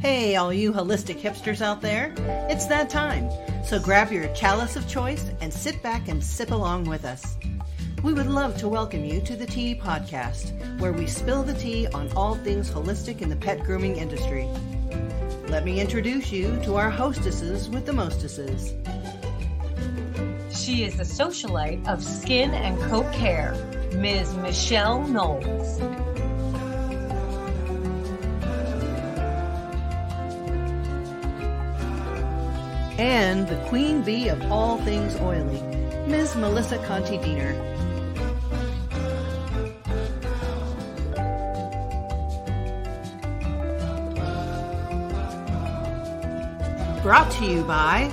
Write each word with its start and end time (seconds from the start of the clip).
Hey, 0.00 0.36
all 0.36 0.50
you 0.50 0.72
holistic 0.72 1.20
hipsters 1.20 1.60
out 1.60 1.82
there, 1.82 2.14
it's 2.48 2.64
that 2.68 2.88
time. 2.88 3.28
So 3.66 3.78
grab 3.78 4.10
your 4.10 4.28
chalice 4.32 4.74
of 4.74 4.88
choice 4.88 5.30
and 5.42 5.52
sit 5.52 5.82
back 5.82 6.08
and 6.08 6.24
sip 6.24 6.52
along 6.52 6.84
with 6.84 7.04
us. 7.04 7.36
We 8.02 8.14
would 8.14 8.26
love 8.26 8.56
to 8.60 8.68
welcome 8.68 9.04
you 9.04 9.20
to 9.20 9.36
the 9.36 9.44
Tea 9.44 9.74
Podcast, 9.74 10.80
where 10.80 10.94
we 10.94 11.06
spill 11.06 11.42
the 11.42 11.52
tea 11.52 11.86
on 11.88 12.10
all 12.12 12.34
things 12.34 12.70
holistic 12.70 13.20
in 13.20 13.28
the 13.28 13.36
pet 13.36 13.62
grooming 13.62 13.96
industry. 13.96 14.48
Let 15.48 15.66
me 15.66 15.82
introduce 15.82 16.32
you 16.32 16.58
to 16.62 16.76
our 16.76 16.88
hostesses 16.88 17.68
with 17.68 17.84
the 17.84 17.92
mostesses. 17.92 18.72
She 20.50 20.82
is 20.82 20.96
the 20.96 21.04
socialite 21.04 21.86
of 21.86 22.02
skin 22.02 22.52
and 22.52 22.80
coat 22.84 23.12
care, 23.12 23.52
Ms. 23.92 24.34
Michelle 24.36 25.06
Knowles. 25.06 25.78
And 33.00 33.48
the 33.48 33.56
queen 33.70 34.02
bee 34.02 34.28
of 34.28 34.52
all 34.52 34.76
things 34.76 35.16
oily, 35.22 35.62
Ms. 36.06 36.36
Melissa 36.36 36.76
Conti 36.84 37.16
Diener. 37.16 37.54
Brought 47.02 47.32
to 47.38 47.46
you 47.46 47.64
by 47.64 48.12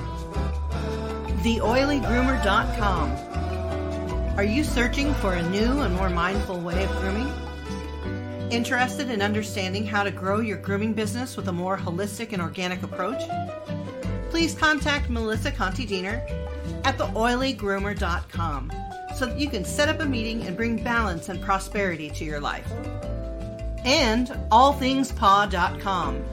TheOilyGroomer.com. 1.44 4.38
Are 4.38 4.46
you 4.46 4.64
searching 4.64 5.14
for 5.16 5.34
a 5.34 5.44
new 5.50 5.82
and 5.82 5.94
more 5.96 6.10
mindful 6.10 6.62
way 6.62 6.86
of 6.86 6.92
grooming? 7.02 7.30
Interested 8.52 9.10
in 9.10 9.22
understanding 9.22 9.86
how 9.86 10.04
to 10.04 10.12
grow 10.12 10.40
your 10.40 10.60
grooming 10.60 10.94
business 10.94 11.36
with 11.36 11.50
a 11.50 11.52
more 11.52 11.78
holistic 11.78 12.32
and 12.32 12.42
organic 12.42 12.84
approach? 12.84 13.22
Please 14.38 14.54
contact 14.54 15.10
Melissa 15.10 15.52
Conti 15.52 15.84
Diener 15.84 16.24
at 16.84 16.96
theoilygroomer.com 17.00 18.72
so 19.16 19.26
that 19.26 19.40
you 19.40 19.50
can 19.50 19.66
set 19.66 19.90
up 19.90 20.00
a 20.00 20.06
meeting 20.06 20.44
and 20.44 20.56
bring 20.56 20.84
balance 20.84 21.30
and 21.30 21.42
prosperity 21.42 22.12
to 22.12 22.24
your 22.24 22.40
life. 22.40 22.72
And 23.84 24.28
allthingspaw.com 24.52 26.24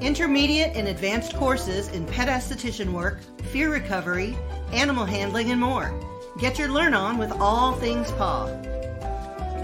intermediate 0.00 0.76
and 0.76 0.86
advanced 0.86 1.34
courses 1.34 1.88
in 1.88 2.06
pet 2.06 2.28
esthetician 2.28 2.92
work, 2.92 3.18
fear 3.50 3.72
recovery, 3.72 4.38
animal 4.72 5.04
handling, 5.04 5.50
and 5.50 5.60
more. 5.60 5.92
Get 6.38 6.60
your 6.60 6.68
learn 6.68 6.94
on 6.94 7.18
with 7.18 7.32
all 7.32 7.72
things 7.72 8.12
paw. 8.12 8.46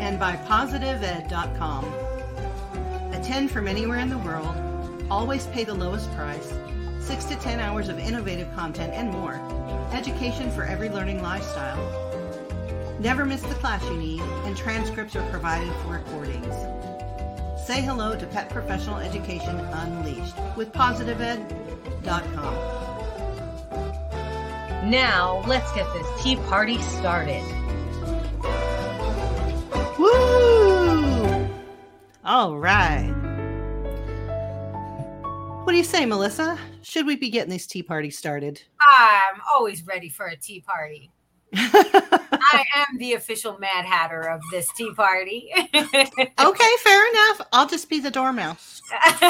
And 0.01 0.19
by 0.19 0.35
positiveed.com. 0.35 1.85
Attend 3.15 3.53
from 3.53 3.69
anywhere 3.69 4.01
in 4.01 4.11
the 4.11 4.19
world, 4.19 4.57
always 5.09 5.47
pay 5.47 5.63
the 5.63 5.75
lowest 5.75 6.13
price, 6.17 6.53
6 7.09 7.25
to 7.25 7.37
10 7.37 7.59
hours 7.59 7.89
of 7.89 7.99
innovative 7.99 8.55
content 8.55 8.93
and 8.93 9.11
more. 9.11 9.41
Education 9.95 10.51
for 10.51 10.65
every 10.65 10.91
learning 10.91 11.23
lifestyle. 11.23 11.81
Never 13.01 13.25
miss 13.25 13.41
the 13.41 13.55
class 13.55 13.83
you 13.85 13.97
need, 13.97 14.21
and 14.21 14.55
transcripts 14.55 15.17
are 15.17 15.27
provided 15.31 15.73
for 15.77 15.93
recordings. 15.95 16.55
Say 17.67 17.81
hello 17.81 18.15
to 18.15 18.27
Pet 18.27 18.51
Professional 18.51 18.99
Education 18.99 19.59
Unleashed 19.59 20.37
with 20.55 20.71
PositiveEd.com. 20.75 22.55
Now, 24.91 25.43
let's 25.47 25.73
get 25.73 25.87
this 25.95 26.23
tea 26.23 26.37
party 26.37 26.77
started. 26.83 27.43
Woo! 29.99 31.49
All 32.23 32.59
right. 32.59 33.15
What 35.65 35.73
do 35.73 35.79
you 35.79 35.85
say, 35.85 36.05
Melissa? 36.05 36.59
Should 36.89 37.05
we 37.05 37.17
be 37.17 37.29
getting 37.29 37.51
this 37.51 37.67
tea 37.67 37.83
party 37.83 38.09
started? 38.09 38.63
I'm 38.81 39.43
always 39.53 39.87
ready 39.87 40.09
for 40.09 40.25
a 40.25 40.37
tea 40.37 40.61
party. 40.63 41.11
I 41.55 42.65
am 42.77 42.97
the 42.97 43.13
official 43.13 43.59
Mad 43.59 43.85
Hatter 43.85 44.23
of 44.23 44.41
this 44.51 44.73
tea 44.73 44.91
party. 44.95 45.51
okay, 45.75 46.71
fair 46.81 47.11
enough. 47.11 47.47
I'll 47.53 47.67
just 47.67 47.91
be 47.91 48.01
the 48.01 48.11
dormouse. 48.11 48.81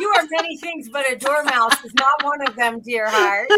you 0.00 0.08
are 0.08 0.26
many 0.30 0.56
things, 0.56 0.88
but 0.88 1.04
a 1.12 1.16
dormouse 1.16 1.84
is 1.84 1.92
not 1.96 2.24
one 2.24 2.40
of 2.48 2.56
them, 2.56 2.80
dear 2.80 3.08
heart. 3.10 3.50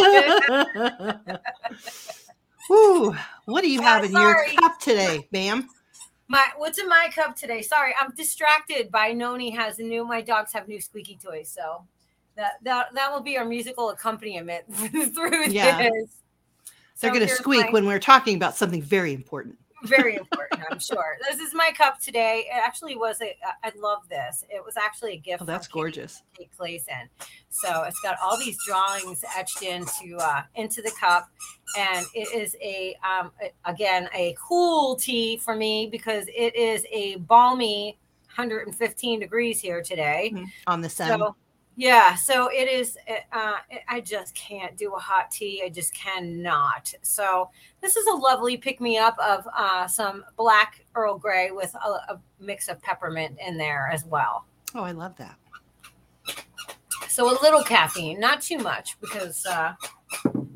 Ooh, 2.72 3.15
what 3.44 3.62
do 3.62 3.70
you 3.70 3.82
have 3.82 4.03
Uh, 4.03 4.06
in 4.06 4.12
your 4.15 4.44
cup 4.59 4.81
today, 4.81 5.28
ma'am? 5.31 5.69
My 6.26 6.44
what's 6.56 6.81
in 6.81 6.88
my 6.88 7.09
cup 7.15 7.37
today? 7.37 7.62
Sorry, 7.62 7.94
I'm 8.00 8.12
distracted 8.16 8.91
by 8.91 9.12
Noni 9.12 9.50
has 9.50 9.78
a 9.78 9.84
new. 9.84 10.04
My 10.04 10.22
dogs 10.22 10.53
have 10.54 10.66
new 10.66 10.81
squeaky 10.81 11.20
toys, 11.22 11.54
so 11.56 11.87
that 12.37 12.53
that 12.62 12.95
that 12.95 13.12
will 13.12 13.21
be 13.22 13.37
our 13.39 13.45
musical 13.45 13.91
accompaniment 13.91 14.65
through 15.15 15.47
Yeah. 15.49 15.83
this. 15.83 16.17
They're 17.00 17.11
So 17.11 17.15
going 17.15 17.28
to 17.28 17.34
squeak 17.34 17.67
my- 17.67 17.72
when 17.72 17.87
we're 17.87 17.99
talking 17.99 18.37
about 18.37 18.56
something 18.56 18.81
very 18.83 19.12
important. 19.12 19.59
very 19.84 20.17
important 20.25 20.62
i'm 20.71 20.78
sure 20.78 21.19
this 21.28 21.39
is 21.41 21.53
my 21.53 21.71
cup 21.77 22.00
today 22.00 22.47
it 22.49 22.56
actually 22.56 22.97
was 22.97 23.21
a 23.21 23.37
i 23.62 23.71
love 23.77 23.99
this 24.09 24.43
it 24.49 24.65
was 24.65 24.78
actually 24.78 25.12
a 25.12 25.17
gift 25.19 25.43
Oh, 25.43 25.44
that's 25.44 25.69
gorgeous. 25.69 26.23
Kate 26.39 26.49
Clayson. 26.59 27.05
so 27.50 27.83
it's 27.83 28.00
got 28.00 28.17
all 28.23 28.39
these 28.39 28.56
drawings 28.67 29.23
etched 29.37 29.61
into 29.61 30.17
uh 30.17 30.43
into 30.55 30.81
the 30.81 30.91
cup 30.99 31.28
and 31.77 32.06
it 32.15 32.33
is 32.34 32.56
a 32.62 32.97
um 33.06 33.31
again 33.67 34.09
a 34.15 34.34
cool 34.41 34.97
tea 34.97 35.37
for 35.37 35.55
me 35.55 35.87
because 35.93 36.25
it 36.28 36.56
is 36.56 36.87
a 36.91 37.17
balmy 37.17 37.99
115 38.37 39.21
degrees 39.21 39.61
here 39.61 39.83
today 39.83 40.33
On 40.67 40.81
the 40.81 40.89
sun. 40.89 41.09
so 41.21 41.37
yeah, 41.77 42.15
so 42.15 42.49
it 42.49 42.69
is. 42.69 42.97
Uh, 43.33 43.55
I 43.89 44.01
just 44.01 44.35
can't 44.35 44.77
do 44.77 44.95
a 44.95 44.99
hot 44.99 45.31
tea. 45.31 45.62
I 45.65 45.69
just 45.69 45.95
cannot. 45.95 46.93
So 47.03 47.51
this 47.81 47.97
is 47.97 48.07
a 48.07 48.15
lovely 48.15 48.57
pick 48.57 48.81
me 48.81 48.97
up 48.97 49.17
of 49.19 49.47
uh, 49.57 49.87
some 49.89 50.25
black 50.37 50.85
Earl 50.95 51.19
Grey 51.19 51.51
with 51.51 51.75
a, 51.75 51.89
a 51.89 52.21
mix 52.39 52.69
of 52.69 52.81
peppermint 52.81 53.39
in 53.45 53.57
there 53.59 53.89
as 53.93 54.05
well. 54.05 54.45
oh, 54.75 54.83
I 54.83 54.93
love 54.93 55.17
that. 55.17 55.37
So 57.09 57.31
a 57.31 57.37
little 57.43 57.62
caffeine, 57.62 58.19
not 58.19 58.41
too 58.41 58.59
much, 58.59 58.99
because 59.01 59.47
uh, 59.47 59.75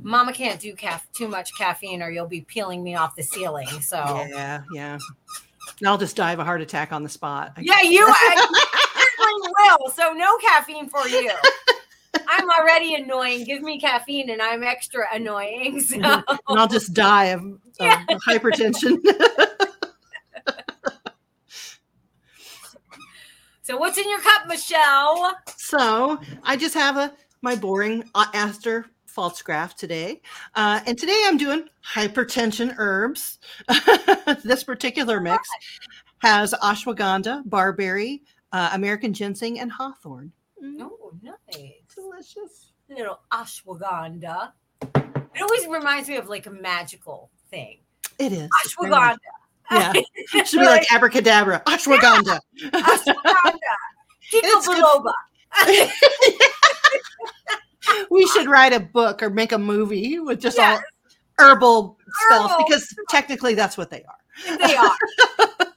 Mama 0.03 0.33
can't 0.33 0.59
do 0.59 0.75
caf- 0.75 1.06
too 1.12 1.29
much 1.29 1.50
caffeine, 1.56 2.03
or 2.03 2.11
you'll 2.11 2.27
be 2.27 2.41
peeling 2.41 2.83
me 2.83 2.97
off 2.97 3.15
the 3.15 3.23
ceiling. 3.23 3.69
So 3.81 3.99
Yeah, 4.29 4.62
yeah. 4.73 4.99
And 5.79 5.89
I'll 5.89 5.99
just 5.99 6.17
die 6.17 6.33
of 6.33 6.39
a 6.41 6.45
heart 6.45 6.61
attack 6.61 6.93
on 6.93 7.03
the 7.03 7.09
spot. 7.09 7.53
Yeah, 7.61 7.81
you 7.83 8.05
I 8.09 8.47
will. 9.81 9.91
So 9.91 10.12
no 10.12 10.37
caffeine 10.39 10.89
for 10.89 11.09
you. 11.09 11.31
I'm 12.29 12.49
already 12.59 12.95
annoying. 12.95 13.45
Give 13.45 13.62
me 13.62 13.79
caffeine, 13.81 14.31
and 14.31 14.43
I'm 14.43 14.62
extra 14.62 15.06
annoying. 15.12 15.81
So. 15.81 15.97
and 16.01 16.25
I'll 16.49 16.69
just 16.69 16.93
die 16.95 17.27
of, 17.27 17.43
of 17.43 17.61
Yeah. 17.81 18.05
hypertension. 18.29 18.99
So 23.69 23.77
what's 23.77 23.99
in 23.99 24.09
your 24.09 24.21
cup, 24.21 24.47
Michelle? 24.47 25.34
so 25.59 26.19
I 26.43 26.56
just 26.56 26.73
have 26.73 26.97
a 26.97 27.12
my 27.43 27.55
boring 27.55 28.03
aster 28.15 28.87
false 29.05 29.43
graph 29.43 29.77
today, 29.77 30.23
uh, 30.55 30.81
and 30.87 30.97
today 30.99 31.21
I'm 31.27 31.37
doing 31.37 31.69
hypertension 31.87 32.75
herbs. 32.79 33.39
this 34.43 34.65
particular 34.65 35.21
mix 35.21 35.47
has 36.21 36.55
ashwagandha, 36.62 37.43
barberry, 37.45 38.23
uh, 38.53 38.70
American 38.72 39.12
ginseng, 39.12 39.60
and 39.60 39.70
hawthorn. 39.70 40.32
Mm, 40.62 40.81
Oh, 40.82 41.12
nice. 41.22 41.72
delicious. 41.94 42.72
Little 42.88 43.20
ashwagandha. 43.32 44.53
It 44.82 45.42
always 45.42 45.66
reminds 45.66 46.09
me 46.09 46.16
of 46.16 46.28
like 46.28 46.47
a 46.47 46.50
magical 46.50 47.31
thing. 47.50 47.78
It 48.19 48.32
is 48.32 48.48
It's 48.64 48.75
Ashwagandha. 48.75 49.16
Yeah, 49.70 49.92
should 50.44 50.60
be 50.60 50.66
like 50.66 50.87
abracadabra, 50.92 51.62
ashwagandha. 51.67 52.40
ashwagandha. 52.62 53.52
Ginkgo 54.32 54.43
It's 54.43 54.67
good. 54.67 54.82
biloba. 54.84 55.12
we 58.11 58.26
should 58.28 58.49
write 58.49 58.73
a 58.73 58.81
book 58.81 59.23
or 59.23 59.31
make 59.31 59.52
a 59.52 59.58
movie 59.58 60.19
with 60.19 60.40
just 60.40 60.56
Yes. 60.56 60.81
all 61.38 61.46
herbal 61.46 61.99
spells 62.26 62.50
Herbal. 62.50 62.64
because 62.67 62.94
technically 63.11 63.55
that's 63.55 63.76
what 63.78 63.90
they 63.90 64.02
are. 64.05 64.58
They 64.67 64.76
are. 64.76 64.96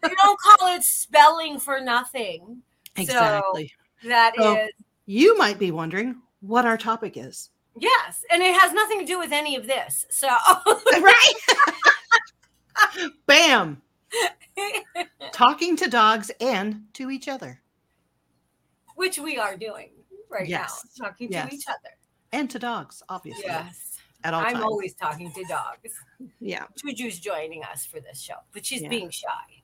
You 0.03 0.15
don't 0.21 0.39
call 0.39 0.75
it 0.75 0.83
spelling 0.83 1.59
for 1.59 1.79
nothing. 1.81 2.61
Exactly. 2.97 3.71
That 4.05 4.33
is 4.37 4.43
So- 4.43 4.67
You 5.05 5.37
might 5.37 5.59
be 5.59 5.71
wondering 5.71 6.21
what 6.41 6.65
our 6.65 6.77
topic 6.77 7.17
is. 7.17 7.49
yes, 7.79 8.23
and 8.31 8.41
it 8.41 8.59
has 8.59 8.73
nothing 8.73 8.99
to 8.99 9.05
do 9.05 9.19
with 9.19 9.31
any 9.31 9.55
of 9.55 9.67
this. 9.67 10.05
So 10.09 10.27
Right? 10.91 11.33
Bam. 13.25 13.81
Talking 15.31 15.75
to 15.77 15.89
dogs 15.89 16.31
and 16.41 16.83
to 16.93 17.09
each 17.11 17.27
other 17.27 17.59
which 18.95 19.17
we 19.17 19.37
are 19.37 19.57
doing 19.57 19.89
right 20.29 20.47
Yes. 20.47 20.83
now, 20.99 21.07
talking 21.07 21.31
Yes. 21.31 21.49
to 21.49 21.55
each 21.55 21.67
other. 21.67 21.89
and 22.33 22.47
to 22.51 22.59
dogs, 22.59 23.01
obviously. 23.09 23.45
Yes. 23.47 23.97
At 24.23 24.35
all 24.35 24.41
I'm 24.41 24.53
times. 24.53 24.63
always 24.65 24.93
talking 24.93 25.31
to 25.33 25.43
dogs. 25.45 25.91
yeah. 26.39 26.65
Juju's 26.77 27.19
joining 27.19 27.63
us 27.63 27.83
for 27.83 27.99
this 27.99 28.21
show, 28.21 28.35
but 28.51 28.63
she's 28.63 28.83
Yeah. 28.83 28.89
being 28.89 29.09
shy. 29.09 29.60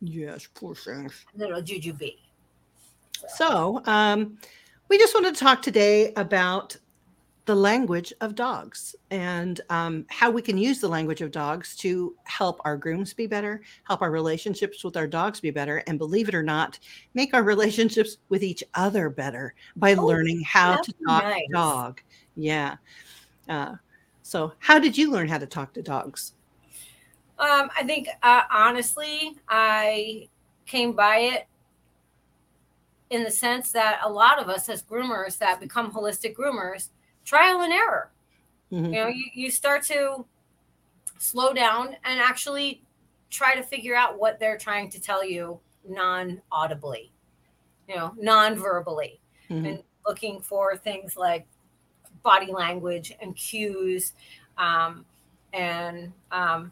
Yes, 0.00 0.48
poor 0.54 0.74
things. 0.74 1.24
Little 1.34 1.60
Juju 1.62 1.92
B. 1.92 2.18
So, 3.36 3.82
um, 3.86 4.38
we 4.88 4.96
just 4.98 5.14
wanted 5.14 5.34
to 5.34 5.40
talk 5.40 5.60
today 5.60 6.12
about 6.14 6.76
the 7.46 7.54
language 7.54 8.12
of 8.20 8.34
dogs 8.34 8.94
and 9.10 9.62
um, 9.70 10.04
how 10.10 10.30
we 10.30 10.42
can 10.42 10.58
use 10.58 10.80
the 10.80 10.88
language 10.88 11.22
of 11.22 11.30
dogs 11.30 11.74
to 11.76 12.14
help 12.24 12.60
our 12.64 12.76
grooms 12.76 13.14
be 13.14 13.26
better, 13.26 13.62
help 13.84 14.02
our 14.02 14.10
relationships 14.10 14.84
with 14.84 14.96
our 14.98 15.06
dogs 15.06 15.40
be 15.40 15.50
better, 15.50 15.78
and 15.86 15.98
believe 15.98 16.28
it 16.28 16.34
or 16.34 16.42
not, 16.42 16.78
make 17.14 17.32
our 17.32 17.42
relationships 17.42 18.18
with 18.28 18.42
each 18.42 18.62
other 18.74 19.08
better 19.08 19.54
by 19.76 19.94
Oh, 19.94 20.04
learning 20.04 20.42
how 20.42 20.76
to 20.76 20.92
talk 21.06 21.24
nice. 21.24 21.40
to 21.46 21.52
dog. 21.52 22.00
Yeah. 22.36 22.76
Uh, 23.48 23.76
so, 24.22 24.52
how 24.58 24.78
did 24.78 24.96
you 24.98 25.10
learn 25.10 25.26
how 25.26 25.38
to 25.38 25.46
talk 25.46 25.72
to 25.72 25.82
dogs? 25.82 26.34
Um, 27.38 27.70
I 27.76 27.84
think 27.84 28.08
uh, 28.22 28.42
honestly, 28.50 29.36
I 29.48 30.28
came 30.66 30.92
by 30.92 31.18
it 31.18 31.46
in 33.10 33.24
the 33.24 33.30
sense 33.30 33.72
that 33.72 34.00
a 34.02 34.10
lot 34.10 34.38
of 34.40 34.48
us 34.48 34.68
as 34.68 34.82
groomers 34.82 35.38
that 35.38 35.60
become 35.60 35.90
holistic 35.92 36.36
groomers, 36.36 36.88
trial 37.24 37.60
and 37.62 37.72
error. 37.72 38.10
Mhm. 38.72 38.86
You 38.86 38.92
know, 38.92 39.08
you, 39.08 39.24
you 39.34 39.50
start 39.50 39.82
to 39.84 40.26
slow 41.18 41.52
down 41.52 41.96
and 42.04 42.20
actually 42.20 42.82
try 43.30 43.54
to 43.54 43.62
figure 43.62 43.94
out 43.94 44.18
what 44.18 44.38
they're 44.38 44.58
trying 44.58 44.90
to 44.90 45.00
tell 45.00 45.24
you 45.24 45.58
non-audibly, 45.88 47.10
you 47.88 47.96
know, 47.96 48.14
non-verbally. 48.18 49.20
Mhm. 49.48 49.66
and 49.66 49.82
looking 50.06 50.40
for 50.42 50.76
things 50.76 51.16
like 51.16 51.46
body 52.22 52.52
language 52.52 53.14
and 53.22 53.34
cues 53.34 54.12
um, 54.58 55.06
and 55.54 56.12
um, 56.30 56.70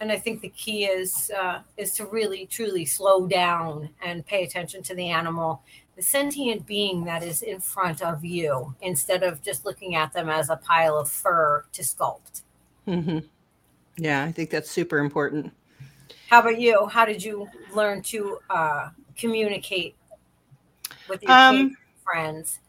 and 0.00 0.12
i 0.12 0.18
think 0.18 0.40
the 0.40 0.48
key 0.50 0.84
is 0.84 1.30
uh, 1.38 1.60
is 1.76 1.92
to 1.94 2.06
really 2.06 2.46
truly 2.46 2.84
slow 2.84 3.26
down 3.26 3.88
and 4.04 4.26
pay 4.26 4.44
attention 4.44 4.82
to 4.82 4.94
the 4.94 5.08
animal 5.10 5.62
the 5.96 6.02
sentient 6.02 6.66
being 6.66 7.04
that 7.04 7.22
is 7.22 7.42
in 7.42 7.58
front 7.60 8.02
of 8.02 8.24
you 8.24 8.74
instead 8.82 9.22
of 9.22 9.42
just 9.42 9.64
looking 9.64 9.94
at 9.94 10.12
them 10.12 10.28
as 10.28 10.50
a 10.50 10.56
pile 10.56 10.96
of 10.98 11.08
fur 11.10 11.64
to 11.72 11.82
sculpt 11.82 12.42
Mm-hmm. 12.86 13.18
Yeah, 13.98 14.22
I 14.24 14.30
think 14.30 14.50
that's 14.50 14.70
super 14.70 14.98
important. 14.98 15.52
how 16.28 16.40
about 16.40 16.60
you 16.60 16.86
how 16.86 17.04
did 17.04 17.22
you 17.22 17.48
learn 17.74 18.02
to 18.02 18.38
uh, 18.50 18.90
communicate 19.16 19.94
with 21.08 21.22
your 21.22 21.32
Um, 21.32 21.76
friends 22.04 22.60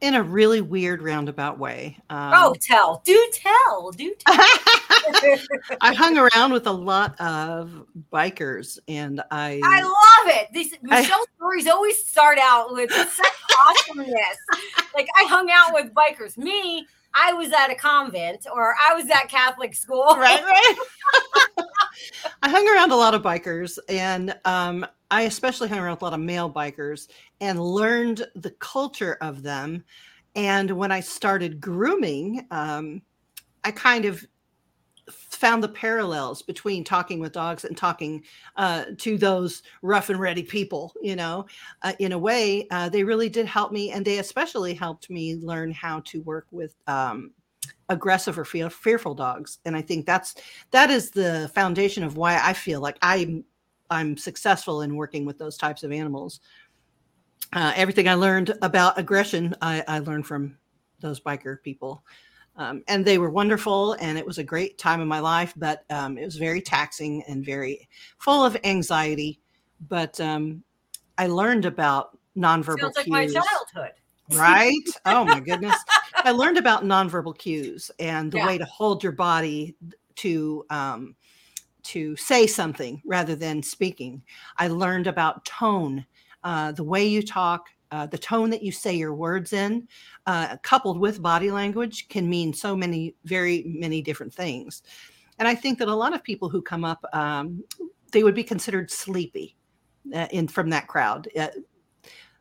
in 0.00 0.14
a 0.14 0.22
really 0.22 0.60
weird 0.60 1.02
roundabout 1.02 1.58
way. 1.58 1.98
Um, 2.10 2.32
oh 2.34 2.54
tell 2.60 3.02
do 3.04 3.30
tell 3.32 3.90
do 3.92 4.14
tell 4.26 4.36
I 5.80 5.94
hung 5.94 6.18
around 6.18 6.52
with 6.52 6.66
a 6.66 6.72
lot 6.72 7.18
of 7.20 7.86
bikers, 8.12 8.78
and 8.88 9.22
I, 9.30 9.60
I 9.64 9.82
love 9.82 10.36
it. 10.36 10.48
These 10.52 10.74
Michelle's 10.82 11.26
stories 11.36 11.66
always 11.66 12.04
start 12.04 12.38
out 12.40 12.72
with 12.72 12.90
such 12.92 13.32
awesomeness. 13.68 14.36
Like 14.94 15.08
I 15.16 15.24
hung 15.24 15.50
out 15.50 15.72
with 15.72 15.92
bikers. 15.94 16.36
Me, 16.36 16.86
I 17.14 17.32
was 17.32 17.50
at 17.52 17.70
a 17.70 17.74
convent 17.74 18.46
or 18.52 18.74
I 18.80 18.94
was 18.94 19.08
at 19.10 19.28
Catholic 19.28 19.74
school. 19.74 20.04
right, 20.16 20.42
right. 20.42 20.76
I 22.42 22.50
hung 22.50 22.68
around 22.68 22.92
a 22.92 22.96
lot 22.96 23.14
of 23.14 23.22
bikers, 23.22 23.78
and 23.88 24.36
um, 24.44 24.86
I 25.10 25.22
especially 25.22 25.68
hung 25.68 25.78
around 25.78 25.92
with 25.92 26.02
a 26.02 26.04
lot 26.04 26.14
of 26.14 26.20
male 26.20 26.50
bikers, 26.50 27.08
and 27.40 27.60
learned 27.60 28.26
the 28.34 28.50
culture 28.52 29.18
of 29.20 29.42
them. 29.42 29.84
And 30.34 30.70
when 30.72 30.92
I 30.92 31.00
started 31.00 31.60
grooming, 31.60 32.46
um, 32.50 33.02
I 33.64 33.70
kind 33.70 34.04
of 34.04 34.24
found 35.08 35.62
the 35.62 35.68
parallels 35.68 36.42
between 36.42 36.82
talking 36.82 37.20
with 37.20 37.32
dogs 37.32 37.64
and 37.64 37.76
talking 37.76 38.24
uh, 38.56 38.86
to 38.98 39.16
those 39.16 39.62
rough 39.82 40.10
and 40.10 40.18
ready 40.18 40.42
people. 40.42 40.92
You 41.00 41.16
know, 41.16 41.46
uh, 41.82 41.92
in 41.98 42.12
a 42.12 42.18
way, 42.18 42.66
uh, 42.70 42.88
they 42.88 43.04
really 43.04 43.28
did 43.28 43.46
help 43.46 43.72
me, 43.72 43.92
and 43.92 44.04
they 44.04 44.18
especially 44.18 44.74
helped 44.74 45.08
me 45.10 45.36
learn 45.36 45.70
how 45.72 46.00
to 46.06 46.22
work 46.22 46.46
with 46.50 46.74
um, 46.86 47.32
aggressive 47.88 48.38
or 48.38 48.44
fear, 48.44 48.68
fearful 48.70 49.14
dogs. 49.14 49.58
And 49.64 49.76
I 49.76 49.82
think 49.82 50.06
that's 50.06 50.34
that 50.70 50.90
is 50.90 51.10
the 51.10 51.50
foundation 51.54 52.02
of 52.02 52.16
why 52.16 52.40
I 52.42 52.52
feel 52.52 52.80
like 52.80 52.98
I'm 53.02 53.44
I'm 53.90 54.16
successful 54.16 54.82
in 54.82 54.96
working 54.96 55.24
with 55.24 55.38
those 55.38 55.56
types 55.56 55.84
of 55.84 55.92
animals. 55.92 56.40
Uh, 57.52 57.72
everything 57.76 58.08
I 58.08 58.14
learned 58.14 58.56
about 58.62 58.98
aggression, 58.98 59.54
I, 59.62 59.82
I 59.86 59.98
learned 60.00 60.26
from 60.26 60.58
those 61.00 61.20
biker 61.20 61.62
people. 61.62 62.02
Um, 62.56 62.82
and 62.88 63.04
they 63.04 63.18
were 63.18 63.30
wonderful, 63.30 63.92
and 63.94 64.16
it 64.16 64.26
was 64.26 64.38
a 64.38 64.44
great 64.44 64.78
time 64.78 65.00
in 65.00 65.08
my 65.08 65.20
life. 65.20 65.52
But 65.56 65.84
um, 65.90 66.16
it 66.18 66.24
was 66.24 66.36
very 66.36 66.60
taxing 66.60 67.22
and 67.28 67.44
very 67.44 67.88
full 68.18 68.44
of 68.44 68.56
anxiety. 68.64 69.40
But 69.88 70.18
um, 70.20 70.62
I 71.18 71.26
learned 71.26 71.66
about 71.66 72.18
nonverbal 72.36 72.78
Sounds 72.80 72.96
like 72.96 73.06
cues 73.06 73.34
my 73.34 73.42
childhood. 73.42 73.92
right? 74.32 74.74
Oh 75.06 75.24
my 75.24 75.40
goodness. 75.40 75.84
I 76.24 76.30
learned 76.32 76.56
about 76.58 76.84
nonverbal 76.84 77.36
cues 77.38 77.90
and 77.98 78.32
the 78.32 78.38
Yeah. 78.38 78.46
way 78.46 78.58
to 78.58 78.64
hold 78.64 79.02
your 79.02 79.12
body 79.12 79.76
to 80.16 80.64
um, 80.70 81.14
to 81.84 82.16
say 82.16 82.46
something 82.46 83.00
rather 83.06 83.36
than 83.36 83.62
speaking. 83.62 84.22
I 84.58 84.68
learned 84.68 85.06
about 85.06 85.44
tone, 85.44 86.04
uh, 86.46 86.70
the 86.70 86.84
way 86.84 87.04
you 87.04 87.22
talk, 87.22 87.70
uh, 87.90 88.06
the 88.06 88.16
tone 88.16 88.50
that 88.50 88.62
you 88.62 88.70
say 88.70 88.94
your 88.94 89.14
words 89.14 89.52
in, 89.52 89.88
uh, 90.26 90.56
coupled 90.62 90.96
with 90.96 91.20
body 91.20 91.50
language, 91.50 92.08
can 92.08 92.30
mean 92.30 92.52
so 92.52 92.76
many, 92.76 93.16
very 93.24 93.64
many 93.66 94.00
different 94.00 94.32
things. 94.32 94.84
And 95.40 95.48
I 95.48 95.56
think 95.56 95.80
that 95.80 95.88
a 95.88 95.94
lot 95.94 96.14
of 96.14 96.22
people 96.22 96.48
who 96.48 96.62
come 96.62 96.84
up, 96.84 97.04
um, 97.12 97.64
they 98.12 98.22
would 98.22 98.36
be 98.36 98.44
considered 98.44 98.92
sleepy 98.92 99.56
uh, 100.14 100.28
in 100.30 100.46
from 100.46 100.70
that 100.70 100.86
crowd. 100.86 101.28
Uh, 101.36 101.48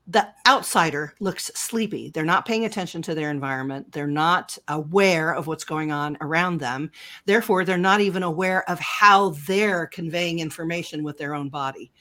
the 0.08 0.28
outsider 0.48 1.16
looks 1.20 1.46
sleepy. 1.56 2.12
They're 2.12 2.24
not 2.24 2.46
paying 2.46 2.66
attention 2.66 3.02
to 3.02 3.16
their 3.16 3.32
environment. 3.32 3.92
They're 3.92 4.06
not 4.06 4.56
aware 4.68 5.34
of 5.34 5.48
what's 5.48 5.64
going 5.64 5.92
on 5.92 6.16
around 6.22 6.60
them. 6.60 6.92
Therefore, 7.26 7.66
they're 7.66 7.78
not 7.80 8.02
even 8.02 8.22
aware 8.22 8.70
of 8.70 8.80
how 8.80 9.30
they're 9.48 9.88
conveying 9.88 10.40
information 10.40 11.04
with 11.04 11.18
their 11.18 11.34
own 11.34 11.50
body. 11.50 11.92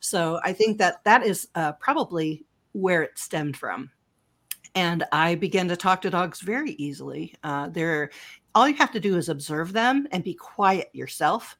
So 0.00 0.40
I 0.44 0.52
think 0.52 0.78
that 0.78 1.02
that 1.04 1.24
is 1.24 1.48
uh, 1.54 1.72
probably 1.72 2.44
where 2.72 3.02
it 3.02 3.18
stemmed 3.18 3.56
from. 3.56 3.90
And 4.74 5.04
I 5.12 5.34
began 5.36 5.68
to 5.68 5.76
talk 5.76 6.02
to 6.02 6.10
dogs 6.10 6.40
very 6.40 6.72
easily. 6.72 7.34
Uh, 7.42 7.68
they're 7.68 8.10
all 8.54 8.68
you 8.68 8.74
have 8.76 8.92
to 8.92 9.00
do 9.00 9.16
is 9.16 9.28
observe 9.28 9.72
them 9.72 10.06
and 10.12 10.24
be 10.24 10.34
quiet 10.34 10.88
yourself 10.92 11.56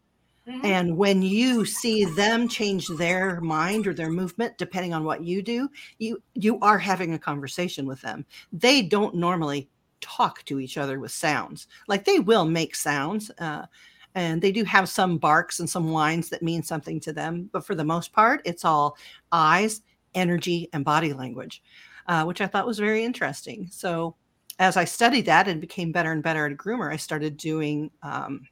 Mhm. 0.47 0.65
and 0.65 0.97
when 0.97 1.23
you 1.23 1.65
see 1.65 2.05
them 2.05 2.47
change 2.49 2.87
their 2.87 3.41
mind 3.41 3.87
or 3.87 3.93
their 3.93 4.11
movement, 4.11 4.57
depending 4.59 4.95
on 4.95 5.03
what 5.03 5.25
you 5.25 5.43
do, 5.43 5.69
you 5.99 6.23
you 6.35 6.61
are 6.61 6.79
having 6.79 7.15
a 7.15 7.19
conversation 7.19 7.85
with 7.85 8.01
them. 8.01 8.25
They 8.53 8.81
don't 8.83 9.17
normally 9.17 9.69
talk 10.01 10.45
to 10.45 10.61
each 10.61 10.79
other 10.79 11.01
with 11.01 11.11
sounds. 11.11 11.67
Like 11.89 12.05
they 12.05 12.21
will 12.21 12.45
make 12.45 12.77
sounds, 12.77 13.29
uh, 13.39 13.67
and 14.17 14.43
they 14.43 14.51
do 14.51 14.65
have 14.65 14.89
some 14.89 15.17
barks 15.17 15.61
and 15.61 15.71
some 15.71 15.93
whines 15.93 16.29
that 16.31 16.43
mean 16.43 16.65
something 16.65 16.99
to 17.01 17.13
them. 17.13 17.49
But 17.53 17.65
for 17.65 17.77
the 17.77 17.85
most 17.85 18.13
part, 18.13 18.43
it's 18.45 18.65
all 18.65 18.97
eyes, 19.31 19.83
energy, 20.15 20.69
and 20.73 20.85
body 20.85 21.13
language, 21.13 21.63
uh, 22.09 22.25
which 22.25 22.41
I 22.41 22.49
thought 22.49 22.67
was 22.67 22.81
very 22.81 23.05
interesting. 23.05 23.69
So 23.71 24.17
as 24.59 24.77
I 24.77 24.85
studied 24.85 25.27
that 25.27 25.47
and 25.47 25.61
became 25.61 25.93
better 25.93 26.11
and 26.11 26.23
better 26.23 26.47
at 26.47 26.53
a 26.53 26.57
groomer, 26.57 26.93
I 26.93 26.97
started 26.97 27.37
doing. 27.37 27.93
Um, 28.03 28.49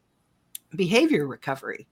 behavior 0.76 1.26
recovery. 1.26 1.86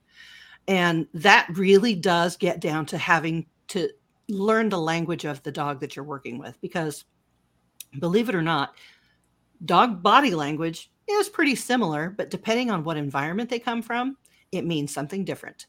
And 0.67 1.07
that 1.13 1.47
really 1.53 1.95
does 1.95 2.37
get 2.37 2.59
down 2.59 2.85
to 2.87 2.97
having 2.97 3.45
to 3.69 3.89
learn 4.29 4.69
the 4.69 4.79
language 4.79 5.25
of 5.25 5.43
the 5.43 5.51
dog 5.51 5.79
that 5.81 5.95
you're 5.95 6.05
working 6.05 6.37
with 6.37 6.59
because 6.61 7.03
believe 7.99 8.29
it 8.29 8.35
or 8.35 8.41
not, 8.41 8.75
dog 9.65 10.01
body 10.01 10.33
language 10.33 10.89
is 11.11 11.29
pretty 11.29 11.55
similar, 11.55 12.09
but 12.09 12.29
depending 12.29 12.71
on 12.71 12.83
what 12.83 12.97
environment 12.97 13.49
they 13.49 13.59
come 13.59 13.81
from, 13.81 14.17
it 14.51 14.65
means 14.65 14.93
something 14.93 15.25
different. 15.25 15.67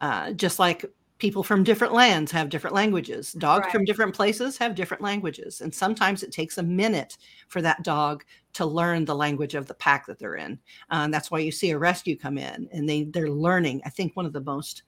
Uh, 0.00 0.32
just 0.32 0.58
like 0.58 0.84
people 1.18 1.42
from 1.42 1.64
different 1.64 1.94
lands 1.94 2.30
have 2.30 2.50
different 2.50 2.74
languages, 2.74 3.32
dogs 3.32 3.68
from 3.72 3.84
different 3.84 4.14
places 4.14 4.58
have 4.58 4.74
different 4.74 5.02
languages. 5.02 5.60
And 5.62 5.74
sometimes 5.74 6.22
it 6.22 6.32
takes 6.32 6.58
a 6.58 6.62
minute 6.62 7.16
for 7.48 7.62
that 7.62 7.82
dog 7.82 8.24
to 8.54 8.66
learn 8.66 9.04
the 9.04 9.14
language 9.14 9.54
of 9.54 9.66
the 9.66 9.74
pack 9.74 10.06
that 10.06 10.18
they're 10.18 10.34
in. 10.34 10.58
Um, 10.90 11.10
that's 11.10 11.30
why 11.30 11.38
you 11.38 11.50
see 11.50 11.70
a 11.70 11.78
rescue 11.78 12.16
come 12.16 12.36
in 12.36 12.68
and 12.72 12.88
they 12.88 13.04
they're 13.04 13.30
learning. 13.30 13.80
I 13.86 13.90
think 13.90 14.14
one 14.14 14.26
of 14.26 14.32
the 14.32 14.42
most 14.42 14.82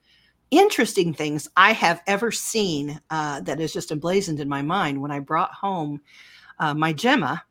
interesting 0.50 1.12
things 1.12 1.48
I 1.56 1.72
have 1.72 2.02
ever 2.06 2.30
seen 2.30 3.00
uh, 3.10 3.40
that 3.42 3.60
is 3.60 3.72
just 3.72 3.90
emblazoned 3.90 4.40
in 4.40 4.48
my 4.48 4.62
mind 4.62 5.00
when 5.00 5.10
I 5.10 5.20
brought 5.20 5.52
home 5.52 6.00
uh, 6.58 6.74
my 6.74 6.92
Gemma. 6.92 7.42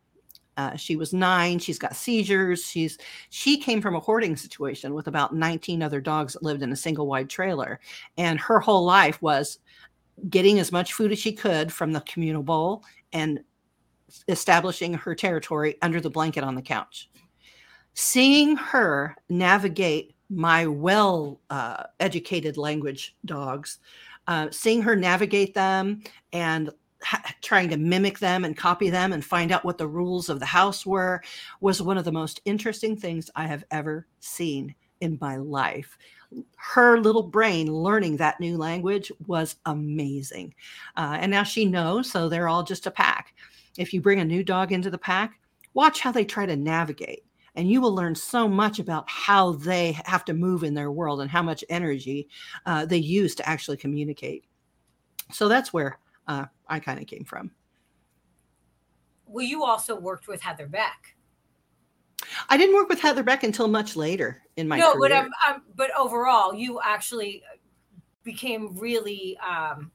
Uh, 0.57 0.75
she 0.75 0.95
was 0.95 1.13
nine. 1.13 1.59
She's 1.59 1.79
got 1.79 1.95
seizures. 1.95 2.65
She's 2.65 2.97
she 3.29 3.57
came 3.57 3.81
from 3.81 3.95
a 3.95 3.99
hoarding 3.99 4.35
situation 4.35 4.93
with 4.93 5.07
about 5.07 5.35
19 5.35 5.83
other 5.83 6.01
dogs 6.01 6.33
that 6.33 6.43
lived 6.43 6.63
in 6.63 6.71
a 6.71 6.75
single 6.75 7.07
wide 7.07 7.29
trailer, 7.29 7.79
and 8.17 8.39
her 8.39 8.59
whole 8.59 8.83
life 8.83 9.21
was 9.21 9.59
getting 10.29 10.59
as 10.59 10.71
much 10.71 10.93
food 10.93 11.11
as 11.11 11.19
she 11.19 11.31
could 11.31 11.71
from 11.71 11.91
the 11.91 12.01
communal 12.01 12.41
bowl 12.41 12.83
and 13.13 13.39
establishing 14.27 14.93
her 14.93 15.13
territory 15.13 15.75
under 15.81 16.01
the 16.01 16.09
blanket 16.09 16.43
on 16.43 16.55
the 16.55 16.61
couch. 16.61 17.09
Seeing 17.93 18.55
her 18.55 19.15
navigate 19.29 20.15
my 20.29 20.67
well 20.67 21.39
uh, 21.49 21.83
educated 21.99 22.57
language 22.57 23.15
dogs, 23.25 23.79
uh, 24.27 24.47
seeing 24.51 24.81
her 24.81 24.95
navigate 24.95 25.53
them 25.53 26.01
and 26.33 26.69
ha- 27.03 27.33
trying 27.41 27.69
to 27.69 27.77
mimic 27.77 28.19
them 28.19 28.45
and 28.45 28.57
copy 28.57 28.89
them 28.89 29.13
and 29.13 29.23
find 29.23 29.51
out 29.51 29.65
what 29.65 29.77
the 29.77 29.87
rules 29.87 30.29
of 30.29 30.39
the 30.39 30.45
house 30.45 30.85
were 30.85 31.21
was 31.61 31.81
one 31.81 31.97
of 31.97 32.05
the 32.05 32.11
most 32.11 32.41
interesting 32.45 32.95
things 32.95 33.29
I 33.35 33.47
have 33.47 33.63
ever 33.71 34.07
seen 34.19 34.75
in 35.01 35.17
my 35.21 35.37
life. 35.37 35.97
Her 36.57 36.99
little 36.99 37.23
brain 37.23 37.71
learning 37.71 38.17
that 38.17 38.39
new 38.39 38.57
language 38.57 39.11
was 39.27 39.55
amazing. 39.65 40.53
Uh, 40.95 41.17
and 41.21 41.31
now 41.31 41.43
she 41.43 41.65
knows, 41.65 42.11
so 42.11 42.27
they're 42.27 42.49
all 42.49 42.63
just 42.63 42.87
a 42.87 42.91
pack. 42.91 43.33
If 43.77 43.93
you 43.93 44.01
bring 44.01 44.19
a 44.19 44.25
new 44.25 44.43
dog 44.43 44.71
into 44.71 44.89
the 44.89 44.97
pack, 44.97 45.39
watch 45.73 45.99
how 46.01 46.11
they 46.11 46.25
try 46.25 46.45
to 46.45 46.55
navigate 46.55 47.23
and 47.57 47.69
you 47.69 47.81
will 47.81 47.93
learn 47.93 48.13
so 48.13 48.47
much 48.47 48.77
about 48.77 49.09
how 49.09 49.53
they 49.53 49.93
have 50.05 50.23
to 50.25 50.33
move 50.33 50.63
in 50.63 50.75
their 50.75 50.91
world 50.91 51.21
and 51.21 51.29
how 51.29 51.41
much 51.41 51.65
energy 51.69 52.29
uh, 52.67 52.85
they 52.85 52.97
use 52.97 53.33
to 53.33 53.49
actually 53.49 53.77
communicate. 53.77 54.45
So 55.33 55.47
that's 55.47 55.73
where 55.73 55.97
uh, 56.27 56.45
I 56.67 56.79
kind 56.79 56.99
of 56.99 57.07
came 57.07 57.23
from. 57.23 57.51
Well, 59.25 59.45
you 59.45 59.63
also 59.63 59.99
worked 59.99 60.27
with 60.27 60.41
Heather 60.41 60.67
Beck. 60.67 61.15
I 62.49 62.57
didn't 62.57 62.75
work 62.75 62.89
with 62.89 62.99
Heather 62.99 63.23
Beck 63.23 63.43
until 63.43 63.67
much 63.67 63.95
later 63.95 64.41
in 64.55 64.67
my 64.67 64.77
no, 64.79 64.93
career. 64.93 65.09
but 65.09 65.11
um, 65.11 65.29
um, 65.47 65.61
but 65.75 65.91
overall, 65.97 66.53
you 66.53 66.79
actually 66.83 67.43
became 68.23 68.75
really 68.77 69.37
um, 69.45 69.91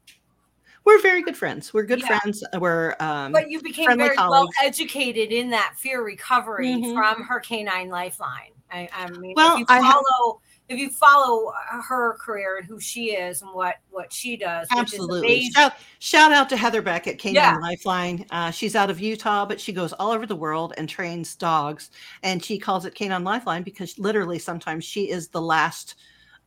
we're 0.85 1.01
very 1.01 1.23
good 1.23 1.37
friends. 1.37 1.73
We're 1.73 1.85
good 1.85 2.01
Yeah. 2.01 2.19
friends. 2.19 2.43
We're 2.59 2.97
um, 3.01 3.33
but 3.33 3.51
you 3.51 3.63
became 3.63 3.97
very 3.97 4.17
well 4.17 4.49
educated 4.63 5.33
in 5.33 5.51
that 5.51 5.75
fear 5.77 6.03
recovery 6.03 6.75
Mhm. 6.75 6.95
from 6.95 7.23
her 7.25 7.41
canine 7.41 7.89
lifeline. 7.89 8.53
I, 8.71 8.89
I 8.93 9.09
mean, 9.09 9.35
Well, 9.37 9.55
if 9.55 9.61
you 9.61 9.67
follow 9.67 10.41
if 10.73 10.79
you 10.79 10.91
follow 10.91 11.53
her 11.89 12.17
career 12.19 12.59
and 12.59 12.67
who 12.67 12.81
she 12.81 13.13
is 13.13 13.43
and 13.43 13.51
what 13.53 13.77
what 13.91 14.13
she 14.13 14.37
does, 14.37 14.67
Absolutely. 14.71 15.51
Shout, 15.51 15.75
shout 15.99 16.33
out 16.33 16.49
to 16.49 16.57
Heather 16.57 16.83
Beck 16.83 17.07
at 17.07 17.19
Canine 17.19 17.35
Yeah. 17.35 17.59
Lifeline. 17.59 18.27
Uh, 18.31 18.51
she's 18.51 18.75
out 18.75 18.91
of 18.91 19.01
Utah, 19.01 19.45
but 19.45 19.61
she 19.61 19.73
goes 19.73 19.93
all 19.93 20.11
over 20.11 20.27
the 20.27 20.37
world 20.37 20.73
and 20.77 20.89
trains 20.89 21.35
dogs. 21.37 21.91
And 22.23 22.43
she 22.45 22.59
calls 22.59 22.85
it 22.85 22.95
Canine 22.95 23.25
Lifeline 23.25 23.63
because 23.63 23.99
literally 23.99 24.39
sometimes 24.39 24.85
she 24.85 25.11
is 25.11 25.29
the 25.29 25.43
last, 25.43 25.97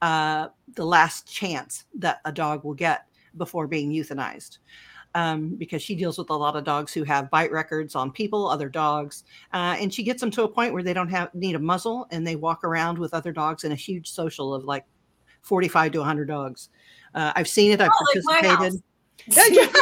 uh, 0.01 0.47
the 0.73 0.85
last 0.85 1.31
chance 1.31 1.85
that 1.95 2.19
a 2.25 2.31
dog 2.31 2.63
will 2.63 2.73
get 2.73 3.05
before 3.37 3.67
being 3.67 3.91
euthanized. 3.91 4.57
Um, 5.15 5.55
because 5.55 5.81
she 5.81 5.95
deals 5.95 6.17
with 6.17 6.29
a 6.29 6.33
lot 6.35 6.57
of 6.57 6.65
dogs 6.65 6.91
who 6.93 7.03
have 7.05 7.31
bite 7.31 7.49
records 7.49 7.95
on 7.95 8.11
people, 8.11 8.49
other 8.49 8.67
dogs, 8.67 9.23
uh, 9.53 9.77
and 9.79 9.91
she 9.93 10.03
gets 10.03 10.19
them 10.19 10.29
to 10.31 10.43
a 10.43 10.47
point 10.47 10.73
where 10.73 10.83
they 10.83 10.93
don't 10.93 11.07
have 11.07 11.33
need 11.33 11.55
a 11.55 11.59
muzzle 11.59 12.05
and 12.11 12.27
they 12.27 12.35
walk 12.35 12.65
around 12.65 12.97
with 12.97 13.13
other 13.13 13.31
dogs 13.31 13.63
in 13.63 13.71
a 13.71 13.75
huge 13.75 14.09
social 14.11 14.53
of 14.53 14.65
like 14.65 14.83
45 15.43 15.93
to 15.93 15.99
100 15.99 16.27
dogs. 16.27 16.67
Uh, 17.13 17.31
I've 17.33 17.47
seen 17.47 17.71
it. 17.71 17.79
I've 17.79 17.91
Oh, 17.93 18.05
participated. 18.13 18.57
house. 18.57 18.77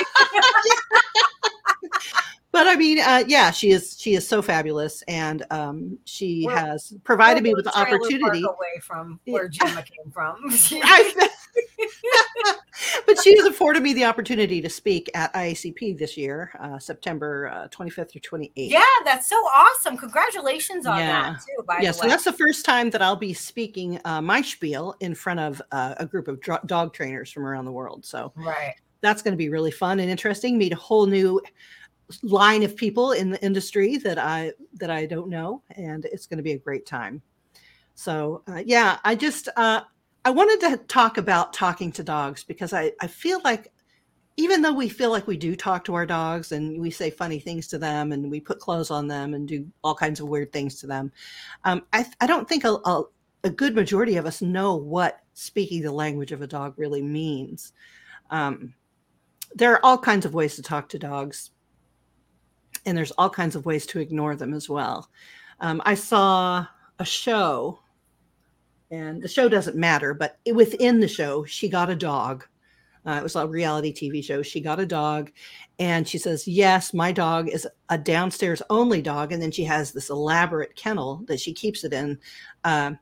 but 2.51 2.67
I 2.67 2.75
mean, 2.75 2.99
uh, 2.99 3.23
yeah, 3.27 3.49
she 3.49 3.71
is 3.71 3.99
she 3.99 4.13
is 4.13 4.27
so 4.27 4.41
fabulous, 4.43 5.01
and 5.07 5.43
um, 5.49 5.97
she 6.05 6.43
We're- 6.45 6.59
has 6.59 6.93
provided 7.03 7.41
me 7.41 7.55
with 7.55 7.65
the 7.65 7.71
a 7.71 7.73
trailer 7.83 7.97
park 7.97 8.01
opportunity. 8.03 8.43
away 8.43 8.79
from 8.83 9.19
Yeah. 9.25 9.33
where 9.33 9.47
Gemma 9.49 9.81
came 9.83 10.11
from. 10.13 10.35
I- 10.83 11.29
but 13.05 13.22
she 13.22 13.36
has 13.38 13.45
afforded 13.45 13.83
me 13.83 13.93
the 13.93 14.05
opportunity 14.05 14.62
to 14.62 14.69
speak 14.69 15.10
at 15.13 15.33
IACP 15.33 15.98
this 15.98 16.17
year, 16.17 16.51
uh, 16.60 16.79
September 16.79 17.50
uh, 17.53 17.67
25th 17.69 18.12
through 18.12 18.22
28th. 18.22 18.51
yeah, 18.55 18.81
that's 19.05 19.27
so 19.27 19.36
awesome. 19.36 19.98
Congratulations 19.98 20.86
on 20.86 21.00
Yeah. 21.00 21.33
that 21.33 21.39
too. 21.41 21.63
By 21.63 21.79
yeah, 21.81 21.91
so 21.91 22.07
that's 22.07 22.24
the 22.24 22.33
first 22.33 22.65
time 22.65 22.89
that 22.91 23.01
I'll 23.01 23.15
be 23.15 23.33
speaking 23.33 24.00
uh, 24.05 24.22
my 24.22 24.41
spiel 24.41 24.95
in 25.00 25.15
front 25.15 25.39
of 25.39 25.62
uh, 25.72 25.95
a 25.98 26.05
group 26.05 26.27
of 26.27 26.39
dro- 26.41 26.60
dog 26.65 26.93
trainers 26.93 27.31
from 27.31 27.45
around 27.45 27.65
the 27.65 27.72
world. 27.72 28.05
So 28.05 28.33
right. 28.36 28.75
that's 29.01 29.22
going 29.22 29.33
to 29.33 29.38
be 29.38 29.50
really 29.50 29.72
fun 29.72 30.00
and 30.00 30.10
interesting. 30.10 30.57
Meet 30.57 30.74
a 30.74 30.77
whole 30.77 31.05
new 31.05 31.41
line 32.22 32.63
of 32.63 32.75
people 32.75 33.13
in 33.13 33.29
the 33.29 33.43
industry 33.43 33.98
that 33.98 34.17
I 34.17 34.53
that 34.75 34.89
I 34.89 35.05
don't 35.05 35.29
know, 35.29 35.63
and 35.75 36.05
it's 36.05 36.27
going 36.27 36.38
to 36.38 36.43
be 36.43 36.53
a 36.53 36.60
great 36.60 36.86
time. 36.86 37.22
So 37.95 38.43
uh, 38.48 38.62
yeah, 38.65 39.00
I 39.03 39.15
just 39.15 39.50
uh, 39.55 39.81
I 40.25 40.30
wanted 40.30 40.60
to 40.62 40.77
talk 40.86 41.18
about 41.18 41.53
talking 41.53 41.92
to 41.94 42.03
dogs 42.03 42.44
because 42.44 42.74
I 42.74 42.92
I 43.01 43.08
feel 43.08 43.42
like 43.44 43.72
even 44.38 44.62
though 44.62 44.74
we 44.74 44.89
feel 44.89 45.12
like 45.12 45.27
we 45.27 45.38
do 45.38 45.56
talk 45.56 45.84
to 45.86 45.94
our 45.94 46.06
dogs 46.06 46.51
and 46.51 46.82
we 46.82 46.89
say 46.89 47.12
funny 47.12 47.39
things 47.39 47.68
to 47.68 47.77
them 47.77 48.12
and 48.12 48.32
we 48.32 48.39
put 48.39 48.60
clothes 48.60 48.89
on 48.89 49.08
them 49.08 49.36
and 49.36 49.48
do 49.48 49.68
all 49.84 49.94
kinds 49.94 50.20
of 50.20 50.27
weird 50.27 50.51
things 50.51 50.80
to 50.80 50.88
them, 50.88 51.12
um, 51.65 51.84
I 51.94 52.06
I 52.22 52.27
don't 52.27 52.48
think 52.48 52.63
a, 52.63 52.77
a 52.86 53.03
a 53.44 53.50
good 53.50 53.75
majority 53.75 54.15
of 54.15 54.25
us 54.25 54.42
know 54.42 54.75
what 54.75 55.20
speaking 55.34 55.82
the 55.82 55.92
language 55.92 56.32
of 56.32 56.42
a 56.42 56.48
dog 56.48 56.74
really 56.77 57.01
means. 57.01 57.74
Um, 58.30 58.74
there 59.56 59.74
are 59.74 59.86
all 59.86 59.98
kinds 59.98 60.25
of 60.25 60.34
ways 60.34 60.56
to 60.56 60.62
talk 60.62 60.89
to 60.89 61.00
dogs, 61.00 61.51
and 62.86 62.98
there's 62.98 63.12
all 63.12 63.30
kinds 63.30 63.56
of 63.56 63.65
ways 63.65 63.86
to 63.88 64.00
ignore 64.00 64.36
them 64.36 64.53
as 64.53 64.70
well. 64.70 65.10
Um, 65.60 65.82
I 65.86 65.96
saw 65.96 66.65
a 67.00 67.06
show, 67.06 67.80
and 68.93 69.23
the 69.23 69.27
show 69.27 69.50
doesn't 69.50 69.75
matter, 69.75 70.13
but 70.13 70.38
it- 70.45 70.55
within 70.55 71.00
the 71.00 71.07
show, 71.07 71.43
she 71.45 71.67
got 71.67 71.89
a 71.89 71.95
dog. 71.95 72.45
Uh, 73.05 73.13
it 73.13 73.23
was 73.23 73.35
a 73.35 73.47
reality 73.47 73.91
TV 73.91 74.21
show. 74.23 74.43
She 74.43 74.62
got 74.62 74.79
a 74.79 74.85
dog, 74.85 75.31
and 75.79 76.07
she 76.07 76.17
says, 76.19 76.47
Yes, 76.47 76.93
my 76.93 77.12
dog 77.12 77.50
is 77.50 77.67
a 77.89 77.97
downstairs 77.97 78.62
only 78.69 79.01
dog. 79.01 79.31
And 79.31 79.41
then 79.41 79.51
she 79.51 79.63
has 79.63 79.91
this 79.91 80.09
elaborate 80.09 80.75
kennel 80.75 81.23
that 81.27 81.39
she 81.39 81.53
keeps 81.53 81.83
it 81.83 81.91
in. 81.91 82.19
Um, 82.63 83.00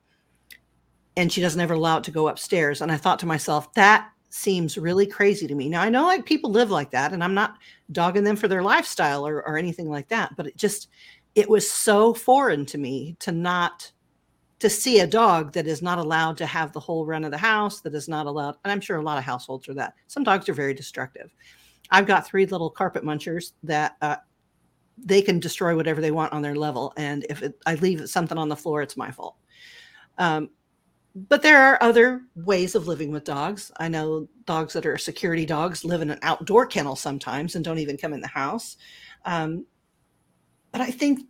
and 1.17 1.31
she 1.31 1.41
doesn't 1.41 1.59
ever 1.59 1.73
allow 1.73 1.97
it 1.97 2.05
to 2.05 2.11
go 2.11 2.29
upstairs. 2.29 2.81
And 2.81 2.91
I 2.91 2.97
thought 2.97 3.19
to 3.19 3.25
myself, 3.25 3.71
that 3.73 4.09
seems 4.29 4.77
really 4.77 5.05
crazy 5.05 5.45
to 5.45 5.55
me. 5.55 5.67
Now 5.67 5.81
I 5.81 5.89
know 5.89 6.05
like 6.05 6.25
people 6.25 6.51
live 6.51 6.71
like 6.71 6.91
that, 6.91 7.11
and 7.11 7.21
I'm 7.21 7.33
not 7.33 7.57
dogging 7.91 8.23
them 8.23 8.37
for 8.37 8.47
their 8.47 8.63
lifestyle 8.63 9.27
or, 9.27 9.43
or 9.45 9.57
anything 9.57 9.89
like 9.89 10.07
that, 10.07 10.35
but 10.37 10.47
it 10.47 10.55
just 10.55 10.87
it 11.35 11.49
was 11.49 11.69
so 11.69 12.13
foreign 12.13 12.65
to 12.67 12.77
me 12.77 13.17
to 13.19 13.31
not 13.33 13.91
to 14.61 14.69
see 14.69 14.99
a 14.99 15.07
dog 15.07 15.53
that 15.53 15.65
is 15.65 15.81
not 15.81 15.97
allowed 15.97 16.37
to 16.37 16.45
have 16.45 16.71
the 16.71 16.79
whole 16.79 17.03
run 17.03 17.23
of 17.23 17.31
the 17.31 17.37
house, 17.37 17.81
that 17.81 17.95
is 17.95 18.07
not 18.07 18.27
allowed, 18.27 18.57
and 18.63 18.71
I'm 18.71 18.79
sure 18.79 18.97
a 18.97 19.01
lot 19.01 19.17
of 19.17 19.23
households 19.23 19.67
are 19.67 19.73
that. 19.73 19.95
Some 20.05 20.23
dogs 20.23 20.47
are 20.47 20.53
very 20.53 20.75
destructive. 20.75 21.33
I've 21.89 22.05
got 22.05 22.27
three 22.27 22.45
little 22.45 22.69
carpet 22.69 23.03
munchers 23.03 23.53
that 23.63 23.97
uh, 24.03 24.17
they 24.99 25.23
can 25.23 25.39
destroy 25.39 25.75
whatever 25.75 25.99
they 25.99 26.11
want 26.11 26.31
on 26.31 26.43
their 26.43 26.53
level, 26.55 26.93
and 26.95 27.25
if 27.27 27.41
it, 27.41 27.55
I 27.65 27.73
leave 27.75 28.07
something 28.07 28.37
on 28.37 28.49
the 28.49 28.55
floor, 28.55 28.83
it's 28.83 28.95
my 28.95 29.09
fault. 29.09 29.35
Um, 30.19 30.51
but 31.15 31.41
there 31.41 31.57
are 31.57 31.81
other 31.81 32.21
ways 32.35 32.75
of 32.75 32.87
living 32.87 33.11
with 33.11 33.23
dogs. 33.23 33.71
I 33.77 33.87
know 33.87 34.27
dogs 34.45 34.73
that 34.73 34.85
are 34.85 34.97
security 34.97 35.45
dogs 35.47 35.83
live 35.83 36.03
in 36.03 36.11
an 36.11 36.19
outdoor 36.21 36.67
kennel 36.67 36.95
sometimes 36.95 37.55
and 37.55 37.65
don't 37.65 37.79
even 37.79 37.97
come 37.97 38.13
in 38.13 38.21
the 38.21 38.27
house. 38.27 38.77
Um, 39.25 39.65
but 40.71 40.81
I 40.81 40.91
think 40.91 41.21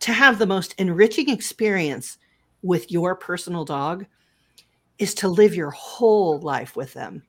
to 0.00 0.12
have 0.12 0.38
the 0.38 0.46
most 0.46 0.74
enriching 0.78 1.28
experience 1.28 2.16
with 2.62 2.90
your 2.90 3.14
personal 3.14 3.64
dog 3.64 4.06
is 4.98 5.14
to 5.14 5.28
live 5.28 5.54
your 5.54 5.70
whole 5.70 6.40
life 6.40 6.76
with 6.76 6.92
them. 6.92 7.22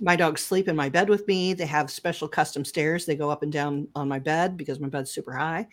My 0.00 0.14
dogs 0.14 0.42
sleep 0.42 0.68
in 0.68 0.76
my 0.76 0.88
bed 0.88 1.08
with 1.08 1.26
me. 1.26 1.54
They 1.54 1.66
have 1.66 1.90
special 1.90 2.28
custom 2.28 2.64
stairs. 2.64 3.04
They 3.04 3.16
go 3.16 3.30
up 3.30 3.42
and 3.42 3.52
down 3.52 3.88
on 3.96 4.08
my 4.08 4.20
bed 4.20 4.56
because 4.56 4.78
my 4.78 4.88
bed's 4.88 5.10
super 5.10 5.32
high. 5.32 5.66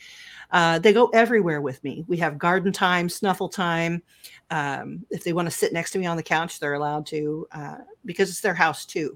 Uh, 0.49 0.79
they 0.79 0.93
go 0.93 1.07
everywhere 1.09 1.61
with 1.61 1.83
me. 1.83 2.03
We 2.07 2.17
have 2.17 2.39
garden 2.39 2.73
time, 2.73 3.07
snuffle 3.07 3.49
time. 3.49 4.01
Um, 4.49 5.05
if 5.11 5.23
they 5.23 5.33
want 5.33 5.47
to 5.47 5.55
sit 5.55 5.73
next 5.73 5.91
to 5.91 5.99
me 5.99 6.07
on 6.07 6.17
the 6.17 6.23
couch, 6.23 6.59
they're 6.59 6.73
allowed 6.73 7.05
to 7.07 7.47
uh, 7.51 7.77
because 8.03 8.29
it's 8.29 8.41
their 8.41 8.55
house 8.55 8.85
too. 8.85 9.15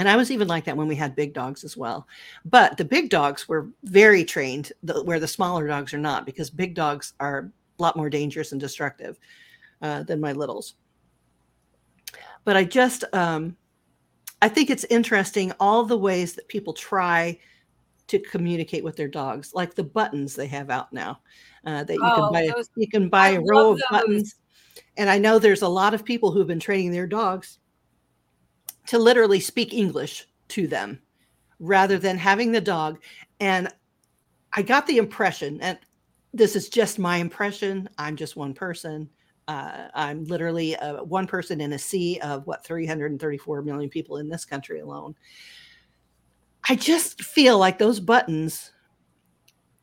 And 0.00 0.08
I 0.08 0.16
was 0.16 0.30
even 0.30 0.48
like 0.48 0.64
that 0.64 0.76
when 0.76 0.88
we 0.88 0.96
had 0.96 1.16
big 1.16 1.32
dogs 1.32 1.64
as 1.64 1.76
well. 1.76 2.06
But 2.44 2.76
the 2.76 2.84
big 2.84 3.10
dogs 3.10 3.48
were 3.48 3.68
very 3.84 4.24
trained, 4.24 4.72
the, 4.82 5.02
where 5.02 5.20
the 5.20 5.28
smaller 5.28 5.66
dogs 5.66 5.94
are 5.94 5.98
not, 5.98 6.26
because 6.26 6.50
big 6.50 6.74
dogs 6.74 7.14
are 7.18 7.50
lot 7.78 7.96
more 7.96 8.10
dangerous 8.10 8.52
and 8.52 8.60
destructive 8.60 9.18
uh, 9.82 10.02
than 10.02 10.20
my 10.20 10.32
littles. 10.32 10.74
But 12.44 12.56
I 12.56 12.64
just, 12.64 13.04
um, 13.12 13.56
I 14.42 14.48
think 14.48 14.70
it's 14.70 14.84
interesting 14.84 15.52
all 15.60 15.84
the 15.84 15.98
ways 15.98 16.34
that 16.34 16.48
people 16.48 16.72
try 16.72 17.38
to 18.08 18.18
communicate 18.18 18.82
with 18.82 18.96
their 18.96 19.08
dogs, 19.08 19.52
like 19.54 19.74
the 19.74 19.84
buttons 19.84 20.34
they 20.34 20.46
have 20.46 20.70
out 20.70 20.92
now. 20.92 21.20
Uh, 21.66 21.84
that 21.84 21.94
you 21.94 22.00
Oh, 22.02 22.14
can 22.14 22.32
buy, 22.32 22.52
those- 22.54 22.70
you 22.76 22.88
can 22.88 23.08
buy 23.08 23.28
I 23.28 23.32
a 23.32 23.40
row 23.40 23.72
of 23.72 23.78
those. 23.78 23.88
buttons. 23.90 24.34
And 24.96 25.10
I 25.10 25.18
know 25.18 25.38
there's 25.38 25.62
a 25.62 25.68
lot 25.68 25.92
of 25.92 26.04
people 26.04 26.30
who've 26.30 26.46
been 26.46 26.60
training 26.60 26.92
their 26.92 27.06
dogs 27.06 27.58
to 28.86 28.98
literally 28.98 29.40
speak 29.40 29.74
English 29.74 30.26
to 30.48 30.66
them 30.66 31.02
rather 31.58 31.98
than 31.98 32.16
having 32.16 32.52
the 32.52 32.60
dog. 32.60 33.02
And 33.40 33.68
I 34.54 34.62
got 34.62 34.86
the 34.86 34.96
impression, 34.96 35.60
and 35.60 35.78
this 36.38 36.56
is 36.56 36.68
just 36.68 36.98
my 36.98 37.16
impression. 37.16 37.88
I'm 37.98 38.16
just 38.16 38.36
one 38.36 38.54
person. 38.54 39.10
Uh, 39.48 39.88
I'm 39.94 40.24
literally 40.24 40.76
uh, 40.76 41.02
one 41.02 41.26
person 41.26 41.60
in 41.60 41.72
a 41.72 41.78
sea 41.78 42.20
of 42.20 42.46
what 42.46 42.64
334 42.64 43.62
million 43.62 43.90
people 43.90 44.18
in 44.18 44.28
this 44.28 44.44
country 44.44 44.80
alone. 44.80 45.14
I 46.68 46.76
just 46.76 47.22
feel 47.22 47.58
like 47.58 47.78
those 47.78 47.98
buttons 47.98 48.72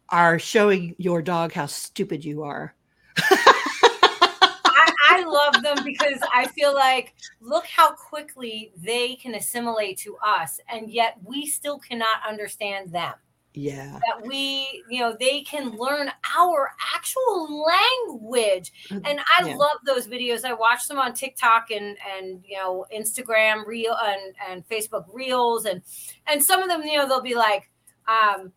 are 0.10 0.40
showing 0.40 0.96
your 0.98 1.22
dog 1.22 1.52
how 1.52 1.66
stupid 1.66 2.24
you 2.24 2.44
are. 2.44 2.76
I, 3.18 4.92
I 5.10 5.24
love 5.26 5.64
them 5.64 5.84
because 5.84 6.20
I 6.34 6.48
feel 6.48 6.74
like 6.74 7.16
look 7.42 7.66
how 7.66 7.96
quickly 7.96 8.72
they 8.78 9.16
can 9.16 9.36
assimilate 9.36 9.98
to 10.00 10.16
us, 10.18 10.60
and 10.70 10.92
yet 10.92 11.18
we 11.24 11.48
still 11.48 11.80
cannot 11.80 12.20
understand 12.28 12.92
them. 12.92 13.14
Yeah. 13.56 14.00
That 14.06 14.26
we, 14.26 14.84
you 14.90 15.00
know, 15.00 15.16
they 15.20 15.42
can 15.42 15.72
learn 15.78 16.12
our 16.38 16.72
actual 16.96 17.64
language. 17.66 18.72
And 18.92 19.20
I 19.38 19.48
Yeah. 19.48 19.56
love 19.56 19.78
those 19.86 20.08
videos. 20.08 20.44
I 20.46 20.54
watch 20.54 20.88
them 20.88 21.00
on 21.00 21.14
TikTok 21.14 21.72
and 21.72 21.98
and 22.18 22.44
you 22.46 22.58
know, 22.58 22.86
Instagram 22.94 23.66
reel 23.66 23.96
and 24.04 24.36
and 24.50 24.68
Facebook 24.68 25.06
reels 25.14 25.66
and 25.66 25.82
and 26.28 26.44
some 26.44 26.62
of 26.62 26.68
them, 26.70 26.84
you 26.84 26.98
know, 26.98 27.08
they'll 27.08 27.22
be 27.22 27.36
like 27.36 27.70
um 28.08 28.52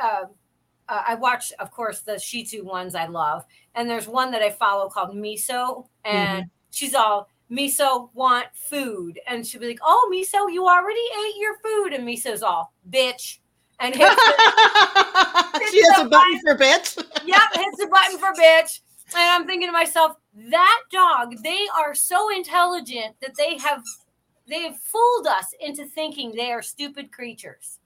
uh, 0.00 0.24
uh, 0.88 1.02
I 1.06 1.14
watch, 1.14 1.52
of 1.58 1.70
course, 1.70 2.00
the 2.00 2.18
Shih 2.18 2.44
Tzu 2.44 2.64
ones 2.64 2.94
I 2.94 3.06
love, 3.06 3.44
and 3.74 3.88
there's 3.88 4.08
one 4.08 4.30
that 4.32 4.42
I 4.42 4.50
follow 4.50 4.88
called 4.88 5.14
Miso, 5.16 5.86
and 6.04 6.46
she's 6.70 6.94
all 6.94 7.28
Miso 7.50 8.10
want 8.14 8.46
food, 8.54 9.20
and 9.28 9.46
she'll 9.46 9.60
be 9.60 9.68
like, 9.68 9.80
"Oh, 9.82 10.10
Miso, 10.12 10.52
you 10.52 10.66
already 10.66 11.00
ate 11.26 11.36
your 11.38 11.58
food," 11.58 11.92
and 11.92 12.06
Miso's 12.06 12.42
all 12.42 12.72
bitch, 12.90 13.38
and 13.82 13.94
hits 13.94 14.14
the, 14.16 15.60
she 15.70 15.82
has 15.84 15.98
a 15.98 16.08
button 16.08 16.40
for 16.40 16.56
bitch. 16.56 16.96
yep, 17.26 17.40
hits 17.54 17.78
the 17.78 17.88
button 17.90 18.18
for 18.18 18.32
bitch. 18.40 18.80
And 19.14 19.30
I'm 19.30 19.46
thinking 19.46 19.68
to 19.68 19.72
myself, 19.72 20.16
that 20.50 20.82
dog, 20.90 21.34
they 21.42 21.66
are 21.76 21.94
so 21.94 22.34
intelligent 22.34 23.16
that 23.20 23.34
they 23.36 23.58
have 23.58 23.82
they 24.48 24.62
have 24.62 24.78
fooled 24.78 25.26
us 25.26 25.46
into 25.60 25.84
thinking 25.86 26.32
they 26.32 26.50
are 26.52 26.62
stupid 26.62 27.12
creatures. 27.12 27.78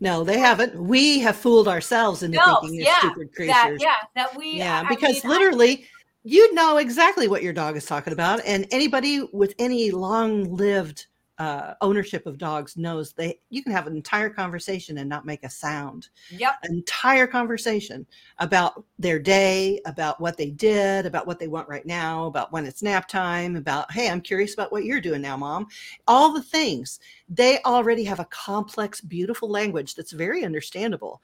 No, 0.00 0.24
they 0.24 0.38
haven't. 0.38 0.74
We 0.76 1.18
have 1.20 1.36
fooled 1.36 1.68
ourselves 1.68 2.22
into 2.22 2.38
No, 2.38 2.60
thinking 2.60 2.78
they're 2.78 2.86
yeah, 2.86 2.98
stupid 2.98 3.34
creatures. 3.34 3.54
That 3.54 3.80
yeah, 3.80 3.94
that 4.14 4.36
we 4.36 4.58
yeah, 4.58 4.82
I 4.84 4.88
because 4.88 5.14
mean, 5.14 5.22
I- 5.24 5.28
literally 5.28 5.86
you 6.22 6.54
know 6.54 6.78
exactly 6.78 7.28
what 7.28 7.42
your 7.42 7.52
dog 7.52 7.76
is 7.76 7.84
talking 7.84 8.12
about. 8.12 8.40
And 8.46 8.66
anybody 8.70 9.28
with 9.32 9.54
any 9.58 9.90
long 9.90 10.54
lived 10.56 11.06
uh, 11.38 11.74
ownership 11.80 12.26
of 12.26 12.38
dogs 12.38 12.76
knows 12.76 13.12
they 13.12 13.40
you 13.50 13.62
can 13.62 13.72
have 13.72 13.86
an 13.86 13.96
entire 13.96 14.30
conversation 14.30 14.98
and 14.98 15.08
not 15.08 15.26
make 15.26 15.42
a 15.42 15.50
sound. 15.50 16.08
yep, 16.30 16.54
entire 16.64 17.26
conversation 17.26 18.06
about 18.38 18.84
their 18.98 19.18
day, 19.18 19.80
about 19.86 20.20
what 20.20 20.36
they 20.36 20.50
did, 20.50 21.06
about 21.06 21.26
what 21.26 21.38
they 21.38 21.48
want 21.48 21.68
right 21.68 21.86
now, 21.86 22.26
about 22.26 22.52
when 22.52 22.66
it's 22.66 22.82
nap 22.82 23.08
time, 23.08 23.56
about, 23.56 23.90
hey, 23.92 24.08
I'm 24.08 24.20
curious 24.20 24.54
about 24.54 24.72
what 24.72 24.84
you're 24.84 25.00
doing 25.00 25.22
now, 25.22 25.36
mom. 25.36 25.66
All 26.06 26.32
the 26.32 26.42
things. 26.42 27.00
They 27.28 27.60
already 27.62 28.04
have 28.04 28.20
a 28.20 28.26
complex, 28.26 29.00
beautiful 29.00 29.48
language 29.50 29.94
that's 29.94 30.12
very 30.12 30.44
understandable. 30.44 31.20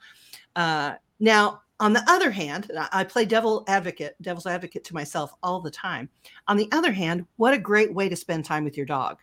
Uh, 0.55 0.95
now, 1.19 1.61
on 1.79 1.93
the 1.93 2.03
other 2.07 2.31
hand, 2.31 2.67
and 2.69 2.79
I 2.79 2.87
I 2.91 3.03
play 3.03 3.25
devil 3.25 3.63
advocate, 3.67 4.15
devil's 4.21 4.45
advocate 4.45 4.83
to 4.85 4.93
myself 4.93 5.33
all 5.41 5.61
the 5.61 5.71
time. 5.71 6.09
On 6.47 6.57
the 6.57 6.69
other 6.71 6.91
hand, 6.91 7.25
what 7.37 7.53
a 7.53 7.57
great 7.57 7.93
way 7.93 8.07
to 8.09 8.15
spend 8.15 8.45
time 8.45 8.63
with 8.63 8.77
your 8.77 8.85
dog. 8.85 9.17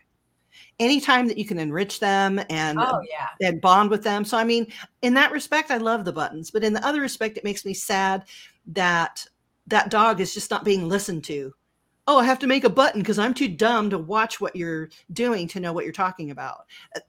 Anytime 0.79 1.27
that 1.27 1.37
you 1.37 1.45
can 1.45 1.59
enrich 1.59 1.99
them 1.99 2.39
and 2.49 2.79
oh 2.79 3.01
yeah, 3.09 3.27
and 3.47 3.61
bond 3.61 3.89
with 3.89 4.03
them. 4.03 4.25
So 4.25 4.37
I 4.37 4.43
mean, 4.43 4.67
in 5.01 5.13
that 5.15 5.31
respect, 5.31 5.71
I 5.71 5.77
love 5.77 6.05
the 6.05 6.13
buttons, 6.13 6.51
but 6.51 6.63
in 6.63 6.73
the 6.73 6.85
other 6.85 7.01
respect, 7.01 7.37
it 7.37 7.43
makes 7.43 7.65
me 7.65 7.73
sad 7.73 8.25
that 8.67 9.25
that 9.67 9.89
dog 9.89 10.19
is 10.19 10.33
just 10.33 10.51
not 10.51 10.65
being 10.65 10.87
listened 10.87 11.23
to. 11.25 11.53
Oh, 12.07 12.17
I 12.17 12.25
have 12.25 12.39
to 12.39 12.47
make 12.47 12.63
a 12.63 12.69
button 12.69 13.01
because 13.01 13.19
I'm 13.19 13.33
too 13.33 13.47
dumb 13.47 13.89
to 13.91 13.97
watch 13.99 14.41
what 14.41 14.55
you're 14.55 14.89
doing 15.13 15.47
to 15.49 15.59
know 15.59 15.73
what 15.73 15.83
you're 15.83 15.93
talking 15.93 16.31
about. 16.31 16.65
Uh, 16.95 17.01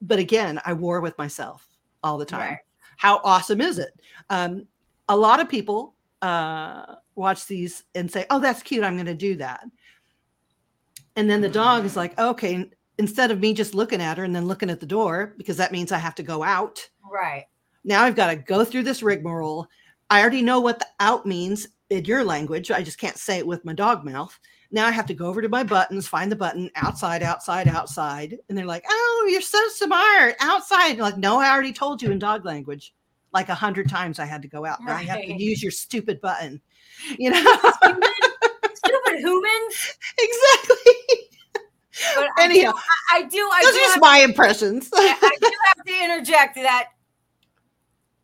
But 0.00 0.18
again, 0.18 0.60
I 0.66 0.72
war 0.72 1.00
with 1.00 1.16
myself 1.16 1.68
all 2.02 2.18
the 2.18 2.26
time. 2.26 2.40
Right. 2.40 2.58
How 2.96 3.20
awesome 3.22 3.60
is 3.60 3.78
it? 3.78 3.92
Um, 4.30 4.66
a 5.08 5.16
lot 5.16 5.38
of 5.40 5.48
people 5.48 5.94
uh, 6.22 6.96
watch 7.14 7.46
these 7.46 7.84
and 7.94 8.10
say, 8.10 8.26
"Oh, 8.30 8.40
that's 8.40 8.62
cute. 8.62 8.82
I'm 8.82 8.94
going 8.96 9.06
to 9.06 9.14
do 9.14 9.36
that." 9.36 9.64
And 11.16 11.28
then 11.28 11.40
the 11.40 11.48
dog 11.48 11.84
is 11.84 11.96
like, 11.96 12.18
"Okay." 12.18 12.70
Instead 12.98 13.30
of 13.30 13.40
me 13.40 13.54
just 13.54 13.74
looking 13.74 14.02
at 14.02 14.18
her 14.18 14.24
and 14.24 14.36
then 14.36 14.46
looking 14.46 14.70
at 14.70 14.78
the 14.78 14.86
door, 14.86 15.34
because 15.38 15.56
that 15.56 15.72
means 15.72 15.92
I 15.92 15.98
have 15.98 16.14
to 16.16 16.22
go 16.22 16.42
out. 16.42 16.88
right. 17.10 17.46
Now 17.84 18.04
I've 18.04 18.14
got 18.14 18.28
to 18.28 18.36
go 18.36 18.64
through 18.64 18.84
this 18.84 19.02
rigmarole. 19.02 19.66
I 20.10 20.20
already 20.20 20.42
know 20.42 20.60
what 20.60 20.78
the 20.78 20.86
out 21.00 21.26
means 21.26 21.68
in 21.90 22.04
your 22.04 22.22
language. 22.22 22.70
I 22.70 22.82
just 22.82 22.98
can't 22.98 23.18
say 23.18 23.38
it 23.38 23.46
with 23.46 23.64
my 23.64 23.72
dog 23.72 24.04
mouth. 24.04 24.38
Now 24.70 24.86
I 24.86 24.90
have 24.90 25.06
to 25.06 25.14
go 25.14 25.26
over 25.26 25.42
to 25.42 25.48
my 25.48 25.62
buttons, 25.62 26.06
find 26.06 26.32
the 26.32 26.36
button 26.36 26.70
outside, 26.76 27.22
outside, 27.22 27.68
outside. 27.68 28.38
And 28.48 28.56
they're 28.56 28.66
like, 28.66 28.84
oh, 28.88 29.28
you're 29.30 29.42
so 29.42 29.60
smart. 29.68 30.36
Outside. 30.40 30.98
like, 30.98 31.18
no, 31.18 31.38
I 31.40 31.50
already 31.50 31.72
told 31.72 32.00
you 32.00 32.10
in 32.10 32.18
dog 32.18 32.44
language. 32.44 32.94
Like 33.32 33.48
a 33.48 33.54
hundred 33.54 33.88
times 33.88 34.18
I 34.18 34.24
had 34.24 34.42
to 34.42 34.48
go 34.48 34.64
out. 34.64 34.82
Now 34.82 34.94
I 34.94 35.02
have 35.02 35.20
to 35.20 35.42
use 35.42 35.62
your 35.62 35.72
stupid 35.72 36.20
button. 36.20 36.60
You 37.18 37.30
know? 37.30 37.72
Stupid 38.84 39.20
humans. 39.20 39.96
exactly. 40.18 40.92
But 42.16 42.28
I 42.38 42.48
do, 42.48 42.54
Anyhow, 42.54 42.72
I, 43.12 43.18
I 43.18 43.22
do, 43.24 43.38
I 43.52 43.62
those 43.62 43.72
do, 43.74 43.78
are 43.78 43.82
just 43.82 44.00
my 44.00 44.18
impressions. 44.20 44.88
I, 44.94 45.14
I 45.20 45.36
do 45.40 45.50
have 45.66 45.84
to 45.84 46.04
interject 46.04 46.54
that 46.54 46.88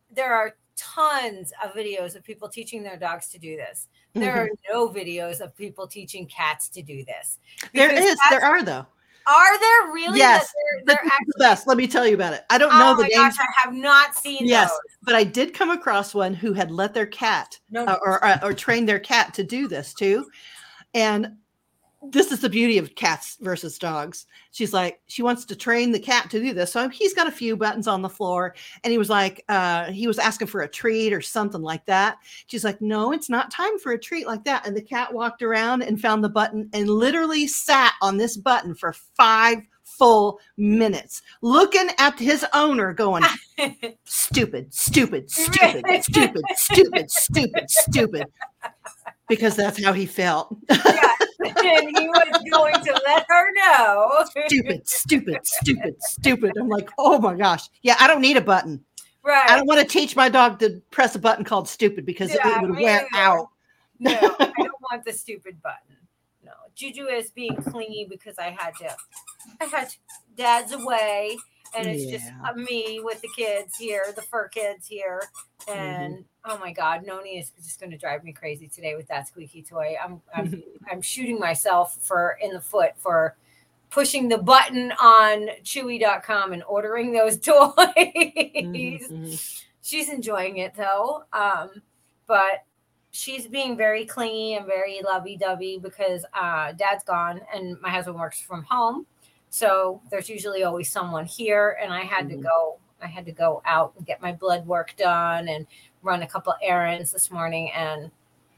there 0.09 0.33
are 0.33 0.55
tons 0.75 1.53
of 1.63 1.73
videos 1.73 2.15
of 2.15 2.23
people 2.23 2.49
teaching 2.49 2.81
their 2.81 2.97
dogs 2.97 3.29
to 3.29 3.37
do 3.37 3.55
this. 3.55 3.87
There 4.15 4.33
mm-hmm. 4.33 4.39
are 4.39 4.73
no 4.73 4.89
videos 4.89 5.39
of 5.39 5.55
people 5.55 5.85
teaching 5.85 6.25
cats 6.25 6.67
to 6.69 6.81
do 6.81 7.05
this. 7.05 7.37
There 7.73 7.91
is. 7.91 8.17
There 8.31 8.43
are 8.43 8.63
though. 8.63 8.87
Are 9.29 9.59
there 9.59 9.93
really? 9.93 10.17
Yes, 10.17 10.51
they're, 10.85 10.85
they're 10.95 11.05
actually. 11.11 11.25
the 11.27 11.39
best. 11.39 11.67
Let 11.67 11.77
me 11.77 11.87
tell 11.87 12.07
you 12.07 12.15
about 12.15 12.33
it. 12.33 12.43
I 12.49 12.57
don't 12.57 12.73
Oh 12.73 12.79
know 12.79 12.95
the 12.95 13.03
my 13.03 13.09
names. 13.09 13.37
gosh, 13.37 13.37
I 13.39 13.47
have 13.63 13.73
not 13.75 14.15
seen 14.15 14.47
Yes, 14.47 14.69
those. 14.71 14.79
but 15.03 15.13
I 15.15 15.23
did 15.23 15.53
come 15.53 15.69
across 15.69 16.15
one 16.15 16.33
who 16.33 16.53
had 16.53 16.71
let 16.71 16.93
their 16.93 17.05
cat 17.05 17.59
No, 17.69 17.85
uh, 17.85 17.97
or, 18.01 18.23
or 18.25 18.39
or 18.43 18.53
trained 18.53 18.89
their 18.89 18.99
cat 18.99 19.33
to 19.35 19.43
do 19.43 19.67
this 19.67 19.93
too, 19.93 20.25
and 20.93 21.35
this 22.01 22.31
is 22.31 22.39
the 22.39 22.49
beauty 22.49 22.77
of 22.77 22.95
cats 22.95 23.37
versus 23.41 23.77
dogs. 23.77 24.25
She's 24.51 24.73
like 24.73 25.01
she 25.07 25.21
wants 25.21 25.45
to 25.45 25.55
train 25.55 25.91
the 25.91 25.99
cat 25.99 26.29
to 26.31 26.39
do 26.39 26.53
this, 26.53 26.71
so 26.71 26.87
he's 26.89 27.13
got 27.13 27.27
a 27.27 27.31
few 27.31 27.57
buttons 27.57 27.87
on 27.87 28.01
the 28.01 28.09
floor, 28.09 28.55
and 28.83 28.91
he 28.91 28.97
was 28.97 29.09
like 29.09 29.43
uh, 29.49 29.91
he 29.91 30.07
was 30.07 30.19
asking 30.19 30.47
for 30.47 30.61
a 30.61 30.67
treat 30.67 31.13
or 31.13 31.21
something 31.21 31.61
like 31.61 31.85
that. 31.85 32.17
She's 32.47 32.63
like, 32.63 32.81
no, 32.81 33.11
it's 33.11 33.29
not 33.29 33.51
time 33.51 33.77
for 33.79 33.91
a 33.91 33.99
treat 33.99 34.27
like 34.27 34.43
that, 34.45 34.65
and 34.65 34.75
the 34.75 34.81
cat 34.81 35.13
walked 35.13 35.41
around 35.41 35.81
and 35.81 35.99
found 35.99 36.23
the 36.23 36.29
button 36.29 36.69
and 36.73 36.89
literally 36.89 37.47
sat 37.47 37.93
on 38.01 38.17
this 38.17 38.37
button 38.37 38.75
for 38.75 38.93
five 38.93 39.59
full 39.83 40.39
minutes 40.55 41.21
looking 41.41 41.89
at 41.97 42.17
his 42.17 42.45
owner 42.53 42.93
going 42.93 43.23
stupid, 44.05 44.73
stupid, 44.73 45.29
stupid, 45.29 45.83
stupid, 46.03 46.43
stupid, 46.55 47.11
stupid, 47.11 47.69
stupid. 47.69 48.25
Because 49.27 49.55
that's 49.55 49.83
how 49.83 49.93
he 49.93 50.05
felt. 50.05 50.55
yeah. 50.69 51.13
and 51.45 51.97
he 51.97 52.07
was 52.09 52.43
going 52.51 52.73
to 52.83 53.01
let 53.05 53.25
her 53.29 53.53
know. 53.53 54.25
stupid, 54.47 54.87
stupid, 54.87 55.39
stupid, 55.43 55.95
stupid. 55.99 56.51
I'm 56.59 56.67
like, 56.69 56.89
oh 56.97 57.17
my 57.19 57.33
gosh. 57.35 57.69
Yeah, 57.81 57.95
I 57.99 58.07
don't 58.07 58.21
need 58.21 58.37
a 58.37 58.41
button. 58.41 58.83
Right. 59.23 59.49
I 59.49 59.55
don't 59.57 59.67
want 59.67 59.79
to 59.79 59.85
teach 59.87 60.15
my 60.15 60.27
dog 60.29 60.59
to 60.59 60.81
press 60.91 61.15
a 61.15 61.19
button 61.19 61.45
called 61.45 61.67
stupid 61.67 62.05
because 62.05 62.33
Yeah, 62.33 62.57
it 62.57 62.61
would 62.61 62.79
wear 62.79 63.07
neither. 63.11 63.23
out. 63.23 63.49
No, 63.99 64.11
I 64.11 64.51
don't 64.57 64.81
want 64.91 65.05
the 65.05 65.13
stupid 65.13 65.61
button. 65.61 65.95
No, 66.43 66.51
Juju 66.75 67.05
is 67.07 67.29
being 67.31 67.55
clingy 67.57 68.07
because 68.09 68.37
I 68.39 68.49
had 68.57 68.73
to. 68.79 68.95
I 69.61 69.65
had 69.65 69.89
to, 69.89 69.97
dad's 70.35 70.71
away, 70.71 71.37
and 71.75 71.87
it's 71.87 72.05
just 72.05 72.25
Yeah. 72.25 72.49
uh, 72.49 72.53
me 72.53 72.99
with 73.03 73.21
the 73.21 73.29
kids 73.35 73.75
here, 73.77 74.03
the 74.15 74.21
fur 74.21 74.47
kids 74.47 74.87
here, 74.87 75.23
Mm-hmm. 75.67 75.77
and 75.77 76.25
oh 76.45 76.57
my 76.57 76.71
God, 76.71 77.05
Noni 77.05 77.37
is 77.37 77.51
just 77.63 77.79
going 77.79 77.91
to 77.91 77.97
drive 77.97 78.23
me 78.23 78.31
crazy 78.33 78.67
today 78.67 78.95
with 78.95 79.07
that 79.09 79.27
squeaky 79.27 79.61
toy. 79.61 79.95
I'm 80.03 80.21
I'm 80.35 80.63
I'm 80.91 81.01
shooting 81.01 81.37
myself 81.39 81.97
for 82.01 82.37
in 82.41 82.51
the 82.53 82.61
foot 82.61 82.91
for 82.97 83.35
pushing 83.89 84.29
the 84.29 84.37
button 84.37 84.91
on 85.01 85.49
Chewy.com 85.63 86.53
and 86.53 86.63
ordering 86.63 87.11
those 87.11 87.37
toys. 87.41 87.73
Mhm, 87.85 89.09
mhm. 89.09 89.63
She's 89.81 90.09
enjoying 90.09 90.57
it 90.57 90.75
though. 90.75 91.23
Um, 91.33 91.81
but 92.27 92.63
she's 93.11 93.47
being 93.47 93.75
very 93.75 94.05
clingy 94.05 94.53
and 94.53 94.65
very 94.67 95.01
lovey-dovey 95.03 95.79
because 95.81 96.23
uh, 96.33 96.71
dad's 96.73 97.03
gone 97.03 97.41
and 97.53 97.79
my 97.81 97.89
husband 97.89 98.17
works 98.19 98.39
from 98.39 98.63
home. 98.63 99.07
So 99.49 100.01
there's 100.11 100.29
usually 100.29 100.63
always 100.63 100.91
someone 100.91 101.25
here, 101.25 101.77
and 101.81 101.91
I 101.93 102.01
had 102.01 102.25
Mhm. 102.25 102.29
to 102.31 102.35
go. 102.37 102.77
I 103.01 103.07
had 103.07 103.25
to 103.25 103.31
go 103.31 103.61
out 103.65 103.93
and 103.97 104.05
get 104.05 104.21
my 104.21 104.33
blood 104.33 104.67
work 104.67 104.93
done 104.97 105.47
and 105.47 105.65
run 106.03 106.21
a 106.21 106.27
couple 106.27 106.53
errands 106.61 107.11
this 107.11 107.31
morning. 107.31 107.71
And 107.71 108.11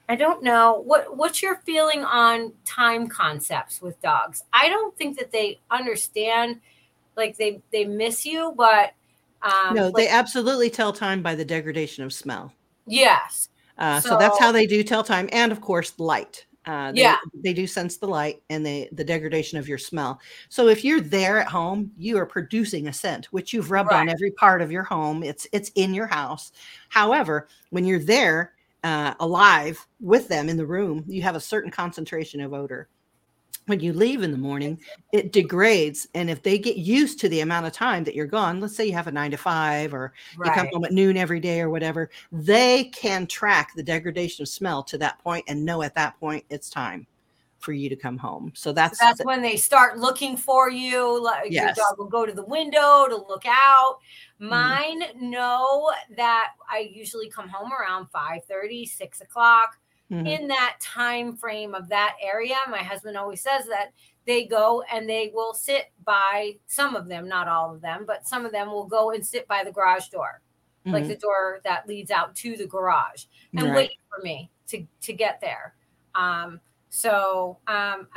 I 0.10 0.16
don't 0.16 0.42
know 0.44 0.82
what 0.86 1.16
what's 1.16 1.42
your 1.44 1.58
feeling 1.66 2.04
on 2.04 2.52
time 2.66 3.08
concepts 3.08 3.82
with 3.82 4.02
dogs. 4.02 4.44
I 4.52 4.68
don't 4.68 4.98
think 4.98 5.18
that 5.20 5.32
they 5.32 5.60
understand, 5.70 6.60
like 7.16 7.38
they 7.38 7.62
they 7.72 7.86
miss 7.86 8.26
you, 8.26 8.54
but 8.58 8.94
um, 9.44 9.76
No, 9.76 9.86
like- 9.86 9.94
they 9.96 10.08
absolutely 10.08 10.70
tell 10.70 10.92
time 10.92 11.22
by 11.22 11.36
the 11.36 11.46
degradation 11.46 12.04
of 12.04 12.12
smell. 12.14 12.52
yes, 12.88 13.48
Uh, 13.78 14.00
so, 14.00 14.18
that's 14.18 14.38
how 14.40 14.52
they 14.52 14.68
do 14.68 14.84
tell 14.84 15.04
time, 15.04 15.30
and 15.32 15.52
of 15.52 15.62
course, 15.62 15.94
light. 16.00 16.46
Uh, 16.66 16.92
they, 16.92 17.02
Yeah. 17.02 17.18
they 17.34 17.54
do 17.54 17.66
sense 17.66 17.98
the 17.98 18.08
light 18.08 18.44
and 18.52 18.64
the 18.66 18.88
the 18.92 19.04
degradation 19.04 19.58
of 19.58 19.68
your 19.68 19.80
smell. 19.80 20.20
So 20.50 20.68
if 20.68 20.84
you're 20.86 21.02
there 21.02 21.40
at 21.40 21.48
home, 21.48 21.92
you 21.98 22.18
are 22.18 22.26
producing 22.26 22.88
a 22.88 22.94
scent, 22.94 23.26
which 23.28 23.52
you've 23.52 23.72
rubbed 23.72 23.92
on 23.92 24.10
every 24.10 24.32
part 24.32 24.62
of 24.62 24.72
your 24.72 24.84
home. 24.84 25.24
It's 25.24 25.48
it's 25.52 25.72
in 25.76 25.94
your 25.94 26.08
house. 26.08 26.52
However, 26.90 27.48
when 27.72 27.84
you're 27.86 28.00
there 28.00 28.54
uh, 28.84 29.16
alive 29.20 29.86
with 30.00 30.28
them 30.28 30.50
in 30.50 30.58
the 30.58 30.66
room, 30.66 31.04
you 31.08 31.22
have 31.24 31.36
a 31.36 31.40
certain 31.40 31.72
concentration 31.72 32.42
of 32.42 32.54
odor. 32.54 32.90
When 33.68 33.80
you 33.80 33.94
leave 33.94 34.24
in 34.24 34.32
the 34.32 34.38
morning, 34.38 34.80
it 35.14 35.32
degrades. 35.32 36.08
And 36.16 36.30
if 36.30 36.42
they 36.44 36.58
get 36.58 36.78
used 36.78 37.20
to 37.20 37.30
the 37.30 37.42
amount 37.42 37.68
of 37.68 37.74
time 37.74 38.04
that 38.06 38.16
you're 38.16 38.26
gone, 38.26 38.60
let's 38.60 38.76
say 38.76 38.86
you 38.86 38.94
have 38.94 39.08
a 39.08 39.12
nine 39.12 39.32
to 39.32 39.38
five 39.38 39.94
or 39.94 40.14
right. 40.38 40.48
you 40.48 40.54
come 40.54 40.68
home 40.74 40.86
at 40.86 40.92
noon 40.92 41.16
every 41.16 41.40
day 41.40 41.62
or 41.62 41.70
whatever, 41.70 42.10
they 42.32 42.86
can 42.86 43.28
track 43.28 43.72
the 43.76 43.84
degradation 43.84 44.42
of 44.42 44.50
smell 44.50 44.84
to 44.84 44.98
that 44.98 45.20
point 45.20 45.46
and 45.48 45.64
know 45.64 45.84
at 45.84 45.96
that 45.96 46.20
point 46.20 46.44
it's 46.50 46.70
time 46.70 47.06
for 47.62 47.74
you 47.74 47.90
to 47.90 47.96
come 47.96 48.18
home. 48.18 48.52
So 48.56 48.74
that's 48.74 49.00
that's 49.00 49.20
the, 49.20 49.26
when 49.26 49.42
they 49.42 49.56
start 49.56 50.00
looking 50.00 50.36
for 50.36 50.70
you. 50.70 51.22
Like 51.24 51.52
yes. 51.52 51.78
your 51.78 51.86
dog 51.86 52.00
will 52.00 52.10
go 52.10 52.26
to 52.26 52.34
the 52.34 52.44
window 52.44 53.06
to 53.08 53.16
look 53.16 53.46
out. 53.46 54.00
Mm-hmm. 54.42 54.50
Mine 54.50 55.02
mm-hmm. 55.04 55.30
know 55.30 55.92
that 56.18 56.52
I 56.70 56.90
usually 56.92 57.30
come 57.30 57.48
home 57.48 57.72
around 57.72 58.08
5 58.12 58.44
30, 58.46 58.86
6 58.86 59.22
o'clock. 59.22 59.78
Mm-hmm. 60.12 60.28
In 60.28 60.48
that 60.50 60.78
time 60.82 61.38
frame 61.38 61.74
of 61.74 61.88
that 61.90 62.16
area, 62.22 62.58
my 62.70 62.80
husband 62.80 63.16
always 63.16 63.42
says 63.42 63.66
that 63.68 63.94
they 64.26 64.46
go 64.46 64.84
and 64.92 65.10
they 65.10 65.32
will 65.34 65.54
sit 65.54 65.92
by 66.04 66.58
some 66.68 66.96
of 66.96 67.08
them, 67.08 67.28
not 67.28 67.48
all 67.48 67.74
of 67.74 67.82
them, 67.82 68.04
but 68.06 68.28
some 68.28 68.46
of 68.46 68.52
them 68.52 68.68
will 68.68 68.86
go 68.86 69.12
and 69.12 69.26
sit 69.26 69.48
by 69.48 69.64
the 69.64 69.72
garage 69.72 70.10
door, 70.10 70.42
mm-hmm. 70.86 70.94
like 70.94 71.08
the 71.08 71.16
door 71.16 71.62
that 71.64 71.88
leads 71.88 72.12
out 72.12 72.36
to 72.36 72.58
the 72.58 72.68
garage, 72.68 73.26
and 73.56 73.68
right. 73.68 73.76
wait 73.76 73.92
for 74.10 74.22
me 74.22 74.52
to 74.68 74.86
to 75.02 75.14
get 75.14 75.40
there. 75.40 75.76
Um, 76.14 76.60
so 76.90 77.58
um, 77.68 78.08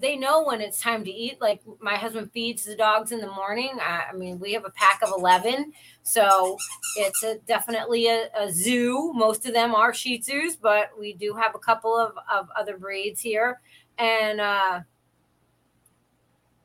they 0.00 0.16
know 0.16 0.44
when 0.44 0.60
it's 0.60 0.80
time 0.80 1.04
to 1.04 1.10
eat. 1.10 1.40
Like 1.40 1.60
my 1.80 1.96
husband 1.96 2.32
feeds 2.32 2.64
the 2.64 2.76
dogs 2.76 3.12
in 3.12 3.20
the 3.20 3.30
morning. 3.30 3.78
I, 3.80 4.04
I 4.10 4.12
mean, 4.16 4.38
we 4.38 4.52
have 4.52 4.64
a 4.64 4.70
pack 4.70 5.00
of 5.02 5.10
11. 5.16 5.72
So 6.02 6.56
it's 6.96 7.22
a, 7.22 7.38
definitely 7.46 8.08
a, 8.08 8.28
a, 8.36 8.52
zoo. 8.52 9.12
Most 9.14 9.46
of 9.46 9.54
them 9.54 9.74
are 9.74 9.94
Shih 9.94 10.18
Tzus, 10.18 10.56
but 10.60 10.90
we 10.98 11.14
do 11.14 11.34
have 11.34 11.54
a 11.54 11.58
couple 11.58 11.96
of, 11.96 12.12
of 12.32 12.48
other 12.58 12.76
breeds 12.76 13.20
here. 13.20 13.60
And 13.98 14.40
uh, 14.40 14.80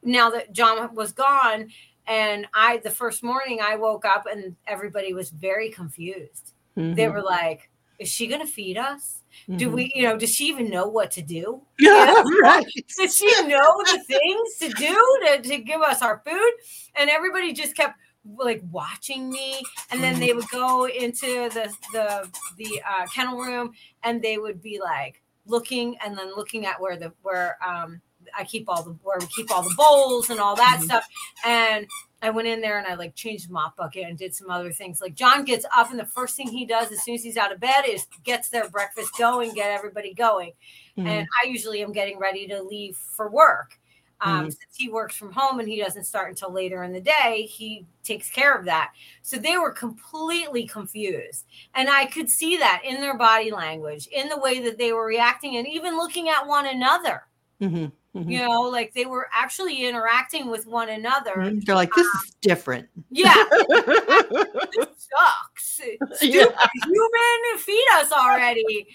now 0.04 0.30
that 0.32 0.52
John 0.54 0.94
was 0.96 1.12
gone, 1.12 1.70
and 2.08 2.48
I, 2.54 2.78
the 2.78 2.90
first 2.90 3.24
morning 3.24 3.60
I 3.62 3.76
woke 3.76 4.06
up 4.06 4.26
and 4.26 4.56
everybody 4.66 5.14
was 5.14 5.30
very 5.30 5.70
confused. 5.70 6.54
Mm-hmm. 6.76 6.96
They 6.96 7.08
were 7.08 7.22
like, 7.22 7.70
is 8.00 8.10
she 8.10 8.28
going 8.28 8.42
to 8.42 8.48
feed 8.48 8.78
us? 8.78 9.19
Mm-hmm. 9.44 9.58
Do 9.58 9.70
we, 9.72 9.92
you 9.96 10.04
know, 10.04 10.18
does 10.18 10.34
she 10.34 10.48
even 10.48 10.70
know 10.70 10.88
what 10.88 11.12
to 11.12 11.22
do? 11.22 11.62
Yeah, 11.80 12.24
right. 12.42 12.66
Does 12.98 13.16
she 13.16 13.26
know 13.48 13.82
the 13.86 14.04
things 14.06 14.56
to 14.60 14.70
do 14.70 15.20
to, 15.26 15.42
to 15.42 15.58
give 15.60 15.82
us 15.82 16.02
our 16.02 16.22
food? 16.26 16.52
And 16.96 17.10
everybody 17.10 17.54
just 17.54 17.76
kept 17.76 17.98
like 18.38 18.62
watching 18.70 19.30
me 19.30 19.64
and 19.92 20.04
then 20.04 20.20
they 20.20 20.34
would 20.34 20.48
go 20.50 20.88
into 20.88 21.50
the 21.50 21.74
the 21.94 22.30
the 22.58 22.82
uh, 22.88 23.06
kennel 23.16 23.40
room 23.40 23.72
and 24.04 24.22
they 24.22 24.38
would 24.38 24.62
be 24.62 24.80
like 24.80 25.22
looking 25.46 25.96
and 26.06 26.18
then 26.18 26.36
looking 26.36 26.66
at 26.66 26.80
where 26.82 26.98
the 26.98 27.14
where 27.22 27.58
um 27.66 28.02
I 28.38 28.44
keep 28.44 28.66
all 28.68 28.84
the 28.84 28.92
where 29.04 29.18
we 29.20 29.28
keep 29.28 29.52
all 29.52 29.64
the 29.64 29.74
bowls 29.76 30.30
and 30.30 30.40
all 30.40 30.56
that 30.58 30.76
mm-hmm. 30.78 30.86
stuff 30.86 31.08
and 31.46 31.88
I 32.22 32.30
went 32.30 32.48
in 32.48 32.62
there 32.62 32.78
and 32.78 32.88
I 32.88 32.96
like 32.96 33.16
changed 33.16 33.48
the 33.48 33.54
mop 33.54 33.78
bucket 33.78 34.06
and 34.06 34.18
did 34.18 34.36
some 34.36 34.50
other 34.50 34.72
things. 34.72 35.00
Like 35.02 35.16
John 35.16 35.46
gets 35.46 35.66
up 35.76 35.90
and 35.92 36.00
the 36.00 36.06
first 36.06 36.36
thing 36.36 36.50
he 36.50 36.66
does 36.66 36.92
as 36.92 37.04
soon 37.04 37.16
as 37.16 37.24
he's 37.24 37.38
out 37.38 37.54
of 37.54 37.60
bed 37.60 37.84
is 37.88 38.08
gets 38.24 38.50
their 38.50 38.70
breakfast 38.70 39.12
going, 39.18 39.54
get 39.54 39.72
everybody 39.72 40.14
going. 40.14 40.52
Mm-hmm. 40.98 41.08
And 41.08 41.28
I 41.42 41.48
usually 41.48 41.82
am 41.82 41.94
getting 41.94 42.20
ready 42.20 42.48
to 42.48 42.62
leave 42.62 42.98
for 42.98 43.30
work. 43.30 43.80
Um, 44.22 44.40
mm-hmm. 44.42 44.46
Since 44.50 44.76
he 44.76 44.90
works 44.90 45.16
from 45.16 45.32
home 45.32 45.60
and 45.60 45.70
he 45.70 45.82
doesn't 45.82 46.04
start 46.04 46.30
until 46.30 46.52
later 46.52 46.84
in 46.84 46.92
the 46.92 47.00
day, 47.00 47.48
he 47.50 47.86
takes 48.04 48.30
care 48.30 48.54
of 48.54 48.66
that. 48.66 48.92
So 49.22 49.38
they 49.38 49.58
were 49.58 49.72
completely 49.72 50.68
confused. 50.68 51.46
And 51.74 51.90
I 51.90 52.06
could 52.06 52.30
see 52.30 52.58
that 52.58 52.82
in 52.84 53.00
their 53.00 53.18
body 53.18 53.52
language, 53.52 54.08
in 54.08 54.28
the 54.28 54.38
way 54.38 54.60
that 54.60 54.78
they 54.78 54.92
were 54.92 55.06
reacting, 55.06 55.56
and 55.56 55.68
even 55.68 55.96
looking 55.96 56.28
at 56.28 56.46
one 56.46 56.68
another. 56.68 57.24
Mm-hmm. 57.62 57.86
Mm-hmm. 58.16 58.30
You 58.30 58.40
know, 58.40 58.62
like 58.62 58.94
they 58.94 59.06
were 59.06 59.28
actually 59.32 59.86
interacting 59.86 60.50
with 60.50 60.66
one 60.66 60.90
another. 60.90 61.36
Mm-hmm. 61.36 61.60
They're 61.60 61.76
like, 61.76 61.94
this 61.94 62.08
um, 62.08 62.22
is 62.26 62.36
different. 62.42 62.90
Yeah. 63.12 63.36
this 63.70 65.08
sucks. 65.18 65.82
Yeah. 66.22 66.46
human, 66.84 67.58
feed 67.58 67.86
us 67.94 68.12
already. 68.12 68.88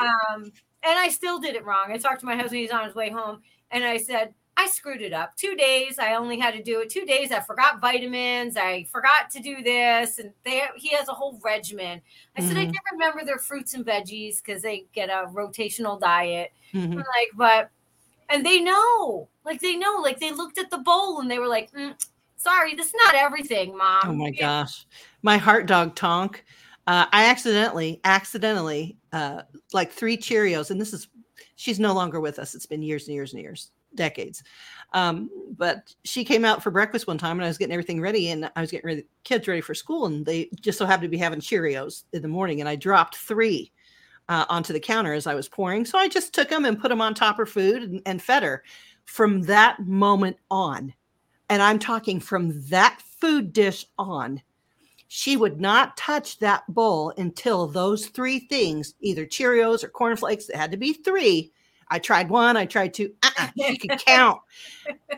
Um, 0.00 0.52
and 0.82 0.98
I 0.98 1.08
still 1.08 1.38
did 1.38 1.54
it 1.54 1.64
wrong. 1.64 1.92
I 1.92 1.98
talked 1.98 2.20
to 2.20 2.26
my 2.26 2.34
husband, 2.34 2.60
he's 2.60 2.72
on 2.72 2.84
his 2.84 2.96
way 2.96 3.10
home, 3.10 3.42
and 3.70 3.84
I 3.84 3.98
said, 3.98 4.34
I 4.56 4.66
screwed 4.66 5.02
it 5.02 5.12
up. 5.12 5.36
Two 5.36 5.54
days, 5.54 5.98
I 5.98 6.14
only 6.14 6.38
had 6.38 6.54
to 6.54 6.62
do 6.62 6.80
it. 6.80 6.90
Two 6.90 7.04
days, 7.04 7.32
I 7.32 7.40
forgot 7.40 7.80
vitamins. 7.80 8.56
I 8.56 8.84
forgot 8.90 9.30
to 9.30 9.40
do 9.40 9.62
this, 9.62 10.18
and 10.18 10.32
they 10.44 10.62
he 10.76 10.90
has 10.90 11.08
a 11.08 11.12
whole 11.12 11.40
regimen. 11.42 12.02
I 12.36 12.40
mm-hmm. 12.40 12.48
said 12.48 12.56
I 12.56 12.62
mm-hmm. 12.62 12.72
did 12.72 12.80
remember 12.92 13.24
their 13.24 13.38
fruits 13.38 13.74
and 13.74 13.86
veggies 13.86 14.42
because 14.44 14.62
they 14.62 14.86
get 14.92 15.08
a 15.08 15.26
rotational 15.32 15.98
diet. 15.98 16.52
Mm-hmm. 16.74 16.96
like, 16.96 17.30
but 17.34 17.70
and 18.32 18.44
they 18.44 18.60
know, 18.60 19.28
like 19.44 19.60
they 19.60 19.76
know, 19.76 20.00
like 20.02 20.18
they 20.18 20.32
looked 20.32 20.58
at 20.58 20.70
the 20.70 20.78
bowl 20.78 21.20
and 21.20 21.30
they 21.30 21.38
were 21.38 21.46
like, 21.46 21.70
mm, 21.72 21.94
"Sorry, 22.36 22.74
this 22.74 22.88
is 22.88 22.94
not 23.04 23.14
everything, 23.14 23.76
mom." 23.76 24.00
Oh 24.04 24.12
my 24.14 24.32
yeah. 24.34 24.62
gosh, 24.62 24.86
my 25.22 25.36
heart 25.36 25.66
dog 25.66 25.94
Tonk. 25.94 26.44
Uh, 26.86 27.06
I 27.12 27.26
accidentally, 27.26 28.00
accidentally, 28.02 28.96
uh, 29.12 29.42
like 29.72 29.92
three 29.92 30.16
Cheerios, 30.16 30.70
and 30.70 30.80
this 30.80 30.92
is 30.92 31.08
she's 31.56 31.78
no 31.78 31.92
longer 31.92 32.20
with 32.20 32.38
us. 32.38 32.54
It's 32.54 32.66
been 32.66 32.82
years 32.82 33.06
and 33.06 33.14
years 33.14 33.32
and 33.32 33.42
years, 33.42 33.70
decades. 33.94 34.42
Um, 34.94 35.30
but 35.56 35.94
she 36.04 36.24
came 36.24 36.44
out 36.44 36.62
for 36.62 36.70
breakfast 36.70 37.06
one 37.06 37.18
time, 37.18 37.38
and 37.38 37.44
I 37.44 37.48
was 37.48 37.58
getting 37.58 37.72
everything 37.72 38.00
ready, 38.00 38.30
and 38.30 38.50
I 38.56 38.60
was 38.60 38.70
getting 38.70 38.86
ready, 38.86 39.04
kids 39.24 39.46
ready 39.46 39.60
for 39.60 39.74
school, 39.74 40.06
and 40.06 40.26
they 40.26 40.48
just 40.60 40.78
so 40.78 40.86
happened 40.86 41.04
to 41.04 41.08
be 41.08 41.18
having 41.18 41.40
Cheerios 41.40 42.04
in 42.12 42.22
the 42.22 42.28
morning, 42.28 42.60
and 42.60 42.68
I 42.68 42.76
dropped 42.76 43.16
three 43.16 43.70
uh, 44.28 44.44
onto 44.48 44.72
the 44.72 44.80
counter 44.80 45.12
as 45.12 45.26
I 45.26 45.34
was 45.34 45.48
pouring. 45.48 45.84
So 45.84 45.98
I 45.98 46.08
just 46.08 46.32
took 46.32 46.48
them 46.48 46.64
and 46.64 46.80
put 46.80 46.88
them 46.88 47.00
on 47.00 47.14
top 47.14 47.34
of 47.34 47.38
her 47.38 47.46
food 47.46 47.82
and, 47.82 48.02
and 48.06 48.22
fed 48.22 48.42
her. 48.42 48.62
From 49.04 49.42
that 49.42 49.80
moment 49.80 50.36
on, 50.50 50.94
and 51.50 51.60
I'm 51.60 51.78
talking 51.78 52.20
from 52.20 52.68
that 52.68 53.02
food 53.20 53.52
dish 53.52 53.84
on, 53.98 54.40
she 55.08 55.36
would 55.36 55.60
not 55.60 55.96
touch 55.96 56.38
that 56.38 56.62
bowl 56.68 57.12
until 57.18 57.66
those 57.66 58.06
three 58.06 58.38
things, 58.38 58.94
either 59.00 59.26
Cheerios 59.26 59.84
or 59.84 59.88
cornflakes, 59.88 60.48
it 60.48 60.56
had 60.56 60.70
to 60.70 60.78
be 60.78 60.94
three. 60.94 61.52
I 61.88 61.98
tried 61.98 62.30
one, 62.30 62.56
I 62.56 62.64
tried 62.64 62.94
two. 62.94 63.12
Uh-uh, 63.22 63.48
she 63.54 63.76
could 63.76 63.98
count. 64.06 64.40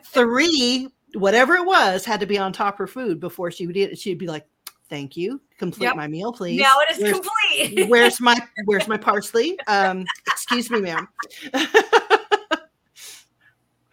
three, 0.06 0.88
whatever 1.14 1.54
it 1.54 1.64
was, 1.64 2.04
had 2.04 2.18
to 2.18 2.26
be 2.26 2.38
on 2.38 2.52
top 2.52 2.74
of 2.74 2.78
her 2.78 2.86
food 2.88 3.20
before 3.20 3.52
she 3.52 3.68
would 3.68 3.76
eat 3.76 3.92
it. 3.92 3.98
She'd 3.98 4.18
be 4.18 4.26
like, 4.26 4.46
Thank 4.90 5.16
you. 5.16 5.40
Complete 5.58 5.86
yep. 5.86 5.96
my 5.96 6.06
meal, 6.06 6.32
please. 6.32 6.60
Now 6.60 6.74
it 6.80 6.94
is 6.94 7.02
where's, 7.02 7.14
complete. 7.14 7.88
where's 7.88 8.20
my 8.20 8.36
where's 8.66 8.86
my 8.86 8.98
parsley? 8.98 9.58
Um, 9.66 10.04
excuse 10.26 10.70
me, 10.70 10.80
ma'am. 10.80 11.08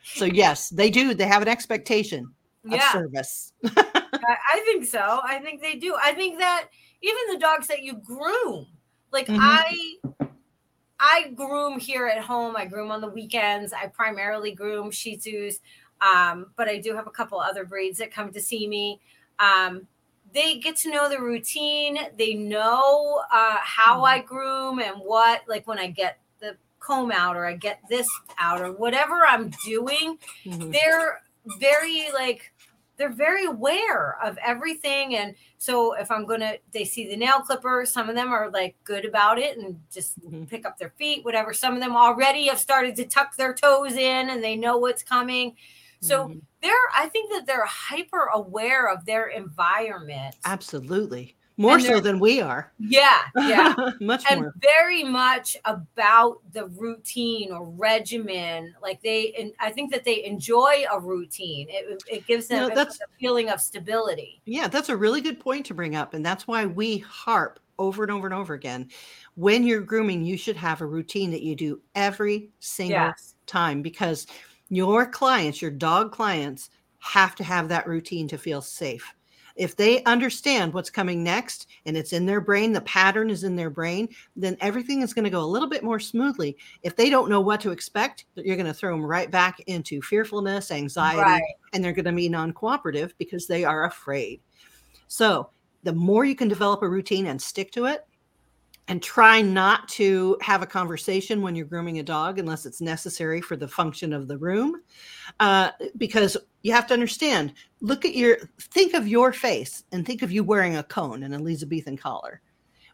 so 0.04 0.26
yes, 0.26 0.70
they 0.70 0.90
do. 0.90 1.14
They 1.14 1.28
have 1.28 1.42
an 1.42 1.48
expectation 1.48 2.32
of 2.66 2.72
yeah. 2.72 2.92
service. 2.92 3.54
I 3.66 4.62
think 4.66 4.86
so. 4.86 5.22
I 5.24 5.40
think 5.40 5.62
they 5.62 5.76
do. 5.76 5.96
I 6.02 6.14
think 6.14 6.40
that 6.40 6.68
even 7.02 7.22
the 7.32 7.40
dogs 7.40 7.68
that 7.68 7.84
you 7.84 7.94
groom, 7.94 8.68
like 9.12 9.28
mm-hmm. 9.28 9.40
I 9.40 9.96
I 11.00 11.32
groom 11.36 11.80
here 11.80 12.08
at 12.08 12.22
home. 12.22 12.56
I 12.58 12.66
groom 12.66 12.92
on 12.92 13.00
the 13.00 13.08
weekends. 13.08 13.72
I 13.72 13.88
primarily 13.88 14.52
groom 14.52 14.92
Shih 14.92 15.18
Tzus, 15.18 15.56
um, 16.02 16.48
but 16.58 16.68
I 16.68 16.80
do 16.80 16.94
have 16.96 17.08
a 17.08 17.12
couple 17.12 17.40
other 17.40 17.64
breeds 17.64 17.98
that 18.00 18.12
come 18.12 18.34
to 18.34 18.42
see 18.42 18.68
me. 18.68 19.00
Um, 19.40 19.88
they 20.34 20.60
get 20.60 20.76
to 20.78 20.92
know 20.92 21.10
the 21.10 21.20
routine. 21.20 21.98
They 22.18 22.34
know 22.34 23.22
uh, 23.32 23.58
how 23.62 23.98
mm-hmm. 23.98 24.06
I 24.06 24.20
groom 24.20 24.80
and 24.80 24.98
what, 24.98 25.42
like 25.48 25.68
when 25.68 25.80
I 25.80 25.88
get 25.88 26.20
the 26.40 26.56
comb 26.80 27.12
out 27.12 27.36
or 27.36 27.46
I 27.46 27.56
get 27.56 27.80
this 27.90 28.08
out 28.40 28.62
or 28.62 28.72
whatever 28.72 29.26
I'm 29.28 29.52
doing, 29.66 30.18
mm-hmm. 30.46 30.72
they're 30.72 31.22
very 31.60 32.08
like, 32.14 32.52
they're 32.98 33.10
very 33.10 33.46
aware 33.46 34.18
of 34.24 34.38
everything. 34.46 35.16
And 35.16 35.36
so 35.58 35.94
if 35.94 36.12
I'm 36.12 36.26
going 36.26 36.42
to, 36.42 36.60
they 36.72 36.86
see 36.86 37.08
the 37.08 37.18
nail 37.18 37.40
clipper, 37.40 37.84
some 37.86 38.10
of 38.10 38.16
them 38.16 38.32
are 38.32 38.52
like 38.52 38.76
good 38.84 39.06
about 39.06 39.40
it 39.40 39.58
and 39.58 39.80
just 39.92 40.20
mm-hmm. 40.20 40.46
pick 40.46 40.66
up 40.66 40.78
their 40.78 40.92
feet, 40.92 41.26
whatever. 41.26 41.54
Some 41.54 41.74
of 41.74 41.80
them 41.80 41.96
already 41.96 42.48
have 42.48 42.60
started 42.60 42.96
to 42.98 43.06
tuck 43.06 43.36
their 43.36 43.54
toes 43.54 43.94
in 43.94 44.30
and 44.30 44.44
they 44.44 44.56
know 44.56 44.78
what's 44.78 45.04
coming. 45.04 45.56
So 46.02 46.28
mm-hmm. 46.28 46.40
they're, 46.62 46.74
I 46.96 47.08
think 47.08 47.32
that 47.32 47.46
they're 47.46 47.66
hyper 47.66 48.30
aware 48.34 48.90
of 48.90 49.06
their 49.06 49.28
environment. 49.28 50.36
Absolutely. 50.46 51.36
More 51.58 51.80
so 51.80 52.00
than 52.00 52.20
we 52.20 52.42
are. 52.42 52.72
Yeah, 52.80 53.20
yeah. 53.36 53.76
much 54.02 54.24
and 54.28 54.42
more. 54.42 54.54
very 54.60 55.04
much 55.04 55.56
about 55.66 56.40
the 56.54 56.66
routine 56.68 57.52
or 57.52 57.70
regimen. 57.70 58.74
Like 58.82 59.00
they, 59.04 59.34
and 59.34 59.52
I 59.60 59.70
think 59.70 59.92
that 59.92 60.04
they 60.04 60.24
enjoy 60.24 60.86
a 60.92 61.00
routine. 61.00 61.68
It, 61.70 62.02
it 62.10 62.26
gives 62.26 62.48
them 62.48 62.64
you 62.64 62.70
know, 62.70 62.76
that's, 62.76 62.96
a 62.96 63.06
feeling 63.20 63.50
of 63.50 63.62
stability. 63.62 64.42
Yeah, 64.46 64.70
that's 64.70 64.90
a 64.90 64.98
really 64.98 65.22
good 65.22 65.40
point 65.40 65.68
to 65.68 65.76
bring 65.76 65.96
up. 65.96 66.16
And 66.16 66.26
that's 66.26 66.48
why 66.48 66.66
we 66.66 66.98
harp 67.00 67.60
over 67.78 68.02
and 68.02 68.12
over 68.12 68.26
and 68.26 68.34
over 68.34 68.56
again. 68.56 68.90
When 69.36 69.64
you're 69.64 69.82
grooming, 69.82 70.26
you 70.26 70.38
should 70.38 70.58
have 70.58 70.82
a 70.82 70.86
routine 70.88 71.30
that 71.30 71.44
you 71.44 71.56
do 71.56 71.80
every 71.94 72.50
single 72.60 72.98
yes. 72.98 73.36
time 73.46 73.84
because– 73.84 74.26
your 74.72 75.06
clients, 75.06 75.62
your 75.62 75.70
dog 75.70 76.14
clients, 76.14 76.70
have 77.00 77.36
to 77.36 77.44
have 77.44 77.68
that 77.68 77.88
routine 77.88 78.28
to 78.30 78.38
feel 78.38 78.62
safe. 78.62 79.14
if 79.58 79.76
they 79.76 80.02
understand 80.06 80.74
what's 80.74 80.90
coming 80.90 81.22
next 81.22 81.68
and 81.86 81.98
it's 81.98 82.14
in 82.14 82.26
their 82.26 82.40
brain, 82.40 82.72
the 82.72 82.80
pattern 82.82 83.30
is 83.30 83.44
in 83.44 83.54
their 83.54 83.70
brain, 83.70 84.08
then 84.34 84.56
everything 84.62 85.02
is 85.02 85.14
going 85.14 85.26
to 85.26 85.30
go 85.30 85.44
a 85.44 85.54
little 85.54 85.68
bit 85.68 85.84
more 85.84 86.00
smoothly. 86.00 86.56
If 86.84 86.96
they 86.96 87.10
don't 87.10 87.30
know 87.30 87.42
what 87.42 87.60
to 87.62 87.72
expect, 87.72 88.26
you're 88.36 88.56
going 88.56 88.66
to 88.66 88.74
throw 88.74 88.96
them 88.96 89.06
right 89.06 89.30
back 89.30 89.60
into 89.68 90.02
fearfulness, 90.02 90.72
anxiety, 90.72 91.20
right. 91.20 91.44
and 91.74 91.84
they're 91.84 91.92
going 91.92 92.06
to 92.06 92.14
be 92.14 92.30
non 92.30 92.54
cooperative 92.54 93.14
because 93.18 93.46
they 93.46 93.66
are 93.66 93.86
afraid. 93.86 94.40
So, 95.10 95.50
the 95.84 95.94
more 95.94 96.24
you 96.24 96.36
can 96.36 96.48
develop 96.48 96.82
a 96.82 96.90
routine 96.90 97.26
and 97.28 97.42
stick 97.42 97.72
to 97.74 97.86
it, 97.88 98.08
and 98.88 99.02
try 99.02 99.42
not 99.42 99.88
to 99.88 100.38
have 100.42 100.62
a 100.62 100.68
conversation 100.68 101.42
when 101.42 101.56
you're 101.56 101.66
grooming 101.66 102.00
a 102.00 102.04
dog 102.04 102.40
unless 102.40 102.66
it's 102.66 102.82
necessary 102.82 103.40
for 103.40 103.56
the 103.56 103.68
function 103.68 104.12
of 104.12 104.28
the 104.28 104.38
room 104.38 104.82
uh, 105.40 105.72
because 105.98 106.36
you 106.64 106.74
have 106.74 106.88
to 106.88 106.94
understand 106.94 107.54
look 107.80 108.06
at 108.06 108.16
your 108.16 108.38
think 108.60 108.94
of 108.94 109.08
your 109.08 109.32
face 109.32 109.84
and 109.92 110.06
think 110.06 110.22
of 110.22 110.32
you 110.32 110.44
wearing 110.44 110.78
a 110.78 110.84
cone 110.84 111.24
and 111.24 111.34
elizabethan 111.34 111.98
collar. 111.98 112.42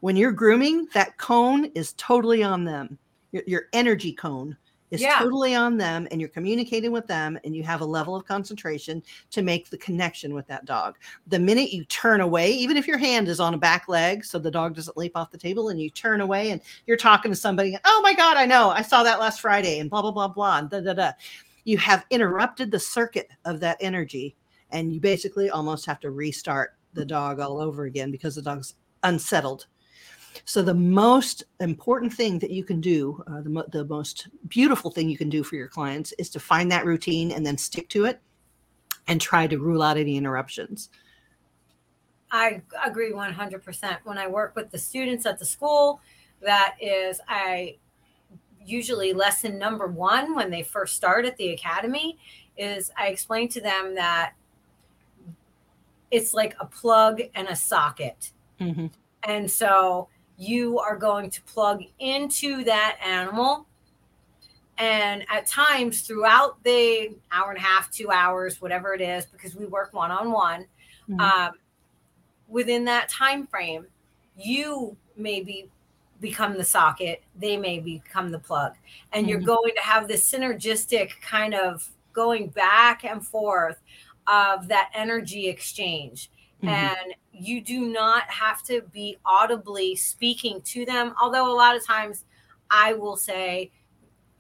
When 0.02 0.16
you're 0.16 0.32
grooming 0.32 0.88
that 0.94 1.18
cone 1.18 1.66
is 1.74 1.94
totally 1.94 2.44
on 2.44 2.64
them. 2.64 2.98
Your, 3.32 3.44
your 3.46 3.64
energy 3.74 4.14
cone 4.14 4.56
is 4.92 5.02
yeah. 5.02 5.20
totally 5.20 5.54
on 5.54 5.78
them 5.78 6.08
and 6.12 6.22
you're 6.22 6.30
communicating 6.30 6.92
with 6.92 7.08
them 7.08 7.38
and 7.44 7.56
you 7.56 7.64
have 7.64 7.82
a 7.82 7.86
level 7.86 8.16
of 8.16 8.26
concentration 8.26 9.04
to 9.32 9.42
make 9.42 9.70
the 9.70 9.78
connection 9.78 10.34
with 10.34 10.48
that 10.48 10.66
dog. 10.66 10.98
The 11.28 11.40
minute 11.40 11.74
you 11.74 11.84
turn 11.86 12.22
away, 12.22 12.52
even 12.52 12.78
if 12.78 12.88
your 12.88 12.98
hand 12.98 13.28
is 13.28 13.40
on 13.40 13.54
a 13.54 13.58
back 13.58 13.88
leg 13.88 14.24
so 14.24 14.40
the 14.40 14.52
dog 14.52 14.76
doesn't 14.76 14.98
leap 14.98 15.16
off 15.16 15.32
the 15.32 15.38
table 15.38 15.70
and 15.70 15.82
you 15.82 15.90
turn 15.90 16.22
away 16.22 16.52
and 16.52 16.62
you're 16.86 16.98
talking 16.98 17.32
to 17.32 17.36
somebody, 17.36 17.78
oh 17.86 18.02
my 18.04 18.14
God, 18.14 18.38
I 18.38 18.46
know, 18.46 18.70
I 18.70 18.82
saw 18.82 19.04
that 19.04 19.20
last 19.20 19.42
Friday 19.42 19.80
and 19.80 19.90
blah, 19.90 20.02
blah, 20.02 20.12
blah, 20.12 20.28
blah, 20.28 20.60
and 20.60 20.70
da, 20.70 20.80
da, 20.80 20.94
da. 20.94 21.12
You 21.66 21.78
have 21.80 22.06
interrupted 22.10 22.72
the 22.72 22.80
circuit 22.80 23.30
of 23.44 23.60
that 23.60 23.78
energy 23.82 24.36
and 24.72 24.94
you 24.94 25.00
basically 25.00 25.50
almost 25.50 25.86
have 25.86 26.00
to 26.02 26.12
restart 26.12 26.76
the 26.94 27.06
dog 27.06 27.40
all 27.40 27.60
over 27.60 27.86
again 27.86 28.12
because 28.12 28.36
the 28.36 28.42
dog's 28.42 28.76
unsettled 29.04 29.68
so, 30.46 30.62
the 30.62 30.74
most 30.74 31.44
important 31.60 32.14
thing 32.14 32.40
that 32.40 32.52
you 32.52 32.64
can 32.64 32.82
do, 32.82 33.24
uh, 33.28 33.42
the, 33.42 33.66
the 33.72 33.86
most 33.86 34.28
beautiful 34.48 34.92
thing 34.92 35.10
you 35.10 35.18
can 35.18 35.30
do 35.30 35.44
for 35.44 35.56
your 35.56 35.68
clients 35.68 36.14
is 36.20 36.30
to 36.32 36.40
find 36.40 36.72
that 36.72 36.86
routine 36.86 37.32
and 37.32 37.46
then 37.46 37.58
stick 37.58 37.90
to 37.90 38.06
it 38.06 38.22
and 39.08 39.22
try 39.22 39.48
to 39.48 39.58
rule 39.58 39.82
out 39.82 39.98
any 39.98 40.18
interruptions. 40.18 40.90
I 42.32 42.62
agree 42.84 43.12
100%. 43.12 43.98
When 44.04 44.18
I 44.18 44.28
work 44.28 44.56
with 44.56 44.72
the 44.72 44.78
students 44.78 45.26
at 45.26 45.40
the 45.40 45.46
school, 45.46 46.02
that 46.42 46.76
is, 46.82 47.22
I 47.28 47.78
usually 48.66 49.14
lesson 49.14 49.58
number 49.58 49.88
one 49.88 50.36
when 50.36 50.50
they 50.50 50.62
first 50.62 50.96
start 50.96 51.26
at 51.26 51.38
the 51.38 51.50
academy 51.52 52.18
is 52.58 52.92
I 52.98 53.08
explain 53.08 53.48
to 53.50 53.62
them 53.62 53.96
that 53.96 54.34
it's 56.12 56.34
like 56.34 56.56
a 56.60 56.66
plug 56.66 57.22
and 57.34 57.48
a 57.48 57.56
socket. 57.56 58.32
Mm-hmm. 58.60 58.88
And 59.24 59.50
so 59.50 60.10
you 60.38 60.80
are 60.80 60.96
going 60.96 61.30
to 61.32 61.42
plug 61.44 61.84
into 62.00 62.64
that 62.64 62.98
animal. 63.04 63.66
And 64.78 65.26
at 65.30 65.48
times 65.48 66.02
throughout 66.02 66.64
the 66.64 67.16
hour 67.32 67.50
and 67.50 67.58
a 67.58 67.62
half, 67.62 67.90
two 67.90 68.12
hours, 68.12 68.62
whatever 68.62 68.94
it 68.94 69.02
is, 69.02 69.26
because 69.26 69.56
we 69.56 69.66
work 69.66 69.94
one 69.94 70.12
on 70.12 70.32
one, 70.32 70.66
within 72.48 72.86
that 72.86 73.10
time 73.10 73.48
frame, 73.48 73.88
you 74.38 74.96
may 75.16 75.42
be 75.42 75.70
become 76.20 76.58
the 76.58 76.64
socket, 76.64 77.22
they 77.40 77.58
may 77.58 77.80
become 77.80 78.32
the 78.32 78.40
plug. 78.40 78.74
And 79.14 79.24
mm-hmm. 79.24 79.30
you're 79.30 79.40
going 79.40 79.74
to 79.76 79.82
have 79.82 80.08
this 80.08 80.32
synergistic 80.32 81.12
kind 81.22 81.54
of 81.54 81.88
going 82.14 82.50
back 82.50 83.04
and 83.04 83.26
forth 83.26 83.78
of 84.26 84.68
that 84.68 84.90
energy 84.94 85.48
exchange. 85.48 86.32
Mm-hmm. 86.64 86.70
And 86.70 87.14
you 87.40 87.62
do 87.62 87.88
not 87.88 88.24
have 88.30 88.64
to 88.64 88.82
be 88.94 89.18
audibly 89.26 89.96
speaking 89.96 90.62
to 90.62 90.86
them. 90.86 91.14
Although 91.22 91.52
a 91.52 91.56
lot 91.56 91.76
of 91.76 91.86
times 91.86 92.26
I 92.70 92.94
will 92.94 93.18
say, 93.18 93.72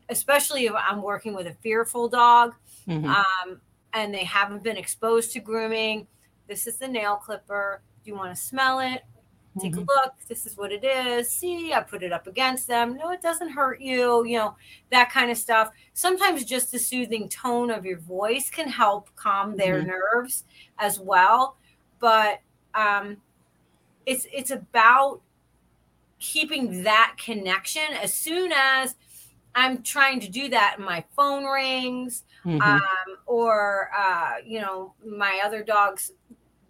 especially 0.09 0.65
if 0.65 0.73
I'm 0.75 1.01
working 1.01 1.33
with 1.33 1.47
a 1.47 1.53
fearful 1.61 2.07
dog 2.07 2.53
mm-hmm. 2.87 3.05
um, 3.05 3.61
and 3.93 4.13
they 4.13 4.23
haven't 4.23 4.63
been 4.63 4.77
exposed 4.77 5.31
to 5.33 5.39
grooming, 5.39 6.07
this 6.47 6.67
is 6.67 6.77
the 6.77 6.87
nail 6.87 7.17
clipper. 7.17 7.81
Do 8.03 8.11
you 8.11 8.17
want 8.17 8.35
to 8.35 8.41
smell 8.41 8.79
it? 8.79 9.03
Take 9.59 9.73
mm-hmm. 9.73 9.81
a 9.81 10.03
look. 10.03 10.13
This 10.27 10.45
is 10.45 10.55
what 10.55 10.71
it 10.71 10.83
is. 10.83 11.29
See, 11.31 11.73
I 11.73 11.81
put 11.81 12.03
it 12.03 12.13
up 12.13 12.27
against 12.27 12.67
them. 12.67 12.95
No, 12.95 13.11
it 13.11 13.21
doesn't 13.21 13.49
hurt 13.49 13.81
you. 13.81 14.23
You 14.25 14.37
know, 14.37 14.55
that 14.91 15.11
kind 15.11 15.31
of 15.31 15.37
stuff. 15.37 15.71
Sometimes 15.93 16.45
just 16.45 16.71
the 16.71 16.79
soothing 16.79 17.27
tone 17.27 17.71
of 17.71 17.83
your 17.83 17.99
voice 17.99 18.49
can 18.49 18.67
help 18.67 19.09
calm 19.15 19.57
their 19.57 19.79
mm-hmm. 19.79 19.89
nerves 19.89 20.43
as 20.77 20.99
well. 20.99 21.57
But 21.99 22.41
um, 22.77 23.17
it's 24.05 24.25
it's 24.31 24.51
about 24.51 25.21
keeping 26.19 26.83
that 26.83 27.15
connection 27.17 27.83
as 28.01 28.13
soon 28.13 28.51
as 28.55 28.95
I'm 29.55 29.81
trying 29.81 30.19
to 30.19 30.29
do 30.29 30.49
that, 30.49 30.77
my 30.79 31.03
phone 31.15 31.43
rings, 31.43 32.23
mm-hmm. 32.45 32.61
um, 32.61 33.17
or 33.25 33.89
uh, 33.97 34.33
you 34.45 34.61
know, 34.61 34.93
my 35.03 35.41
other 35.43 35.63
dogs, 35.63 36.11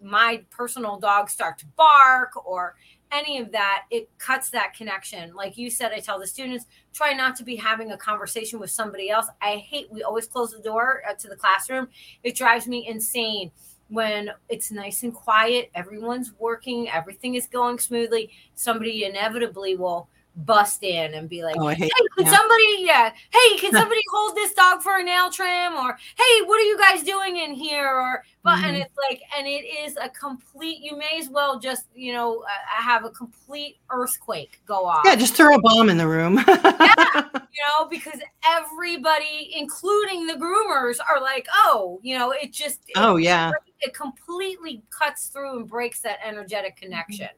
my 0.02 0.42
personal 0.50 0.98
dogs 0.98 1.32
start 1.32 1.58
to 1.58 1.66
bark, 1.76 2.32
or 2.46 2.76
any 3.12 3.38
of 3.38 3.52
that, 3.52 3.84
it 3.90 4.08
cuts 4.18 4.50
that 4.50 4.74
connection. 4.74 5.34
Like 5.34 5.58
you 5.58 5.70
said, 5.70 5.92
I 5.92 6.00
tell 6.00 6.18
the 6.18 6.26
students, 6.26 6.66
try 6.94 7.12
not 7.12 7.36
to 7.36 7.44
be 7.44 7.56
having 7.56 7.92
a 7.92 7.96
conversation 7.96 8.58
with 8.58 8.70
somebody 8.70 9.10
else. 9.10 9.26
I 9.40 9.56
hate, 9.56 9.90
we 9.90 10.02
always 10.02 10.26
close 10.26 10.52
the 10.52 10.60
door 10.60 11.02
uh, 11.08 11.14
to 11.14 11.28
the 11.28 11.36
classroom. 11.36 11.88
It 12.22 12.36
drives 12.36 12.66
me 12.66 12.86
insane 12.88 13.50
when 13.88 14.30
it's 14.48 14.70
nice 14.70 15.02
and 15.02 15.14
quiet, 15.14 15.70
everyone's 15.74 16.32
working, 16.38 16.88
everything 16.90 17.34
is 17.34 17.46
going 17.46 17.78
smoothly, 17.78 18.30
somebody 18.54 19.04
inevitably 19.04 19.76
will 19.76 20.08
bust 20.44 20.84
in 20.84 21.14
and 21.14 21.28
be 21.28 21.42
like, 21.42 21.56
oh, 21.58 21.68
"Hey, 21.68 21.88
can 22.16 22.26
somebody, 22.26 22.76
yeah, 22.78 23.12
hey, 23.30 23.58
can 23.58 23.72
somebody 23.80 24.00
hold 24.12 24.36
this 24.36 24.54
dog 24.54 24.82
for 24.82 24.98
a 24.98 25.02
nail 25.02 25.30
trim?" 25.30 25.74
Or, 25.74 25.98
"Hey, 26.16 26.42
what 26.44 26.60
are 26.60 26.64
you 26.64 26.78
guys 26.78 27.02
doing 27.02 27.38
in 27.38 27.52
here?" 27.52 27.88
Or, 27.88 28.24
but 28.44 28.56
mm-hmm. 28.56 28.64
and 28.66 28.76
it's 28.76 28.94
like, 29.10 29.20
and 29.36 29.46
it 29.46 29.64
is 29.84 29.96
a 30.00 30.08
complete. 30.08 30.78
You 30.80 30.96
may 30.96 31.18
as 31.18 31.28
well 31.28 31.58
just, 31.58 31.86
you 31.94 32.12
know, 32.12 32.42
uh, 32.42 32.48
have 32.66 33.04
a 33.04 33.10
complete 33.10 33.78
earthquake 33.90 34.60
go 34.66 34.86
off. 34.86 35.02
Yeah, 35.04 35.16
just 35.16 35.34
throw 35.34 35.54
a 35.54 35.60
bomb 35.60 35.90
in 35.90 35.98
the 35.98 36.06
room. 36.06 36.42
yeah, 36.46 37.28
you 37.58 37.64
know, 37.84 37.88
because 37.88 38.20
everybody, 38.48 39.52
including 39.56 40.26
the 40.26 40.34
groomers, 40.34 40.98
are 41.10 41.20
like, 41.20 41.46
"Oh, 41.52 41.98
you 42.02 42.16
know, 42.16 42.32
it 42.32 42.52
just." 42.52 42.80
It, 42.88 42.94
oh 42.96 43.16
yeah. 43.16 43.50
It 43.80 43.94
completely 43.94 44.82
cuts 44.90 45.28
through 45.28 45.58
and 45.58 45.68
breaks 45.68 46.00
that 46.00 46.18
energetic 46.24 46.76
connection. 46.76 47.28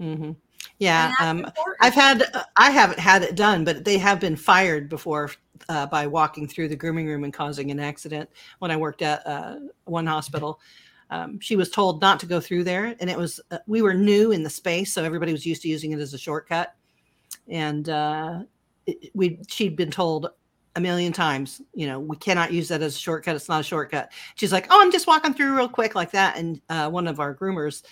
Mm-hmm. 0.00 0.32
Yeah, 0.78 1.12
um, 1.20 1.50
I've 1.80 1.94
had 1.94 2.24
I 2.56 2.70
haven't 2.70 2.98
had 2.98 3.22
it 3.22 3.36
done, 3.36 3.64
but 3.64 3.84
they 3.84 3.98
have 3.98 4.20
been 4.20 4.36
fired 4.36 4.88
before 4.88 5.30
uh, 5.68 5.86
by 5.86 6.06
walking 6.06 6.48
through 6.48 6.68
the 6.68 6.76
grooming 6.76 7.06
room 7.06 7.24
and 7.24 7.32
causing 7.32 7.70
an 7.70 7.80
accident. 7.80 8.28
When 8.58 8.70
I 8.70 8.76
worked 8.76 9.02
at 9.02 9.26
uh, 9.26 9.56
one 9.84 10.06
hospital, 10.06 10.60
um, 11.10 11.38
she 11.40 11.56
was 11.56 11.70
told 11.70 12.00
not 12.00 12.18
to 12.20 12.26
go 12.26 12.40
through 12.40 12.64
there, 12.64 12.96
and 13.00 13.08
it 13.08 13.16
was 13.16 13.40
uh, 13.50 13.58
we 13.66 13.82
were 13.82 13.94
new 13.94 14.32
in 14.32 14.42
the 14.42 14.50
space, 14.50 14.92
so 14.92 15.04
everybody 15.04 15.32
was 15.32 15.46
used 15.46 15.62
to 15.62 15.68
using 15.68 15.92
it 15.92 16.00
as 16.00 16.14
a 16.14 16.18
shortcut, 16.18 16.74
and 17.48 17.88
uh, 17.88 18.40
we 19.14 19.38
she'd 19.48 19.76
been 19.76 19.90
told 19.90 20.28
a 20.74 20.80
million 20.80 21.12
times, 21.12 21.60
you 21.74 21.86
know, 21.86 22.00
we 22.00 22.16
cannot 22.16 22.52
use 22.52 22.68
that 22.68 22.80
as 22.82 22.96
a 22.96 22.98
shortcut. 22.98 23.36
It's 23.36 23.48
not 23.48 23.60
a 23.60 23.64
shortcut. 23.64 24.10
She's 24.36 24.52
like, 24.52 24.66
oh, 24.70 24.80
I'm 24.80 24.90
just 24.90 25.06
walking 25.06 25.34
through 25.34 25.54
real 25.56 25.68
quick 25.68 25.94
like 25.94 26.12
that, 26.12 26.36
and 26.36 26.60
uh, 26.68 26.88
one 26.90 27.06
of 27.06 27.20
our 27.20 27.34
groomers 27.34 27.82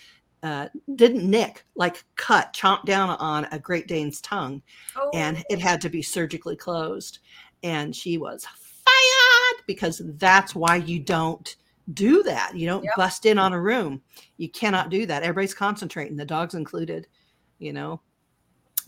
uh, 0.42 0.68
didn't 0.94 1.28
nick, 1.28 1.64
like 1.74 2.04
cut, 2.16 2.52
chomp 2.52 2.84
down 2.84 3.10
on 3.10 3.46
a 3.52 3.58
Great 3.58 3.86
Dane's 3.86 4.20
tongue, 4.20 4.62
oh. 4.96 5.10
and 5.12 5.44
it 5.50 5.58
had 5.60 5.80
to 5.82 5.88
be 5.88 6.02
surgically 6.02 6.56
closed. 6.56 7.18
And 7.62 7.94
she 7.94 8.16
was 8.16 8.46
fired 8.46 9.64
because 9.66 10.00
that's 10.16 10.54
why 10.54 10.76
you 10.76 10.98
don't 10.98 11.56
do 11.92 12.22
that. 12.22 12.56
You 12.56 12.66
don't 12.66 12.84
yep. 12.84 12.94
bust 12.96 13.26
in 13.26 13.38
on 13.38 13.52
a 13.52 13.60
room. 13.60 14.00
You 14.38 14.48
cannot 14.48 14.88
do 14.88 15.04
that. 15.06 15.22
Everybody's 15.22 15.52
concentrating, 15.52 16.16
the 16.16 16.24
dogs 16.24 16.54
included, 16.54 17.06
you 17.58 17.72
know. 17.72 18.00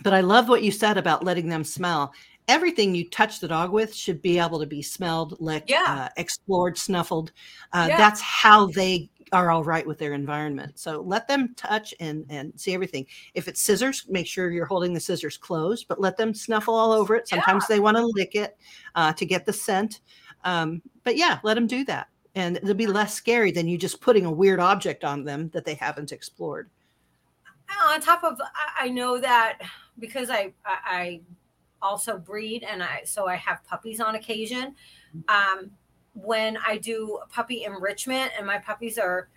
But 0.03 0.15
I 0.15 0.21
love 0.21 0.49
what 0.49 0.63
you 0.63 0.71
said 0.71 0.99
about 0.99 1.25
letting 1.25 1.49
them 1.49 1.65
smell. 1.65 2.13
Everything 2.49 2.95
you 2.95 3.09
touch 3.09 3.41
the 3.41 3.49
dog 3.49 3.71
with 3.71 3.95
should 3.95 4.21
be 4.21 4.39
able 4.39 4.59
to 4.59 4.67
be 4.67 4.83
smelled, 4.83 5.41
licked, 5.41 5.71
yeah. 5.71 5.85
uh, 5.89 6.09
explored, 6.17 6.77
snuffled. 6.77 7.33
Uh, 7.73 7.87
yeah. 7.89 7.97
That's 7.97 8.21
how 8.21 8.67
they 8.67 9.09
are 9.33 9.51
all 9.51 9.65
right 9.65 9.87
with 9.87 9.99
their 9.99 10.13
environment. 10.13 10.79
So 10.79 11.01
let 11.01 11.27
them 11.27 11.55
touch 11.57 11.95
and 12.01 12.27
and 12.29 12.53
see 12.57 12.75
everything. 12.75 13.07
If 13.35 13.49
it's 13.49 13.63
scissors, 13.63 14.07
make 14.09 14.27
sure 14.27 14.51
you're 14.51 14.67
holding 14.67 14.93
the 14.93 15.01
scissors 15.01 15.39
closed, 15.39 15.87
but 15.89 16.01
let 16.01 16.17
them 16.17 16.35
snuffle 16.35 16.75
all 16.75 16.93
over 16.93 17.17
it. 17.17 17.29
Sometimes 17.29 17.65
yeah. 17.65 17.77
they 17.77 17.81
want 17.81 17.97
to 17.97 18.07
lick 18.07 18.35
it 18.35 18.57
uh, 18.95 19.13
to 19.15 19.25
get 19.25 19.47
the 19.47 19.53
scent. 19.53 20.01
Um, 20.45 20.83
but 21.05 21.17
yeah, 21.17 21.39
let 21.45 21.55
them 21.55 21.67
do 21.67 21.85
that, 21.87 22.09
and 22.35 22.57
it'll 22.57 22.75
be 22.75 22.87
less 22.87 23.15
scary 23.15 23.53
than 23.53 23.69
you 23.69 23.79
just 23.79 24.01
putting 24.01 24.27
a 24.27 24.31
weird 24.31 24.61
object 24.61 25.05
on 25.05 25.25
them 25.25 25.49
that 25.51 25.65
they 25.65 25.75
haven't 25.75 26.13
explored. 26.13 26.69
On 27.89 28.01
top 28.01 28.23
of, 28.23 28.39
I 28.79 28.89
know 28.91 29.19
that 29.19 29.59
because 29.99 30.31
I 30.31 30.53
I 30.65 31.21
also 31.81 32.19
breed 32.19 32.63
and 32.63 32.83
I 32.83 33.03
so 33.05 33.27
I 33.27 33.37
have 33.37 33.65
puppies 33.65 34.01
on 34.01 34.15
occasion. 34.15 34.75
Um, 35.29 35.71
when 36.15 36.59
I 36.67 36.77
do 36.79 37.21
puppy 37.31 37.65
enrichment 37.65 38.33
and 38.37 38.47
my 38.47 38.59
puppies 38.59 38.99
are 38.99 39.29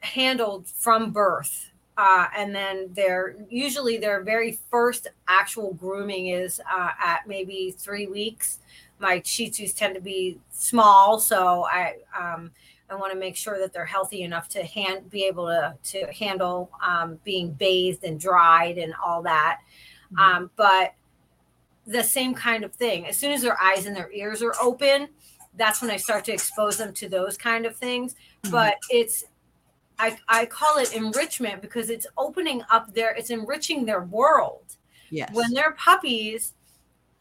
handled 0.00 0.66
from 0.68 1.10
birth. 1.10 1.70
Uh, 1.98 2.26
and 2.36 2.54
then 2.54 2.90
they're 2.92 3.36
usually 3.48 3.96
their 3.96 4.22
very 4.22 4.58
first 4.70 5.08
actual 5.28 5.72
grooming 5.74 6.28
is 6.28 6.60
uh, 6.70 6.90
at 7.02 7.26
maybe 7.26 7.74
three 7.78 8.06
weeks. 8.06 8.58
My 8.98 9.22
Shih 9.24 9.50
Tzus 9.50 9.74
tend 9.74 9.94
to 9.94 10.00
be 10.00 10.38
small, 10.50 11.18
so 11.18 11.64
I 11.64 11.96
um, 12.18 12.50
I 12.88 12.94
want 12.94 13.12
to 13.12 13.18
make 13.18 13.36
sure 13.36 13.58
that 13.58 13.72
they're 13.72 13.84
healthy 13.84 14.22
enough 14.22 14.48
to 14.50 14.62
hand 14.64 15.10
be 15.10 15.24
able 15.24 15.46
to 15.46 15.74
to 15.90 16.12
handle 16.12 16.70
um, 16.84 17.18
being 17.24 17.52
bathed 17.52 18.04
and 18.04 18.18
dried 18.18 18.78
and 18.78 18.94
all 19.04 19.22
that. 19.22 19.60
Mm-hmm. 20.12 20.18
Um, 20.18 20.50
but 20.56 20.94
the 21.86 22.02
same 22.02 22.34
kind 22.34 22.64
of 22.64 22.72
thing. 22.72 23.06
As 23.06 23.16
soon 23.16 23.32
as 23.32 23.42
their 23.42 23.60
eyes 23.60 23.86
and 23.86 23.96
their 23.96 24.10
ears 24.12 24.42
are 24.42 24.54
open, 24.60 25.08
that's 25.56 25.80
when 25.80 25.90
I 25.90 25.96
start 25.96 26.24
to 26.26 26.32
expose 26.32 26.76
them 26.76 26.92
to 26.94 27.08
those 27.08 27.36
kind 27.36 27.66
of 27.66 27.76
things. 27.76 28.14
Mm-hmm. 28.14 28.50
But 28.50 28.74
it's 28.90 29.24
I, 29.98 30.18
I 30.28 30.46
call 30.46 30.78
it 30.78 30.94
enrichment 30.94 31.62
because 31.62 31.90
it's 31.90 32.06
opening 32.18 32.62
up 32.70 32.92
their 32.94 33.14
it's 33.14 33.30
enriching 33.30 33.84
their 33.84 34.02
world. 34.02 34.76
Yes. 35.10 35.32
When 35.32 35.52
they're 35.52 35.72
puppies, 35.72 36.54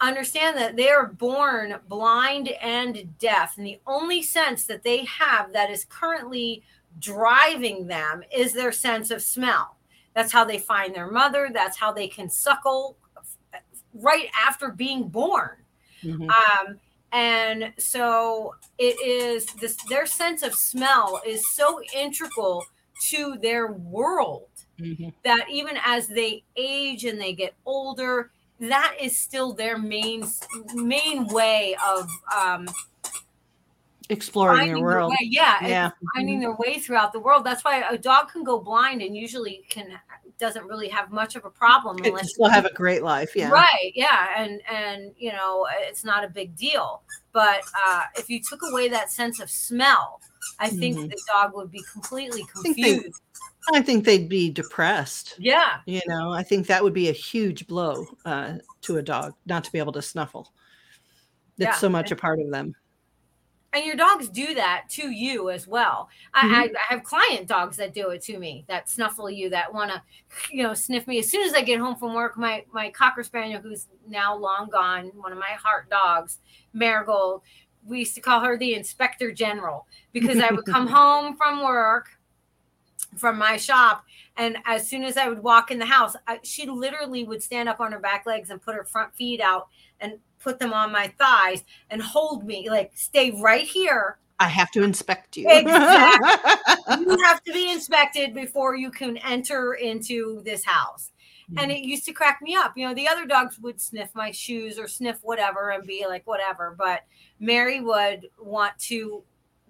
understand 0.02 0.58
that 0.58 0.76
they 0.76 0.90
are 0.90 1.08
born 1.08 1.76
blind 1.88 2.50
and 2.62 3.18
deaf. 3.18 3.58
And 3.58 3.66
the 3.66 3.80
only 3.88 4.22
sense 4.22 4.66
that 4.66 4.84
they 4.84 5.06
have 5.06 5.54
that 5.54 5.70
is 5.70 5.86
currently 5.86 6.64
driving 7.00 7.88
them 7.88 8.24
is 8.36 8.54
their 8.54 8.72
sense 8.72 9.12
of 9.12 9.22
smell. 9.22 9.78
That's 10.14 10.32
how 10.32 10.46
they 10.46 10.60
find 10.60 10.96
their 10.96 11.10
mother. 11.12 11.50
That's 11.54 11.78
how 11.78 11.92
they 11.92 12.08
can 12.08 12.30
suckle 12.30 12.98
right 13.94 14.30
after 14.48 14.70
being 14.70 15.08
born. 15.08 15.58
Mm-hmm. 16.04 16.30
Um, 16.30 16.80
and 17.12 17.74
so 17.78 18.56
it 18.78 19.00
is 19.06 19.46
this 19.62 19.78
their 19.90 20.06
sense 20.06 20.44
of 20.44 20.54
smell 20.54 21.22
is 21.26 21.50
so 21.54 21.82
integral 21.96 22.66
to 23.10 23.38
their 23.42 23.72
world 23.72 24.50
mm-hmm. 24.80 25.10
that 25.24 25.50
even 25.50 25.78
as 25.84 26.08
they 26.08 26.44
age 26.56 27.06
and 27.06 27.20
they 27.20 27.34
get 27.34 27.54
older 27.66 28.32
that 28.60 28.96
is 29.02 29.18
still 29.18 29.54
their 29.54 29.78
main 29.78 30.26
main 30.74 31.28
way 31.28 31.76
of 31.86 32.10
um, 32.36 32.68
exploring 34.10 34.74
their 34.74 34.80
world. 34.80 35.12
Way, 35.12 35.18
yeah, 35.24 35.66
yeah, 35.66 35.92
finding 36.14 36.36
mm-hmm. 36.36 36.42
their 36.42 36.56
way 36.56 36.80
throughout 36.80 37.14
the 37.14 37.20
world. 37.20 37.46
That's 37.46 37.64
why 37.64 37.84
a 37.90 37.98
dog 37.98 38.32
can 38.32 38.44
go 38.44 38.60
blind 38.60 39.02
and 39.02 39.16
usually 39.16 39.64
can 39.70 40.00
doesn't 40.38 40.66
really 40.66 40.90
have 40.90 41.12
much 41.12 41.36
of 41.36 41.46
a 41.46 41.50
problem 41.50 41.98
it 42.00 42.08
unless 42.08 42.34
still 42.34 42.50
have 42.50 42.66
a 42.66 42.74
great 42.74 43.04
life. 43.04 43.36
Yeah, 43.36 43.50
right. 43.50 43.92
Yeah, 43.94 44.28
and 44.38 44.62
and 44.72 45.12
you 45.18 45.32
know 45.32 45.68
it's 45.82 46.04
not 46.04 46.24
a 46.24 46.30
big 46.30 46.56
deal. 46.56 47.02
But 47.32 47.62
uh, 47.78 48.04
if 48.18 48.30
you 48.30 48.40
took 48.42 48.62
away 48.72 48.88
that 48.90 49.12
sense 49.12 49.40
of 49.40 49.50
smell, 49.50 50.22
I 50.60 50.70
think 50.70 50.98
mm-hmm. 50.98 51.08
the 51.08 51.22
dog 51.28 51.54
would 51.56 51.72
be 51.72 51.84
completely 51.92 52.46
confused. 52.54 53.22
I 53.74 53.82
think 53.82 54.06
they'd 54.06 54.30
be 54.30 54.50
depressed. 54.50 55.36
Yeah. 55.40 55.78
You 55.86 56.02
know, 56.08 56.32
I 56.32 56.44
think 56.44 56.68
that 56.68 56.84
would 56.84 56.94
be 56.94 57.10
a 57.10 57.14
huge 57.14 57.68
blow 57.68 58.06
uh, 58.26 58.56
to 58.82 58.98
a 58.98 59.02
dog 59.02 59.34
not 59.46 59.64
to 59.64 59.72
be 59.72 59.80
able 59.80 59.94
to 59.94 60.02
snuffle. 60.02 60.52
That's 61.58 61.78
yeah. 61.78 61.80
so 61.80 61.90
much 61.90 62.12
a 62.12 62.16
part 62.16 62.40
of 62.40 62.52
them. 62.52 62.76
And 63.74 63.86
your 63.86 63.98
dogs 63.98 64.30
do 64.30 64.54
that 64.54 64.86
to 64.92 65.12
you 65.12 65.50
as 65.50 65.68
well. 65.68 66.08
Mm-hmm. 66.34 66.54
I, 66.54 66.64
I, 66.90 66.94
have 66.94 67.04
client 67.04 67.48
dogs 67.48 67.76
that 67.76 67.94
do 67.94 68.10
it 68.12 68.22
to 68.24 68.40
me, 68.40 68.64
that 68.70 68.90
snuffle 68.90 69.30
you, 69.30 69.50
that 69.50 69.74
want 69.74 69.92
to, 69.92 70.02
you 70.52 70.64
know, 70.64 70.74
sniff 70.74 71.08
me. 71.08 71.20
As 71.20 71.30
soon 71.30 71.46
as 71.46 71.54
I 71.54 71.62
get 71.62 71.80
home 71.80 71.96
from 71.96 72.14
work, 72.14 72.38
my 72.38 72.64
my 72.72 72.90
cocker 72.92 73.24
spaniel, 73.24 73.62
who's 73.62 73.88
now 74.08 74.36
long 74.36 74.70
gone, 74.72 75.12
one 75.16 75.34
of 75.34 75.38
my 75.38 75.58
heart 75.62 75.90
dogs, 75.90 76.40
Marigold, 76.72 77.42
we 77.86 78.00
used 78.00 78.16
to 78.16 78.22
call 78.22 78.40
her 78.40 78.58
the 78.58 78.76
inspector 78.76 79.32
general 79.34 79.88
because 80.14 80.40
I 80.40 80.54
would 80.54 80.66
come 80.66 80.88
home 80.88 81.36
from 81.36 81.62
work 81.64 82.15
from 83.16 83.38
my 83.38 83.58
shop. 83.58 84.06
And 84.38 84.58
as 84.66 84.88
soon 84.88 85.04
as 85.04 85.18
I 85.18 85.30
would 85.30 85.42
walk 85.42 85.72
in 85.72 85.80
the 85.80 85.86
house, 85.86 86.16
I, 86.28 86.40
she 86.44 86.68
literally 86.68 87.24
would 87.24 87.42
stand 87.42 87.70
up 87.70 87.80
on 87.80 87.92
her 87.92 88.00
back 88.00 88.26
legs 88.26 88.50
and 88.50 88.62
put 88.62 88.76
her 88.76 88.84
front 88.84 89.16
feet 89.16 89.42
out 89.42 89.68
and 90.00 90.20
put 90.40 90.60
them 90.60 90.74
on 90.74 90.92
my 90.92 91.14
thighs 91.20 91.64
and 91.90 92.02
hold 92.02 92.46
me, 92.46 92.70
like, 92.70 92.92
stay 92.96 93.32
right 93.42 93.66
here. 93.66 94.18
I 94.40 94.48
have 94.48 94.70
to 94.72 94.84
inspect 94.84 95.38
you. 95.38 95.48
Exactly. 95.50 96.96
you 97.00 97.18
have 97.24 97.42
to 97.44 97.54
be 97.54 97.72
inspected 97.74 98.34
before 98.34 98.76
you 98.76 98.92
can 98.92 99.18
enter 99.18 99.74
into 99.74 100.42
this 100.44 100.66
house. 100.66 101.12
Mm-hmm. 101.50 101.60
And 101.60 101.72
it 101.72 101.80
used 101.80 102.06
to 102.06 102.14
crack 102.14 102.40
me 102.42 102.56
up. 102.56 102.74
You 102.76 102.88
know, 102.88 102.94
the 102.94 103.08
other 103.08 103.26
dogs 103.26 103.60
would 103.60 103.80
sniff 103.80 104.10
my 104.14 104.32
shoes 104.32 104.78
or 104.78 104.88
sniff 104.88 105.20
whatever 105.22 105.70
and 105.70 105.86
be 105.86 106.06
like, 106.08 106.26
whatever. 106.26 106.76
But 106.78 107.04
Mary 107.40 107.82
would 107.82 108.28
want 108.38 108.78
to 108.80 109.24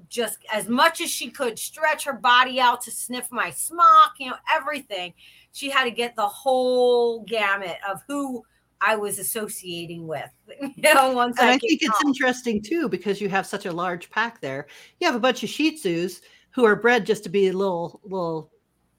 just 0.09 0.39
as 0.51 0.67
much 0.67 1.01
as 1.01 1.09
she 1.09 1.29
could 1.29 1.57
stretch 1.57 2.05
her 2.05 2.13
body 2.13 2.59
out 2.59 2.81
to 2.81 2.91
sniff 2.91 3.31
my 3.31 3.49
smock, 3.49 4.13
you 4.19 4.29
know, 4.29 4.35
everything. 4.51 5.13
She 5.51 5.69
had 5.69 5.85
to 5.85 5.91
get 5.91 6.15
the 6.15 6.27
whole 6.27 7.23
gamut 7.23 7.77
of 7.89 8.01
who 8.07 8.43
I 8.81 8.95
was 8.95 9.19
associating 9.19 10.07
with. 10.07 10.29
You 10.75 10.93
know, 10.93 11.13
once 11.13 11.39
and 11.39 11.49
I, 11.49 11.53
I 11.53 11.57
think 11.57 11.81
it's 11.81 12.03
interesting 12.05 12.61
too 12.61 12.87
because 12.89 13.19
you 13.19 13.29
have 13.29 13.45
such 13.45 13.65
a 13.65 13.71
large 13.71 14.09
pack 14.09 14.41
there. 14.41 14.67
You 14.99 15.07
have 15.07 15.15
a 15.15 15.19
bunch 15.19 15.43
of 15.43 15.49
Shih 15.49 15.77
Tzus 15.77 16.21
who 16.51 16.65
are 16.65 16.75
bred 16.75 17.05
just 17.05 17.23
to 17.23 17.29
be 17.29 17.51
little 17.51 17.99
little 18.03 18.51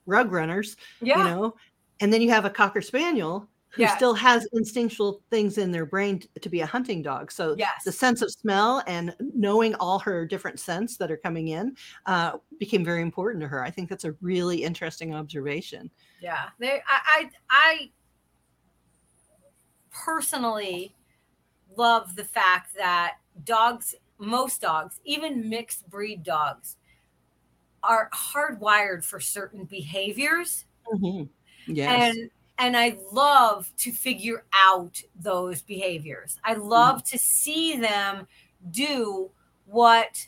rug 0.05 0.31
runners. 0.31 0.75
Yeah. 1.01 1.17
You 1.19 1.23
know, 1.23 1.55
and 1.99 2.11
then 2.11 2.21
you 2.21 2.29
have 2.29 2.45
a 2.45 2.49
Cocker 2.49 2.81
Spaniel 2.81 3.47
who 3.77 3.87
still 3.95 4.13
has 4.13 4.47
instinctual 4.53 5.21
things 5.29 5.57
in 5.57 5.71
their 5.71 5.85
brain 5.85 6.19
t- 6.19 6.27
to 6.41 6.49
be 6.49 6.61
a 6.61 6.65
hunting 6.65 7.01
dog. 7.01 7.31
So 7.31 7.55
yes. 7.57 7.83
the 7.85 7.91
sense 7.91 8.21
of 8.21 8.31
smell 8.31 8.83
and 8.87 9.15
knowing 9.19 9.75
all 9.75 9.99
her 9.99 10.25
different 10.25 10.59
scents 10.59 10.97
that 10.97 11.11
are 11.11 11.17
coming 11.17 11.49
in 11.49 11.75
uh, 12.05 12.33
became 12.59 12.83
very 12.83 13.01
important 13.01 13.41
to 13.41 13.47
her. 13.47 13.63
I 13.63 13.69
think 13.69 13.89
that's 13.89 14.05
a 14.05 14.13
really 14.21 14.63
interesting 14.63 15.13
observation. 15.13 15.89
Yeah, 16.21 16.49
they, 16.59 16.81
I, 16.87 16.99
I, 17.05 17.29
I 17.49 17.89
personally 19.91 20.95
love 21.75 22.15
the 22.15 22.25
fact 22.25 22.75
that 22.75 23.17
dogs, 23.43 23.95
most 24.17 24.61
dogs, 24.61 24.99
even 25.05 25.47
mixed 25.49 25.89
breed 25.89 26.23
dogs, 26.23 26.77
are 27.83 28.09
hardwired 28.13 29.03
for 29.03 29.19
certain 29.19 29.63
behaviors. 29.65 30.65
Mm-hmm. 30.91 31.23
Yes. 31.71 32.15
And 32.15 32.29
and 32.59 32.75
I 32.75 32.97
love 33.11 33.71
to 33.77 33.91
figure 33.91 34.43
out 34.53 35.01
those 35.19 35.61
behaviors. 35.61 36.37
I 36.43 36.55
love 36.55 37.03
mm. 37.03 37.09
to 37.11 37.17
see 37.17 37.77
them 37.77 38.27
do 38.71 39.29
what 39.65 40.27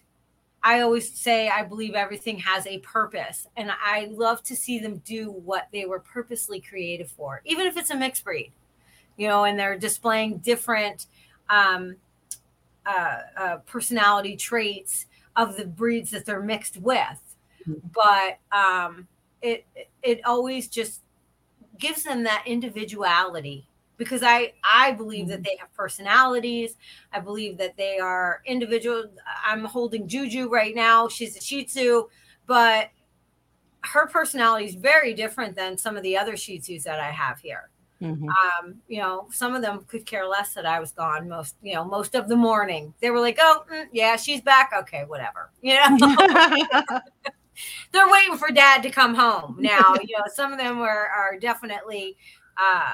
I 0.61 0.81
always 0.81 1.11
say 1.11 1.49
I 1.49 1.63
believe 1.63 1.95
everything 1.95 2.37
has 2.39 2.67
a 2.67 2.79
purpose. 2.79 3.47
And 3.55 3.71
I 3.71 4.09
love 4.11 4.43
to 4.43 4.55
see 4.55 4.79
them 4.79 5.01
do 5.05 5.31
what 5.31 5.67
they 5.71 5.85
were 5.85 5.99
purposely 5.99 6.59
created 6.59 7.09
for, 7.09 7.41
even 7.45 7.65
if 7.65 7.77
it's 7.77 7.89
a 7.89 7.95
mixed 7.95 8.23
breed, 8.23 8.51
you 9.17 9.27
know, 9.27 9.45
and 9.45 9.57
they're 9.57 9.77
displaying 9.77 10.39
different 10.39 11.07
um, 11.49 11.95
uh, 12.85 13.17
uh, 13.37 13.57
personality 13.65 14.35
traits 14.35 15.05
of 15.35 15.55
the 15.55 15.65
breeds 15.65 16.11
that 16.11 16.25
they're 16.25 16.41
mixed 16.41 16.77
with. 16.77 17.37
Mm-hmm. 17.67 17.87
But 17.93 18.39
um, 18.55 19.07
it, 19.41 19.65
it 20.03 20.19
always 20.25 20.67
just 20.67 21.01
gives 21.79 22.03
them 22.03 22.23
that 22.23 22.43
individuality 22.45 23.67
because 23.99 24.23
I 24.23 24.53
I 24.63 24.93
believe 24.93 25.27
that 25.27 25.35
mm-hmm. 25.35 25.43
they 25.43 25.57
have 25.59 25.71
personalities. 25.75 26.77
I 27.13 27.19
believe 27.19 27.57
that 27.59 27.77
they 27.77 27.99
are 27.99 28.41
individual. 28.45 29.05
I'm 29.45 29.65
holding 29.65 30.07
Juju 30.07 30.49
right 30.49 30.73
now. 30.73 31.07
She's 31.07 31.37
a 31.37 31.41
Shih 31.41 31.65
Tzu, 31.65 32.07
but 32.47 32.89
her 33.83 34.07
personality 34.07 34.65
is 34.65 34.75
very 34.75 35.13
different 35.13 35.55
than 35.55 35.77
some 35.77 35.95
of 35.95 36.03
the 36.03 36.17
other 36.17 36.35
Shih 36.35 36.59
Tzus 36.59 36.83
that 36.83 36.99
I 36.99 37.11
have 37.11 37.39
here. 37.39 37.69
Mm-hmm. 38.01 38.29
Um, 38.29 38.75
you 38.87 39.01
know, 39.01 39.27
some 39.31 39.55
of 39.55 39.61
them 39.61 39.83
could 39.87 40.05
care 40.05 40.25
less 40.25 40.53
that 40.53 40.65
I 40.65 40.79
was 40.79 40.93
gone 40.93 41.27
most, 41.27 41.55
you 41.61 41.73
know, 41.73 41.83
most 41.83 42.15
of 42.15 42.29
the 42.29 42.35
morning. 42.35 42.93
They 43.01 43.11
were 43.11 43.19
like, 43.19 43.37
"Oh, 43.41 43.65
mm, 43.71 43.87
yeah, 43.91 44.15
she's 44.15 44.41
back. 44.41 44.71
Okay, 44.73 45.03
whatever." 45.05 45.51
You 45.61 45.75
know. 45.75 46.77
they're 47.91 48.10
waiting 48.10 48.38
for 48.38 48.50
dad 48.52 48.84
to 48.84 48.89
come 48.89 49.15
home 49.15 49.58
now. 49.60 49.95
you 50.04 50.17
know, 50.17 50.26
some 50.34 50.52
of 50.52 50.58
them 50.58 50.80
are 50.80 51.08
are 51.08 51.38
definitely 51.39 52.17
uh 52.58 52.93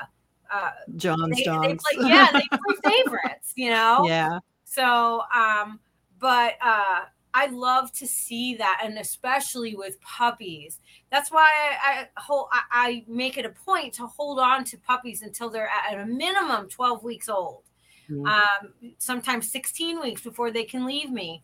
uh 0.51 0.71
John's 0.95 1.38
they, 1.38 1.43
dogs. 1.43 1.68
They 1.68 1.97
play, 1.97 2.09
yeah, 2.09 2.32
they 2.32 2.47
play 2.82 2.91
favorites, 2.91 3.53
you 3.55 3.70
know. 3.70 4.05
Yeah. 4.07 4.39
So 4.63 5.22
um, 5.34 5.80
but 6.20 6.53
uh 6.61 7.05
I 7.38 7.47
love 7.47 7.91
to 7.93 8.07
see 8.07 8.55
that, 8.55 8.80
and 8.82 8.97
especially 8.97 9.76
with 9.76 9.99
puppies. 9.99 10.80
That's 11.11 11.30
why 11.30 11.51
I, 11.84 11.91
I 11.91 12.07
hold. 12.16 12.47
I, 12.53 12.61
I, 12.72 13.05
make 13.09 13.38
it 13.38 13.45
a 13.45 13.49
point 13.49 13.93
to 13.95 14.07
hold 14.07 14.39
on 14.39 14.63
to 14.63 14.78
puppies 14.78 15.22
until 15.22 15.49
they're 15.49 15.68
at 15.70 15.99
a 15.99 16.05
minimum 16.05 16.70
twelve 16.70 17.03
weeks 17.03 17.28
old, 17.28 17.63
mm-hmm. 18.09 18.26
um, 18.26 18.93
sometimes 18.99 19.51
sixteen 19.51 19.99
weeks 19.99 20.22
before 20.22 20.49
they 20.49 20.63
can 20.63 20.86
leave 20.86 21.11
me. 21.11 21.43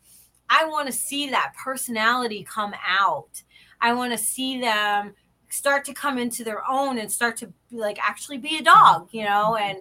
I 0.54 0.66
want 0.66 0.86
to 0.88 0.92
see 0.94 1.30
that 1.30 1.54
personality 1.58 2.44
come 2.44 2.74
out. 2.86 3.42
I 3.80 3.94
want 3.94 4.12
to 4.12 4.18
see 4.18 4.60
them 4.60 5.14
start 5.50 5.86
to 5.86 5.94
come 5.94 6.18
into 6.18 6.44
their 6.44 6.62
own 6.70 6.98
and 7.00 7.12
start 7.12 7.38
to 7.38 7.48
be 7.70 7.78
like 7.78 7.98
actually 8.02 8.38
be 8.38 8.58
a 8.58 8.62
dog, 8.62 9.08
you 9.12 9.24
know, 9.24 9.56
and, 9.56 9.78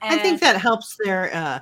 and 0.00 0.14
I 0.14 0.22
think 0.22 0.40
that 0.40 0.56
helps 0.60 0.96
their 1.04 1.34
uh 1.34 1.60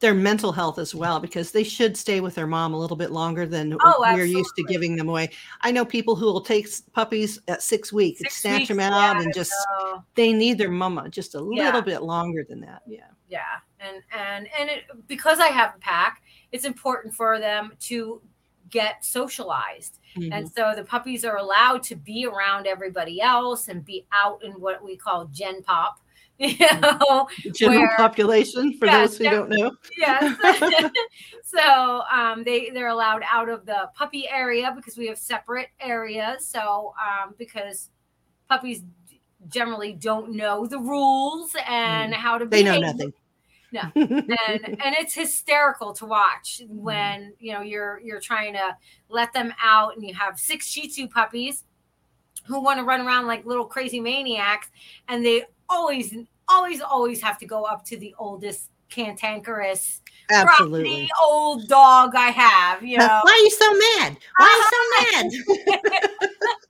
their 0.00 0.14
mental 0.14 0.50
health 0.50 0.80
as 0.80 0.96
well 0.96 1.20
because 1.20 1.52
they 1.52 1.62
should 1.62 1.96
stay 1.96 2.20
with 2.20 2.34
their 2.34 2.46
mom 2.48 2.74
a 2.74 2.78
little 2.78 2.96
bit 2.96 3.12
longer 3.12 3.46
than 3.46 3.76
Oh, 3.80 4.04
we're 4.14 4.24
used 4.24 4.52
to 4.56 4.64
giving 4.64 4.96
them 4.96 5.08
away. 5.08 5.30
I 5.60 5.70
know 5.70 5.84
people 5.84 6.16
who 6.16 6.26
will 6.26 6.40
take 6.40 6.66
puppies 6.92 7.38
at 7.46 7.62
six 7.62 7.92
weeks, 7.92 8.18
Six 8.18 8.36
snatch 8.42 8.58
weeks, 8.62 8.68
them 8.68 8.80
out, 8.80 9.16
yeah, 9.16 9.22
and 9.22 9.32
just 9.32 9.52
so- 9.52 10.02
they 10.16 10.32
need 10.32 10.58
their 10.58 10.72
mama 10.72 11.08
just 11.08 11.36
a 11.36 11.48
Yeah. 11.52 11.66
little 11.66 11.82
bit 11.82 12.02
longer 12.02 12.44
than 12.48 12.60
that. 12.62 12.82
Yeah. 12.84 13.06
yeah 13.28 13.40
and 13.78 14.02
and 14.12 14.48
and 14.58 14.70
it 14.70 14.82
because 15.08 15.38
i 15.40 15.46
have 15.48 15.74
a 15.76 15.78
pack 15.78 16.20
it's 16.52 16.64
important 16.64 17.12
for 17.14 17.38
them 17.40 17.72
to 17.80 18.20
get 18.70 19.04
socialized 19.04 19.98
Mhm. 20.16 20.28
and 20.32 20.50
so 20.50 20.72
the 20.76 20.84
puppies 20.84 21.24
are 21.24 21.36
allowed 21.36 21.82
to 21.82 21.94
be 21.96 22.26
around 22.26 22.66
everybody 22.66 23.20
else 23.20 23.68
and 23.68 23.84
be 23.84 24.06
out 24.12 24.42
in 24.44 24.52
what 24.52 24.82
we 24.82 24.96
call 24.96 25.26
gen 25.26 25.62
pop 25.62 25.98
you 26.38 26.54
know 26.80 27.28
General 27.54 27.80
where- 27.82 27.96
population 27.96 28.72
for 28.78 28.86
Yeah, 28.86 29.00
those 29.00 29.18
who 29.18 29.24
yeah. 29.24 29.30
don't 29.30 29.50
know. 29.50 29.70
yes 29.96 30.90
so 31.44 32.02
um, 32.10 32.42
they 32.44 32.70
they're 32.70 32.88
allowed 32.88 33.22
out 33.30 33.48
of 33.50 33.66
the 33.66 33.90
puppy 33.94 34.28
area 34.28 34.72
because 34.74 34.96
we 34.96 35.06
have 35.06 35.18
separate 35.18 35.68
areas 35.80 36.46
so 36.46 36.94
um, 37.00 37.34
because 37.38 37.90
puppies 38.48 38.82
generally 39.48 39.92
don't 39.92 40.32
know 40.34 40.66
the 40.66 40.78
rules 40.78 41.54
and 41.68 42.14
how 42.14 42.38
to 42.38 42.46
Mm. 42.46 42.50
They 42.50 42.62
know 42.62 42.78
nothing. 42.80 43.12
No. 43.72 43.80
and 43.94 44.28
and 44.38 44.94
it's 44.96 45.14
hysterical 45.14 45.92
to 45.94 46.06
watch 46.06 46.60
mm. 46.62 46.68
when 46.68 47.32
you 47.38 47.52
know 47.52 47.62
you're 47.62 48.00
you're 48.00 48.20
trying 48.20 48.52
to 48.54 48.76
let 49.08 49.32
them 49.32 49.52
out 49.62 49.96
and 49.96 50.06
you 50.06 50.14
have 50.14 50.38
six 50.38 50.66
Shih 50.66 50.88
Tzu 50.88 51.08
puppies 51.08 51.64
who 52.46 52.60
want 52.60 52.78
to 52.78 52.84
run 52.84 53.00
around 53.00 53.26
like 53.26 53.46
little 53.46 53.64
crazy 53.64 54.00
maniacs, 54.00 54.68
and 55.08 55.24
they 55.24 55.44
always 55.68 56.14
always 56.48 56.80
always 56.80 57.22
have 57.22 57.38
to 57.38 57.46
go 57.46 57.64
up 57.64 57.84
to 57.86 57.96
the 57.96 58.14
oldest 58.18 58.68
cantankerous 58.90 60.02
Absolutely. 60.30 61.08
old 61.22 61.66
dog 61.68 62.14
I 62.14 62.28
have, 62.28 62.82
you 62.82 62.98
know. 62.98 63.20
Why 63.22 63.30
are 63.30 63.36
you 63.38 63.50
so 63.50 63.72
mad? 63.72 64.16
Why 64.36 64.46
are 64.46 65.22
you 65.22 65.42
so 65.42 65.58
mad? 65.60 66.52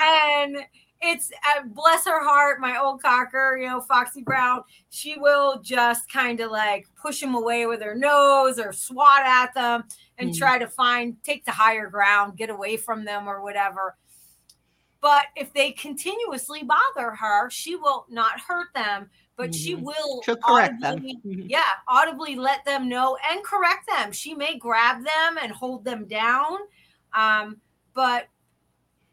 and 0.00 0.56
it's 1.04 1.30
uh, 1.56 1.62
bless 1.66 2.04
her 2.06 2.24
heart, 2.24 2.60
my 2.60 2.78
old 2.78 3.02
cocker, 3.02 3.58
you 3.60 3.66
know, 3.68 3.80
Foxy 3.80 4.22
Brown. 4.22 4.62
She 4.90 5.18
will 5.18 5.60
just 5.60 6.10
kind 6.10 6.40
of 6.40 6.50
like 6.50 6.86
push 7.00 7.20
them 7.20 7.34
away 7.34 7.66
with 7.66 7.82
her 7.82 7.94
nose 7.94 8.58
or 8.58 8.72
swat 8.72 9.22
at 9.24 9.52
them 9.54 9.84
and 10.18 10.30
Mhm. 10.30 10.38
try 10.38 10.58
to 10.58 10.66
find 10.68 11.22
take 11.22 11.44
the 11.44 11.50
higher 11.52 11.88
ground, 11.88 12.36
get 12.36 12.50
away 12.50 12.76
from 12.76 13.04
them 13.04 13.28
or 13.28 13.42
whatever. 13.42 13.96
But 15.00 15.26
if 15.36 15.52
they 15.52 15.72
continuously 15.72 16.62
bother 16.62 17.10
her, 17.10 17.50
she 17.50 17.76
will 17.76 18.06
not 18.08 18.40
hurt 18.40 18.72
them, 18.74 19.10
but 19.36 19.54
she 19.54 19.76
Mhm. 19.76 19.82
will 19.82 20.22
She'll 20.22 20.36
correct 20.36 20.80
them. 20.80 20.94
audibly- 20.94 21.20
Mhm. 21.26 21.50
yeah, 21.50 21.62
audibly 21.86 22.36
let 22.36 22.64
them 22.64 22.88
know 22.88 23.18
and 23.30 23.44
correct 23.44 23.86
them. 23.86 24.12
She 24.12 24.34
may 24.34 24.56
grab 24.56 25.04
them 25.04 25.38
and 25.42 25.52
hold 25.52 25.84
them 25.84 26.06
down, 26.06 26.56
um, 27.12 27.60
but 27.92 28.28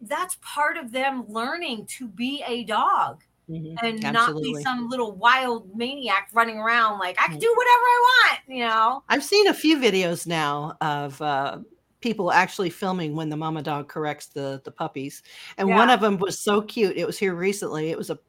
that's 0.02 0.38
part 0.42 0.78
of 0.78 0.92
them 0.92 1.26
learning 1.28 1.86
to 1.98 2.08
be 2.08 2.44
a 2.48 2.64
dog 2.64 3.22
Mhm. 3.50 3.76
and 3.84 4.02
not 4.14 4.36
be 4.42 4.56
some 4.64 4.90
little 4.90 5.12
wild 5.12 5.76
maniac 5.76 6.30
running 6.34 6.58
around 6.58 7.00
like 7.00 7.18
I 7.22 7.28
can 7.28 7.38
Mm. 7.38 7.42
do 7.42 7.54
whatever 7.56 7.84
I 7.84 8.30
want, 8.30 8.40
you 8.48 8.66
know. 8.66 9.04
I've 9.10 9.24
seen 9.24 9.48
a 9.48 9.54
few 9.54 9.78
videos 9.78 10.26
now 10.26 10.78
of 10.82 11.22
uh, 11.22 11.60
people 12.00 12.32
actually 12.32 12.70
filming 12.70 13.16
when 13.16 13.30
the 13.30 13.38
mama 13.38 13.62
dog 13.62 13.88
corrects 13.90 14.28
the 14.28 14.62
the 14.64 14.72
puppies, 14.72 15.22
and 15.58 15.70
one 15.70 15.90
of 15.90 16.02
them 16.02 16.18
was 16.18 16.40
so 16.40 16.62
cute. 16.62 16.98
It 16.98 17.06
was 17.06 17.20
here 17.20 17.36
recently. 17.36 17.90
It 17.90 17.98
was 17.98 18.10
a 18.10 18.20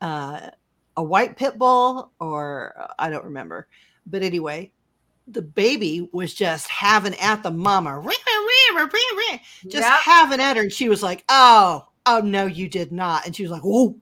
uh, 0.00 0.50
a 0.96 1.02
white 1.02 1.36
pit 1.36 1.58
bull, 1.58 2.12
or 2.18 2.74
uh, 2.78 2.86
I 2.98 3.10
don't 3.10 3.24
remember, 3.24 3.68
but 4.06 4.22
anyway, 4.22 4.72
the 5.32 5.42
baby 5.42 6.08
was 6.12 6.34
just 6.34 6.68
having 6.68 7.14
at 7.18 7.42
the 7.42 7.50
mama, 7.50 8.00
just 9.62 9.74
Yep. 9.74 10.00
having 10.00 10.40
at 10.40 10.56
her, 10.56 10.62
and 10.62 10.72
she 10.72 10.88
was 10.88 11.02
like, 11.02 11.24
"Oh, 11.28 11.86
oh 12.06 12.20
no, 12.20 12.46
you 12.46 12.68
did 12.68 12.92
not," 12.92 13.26
and 13.26 13.34
she 13.34 13.42
was 13.42 13.50
like, 13.50 13.62
"Whoa," 13.62 13.96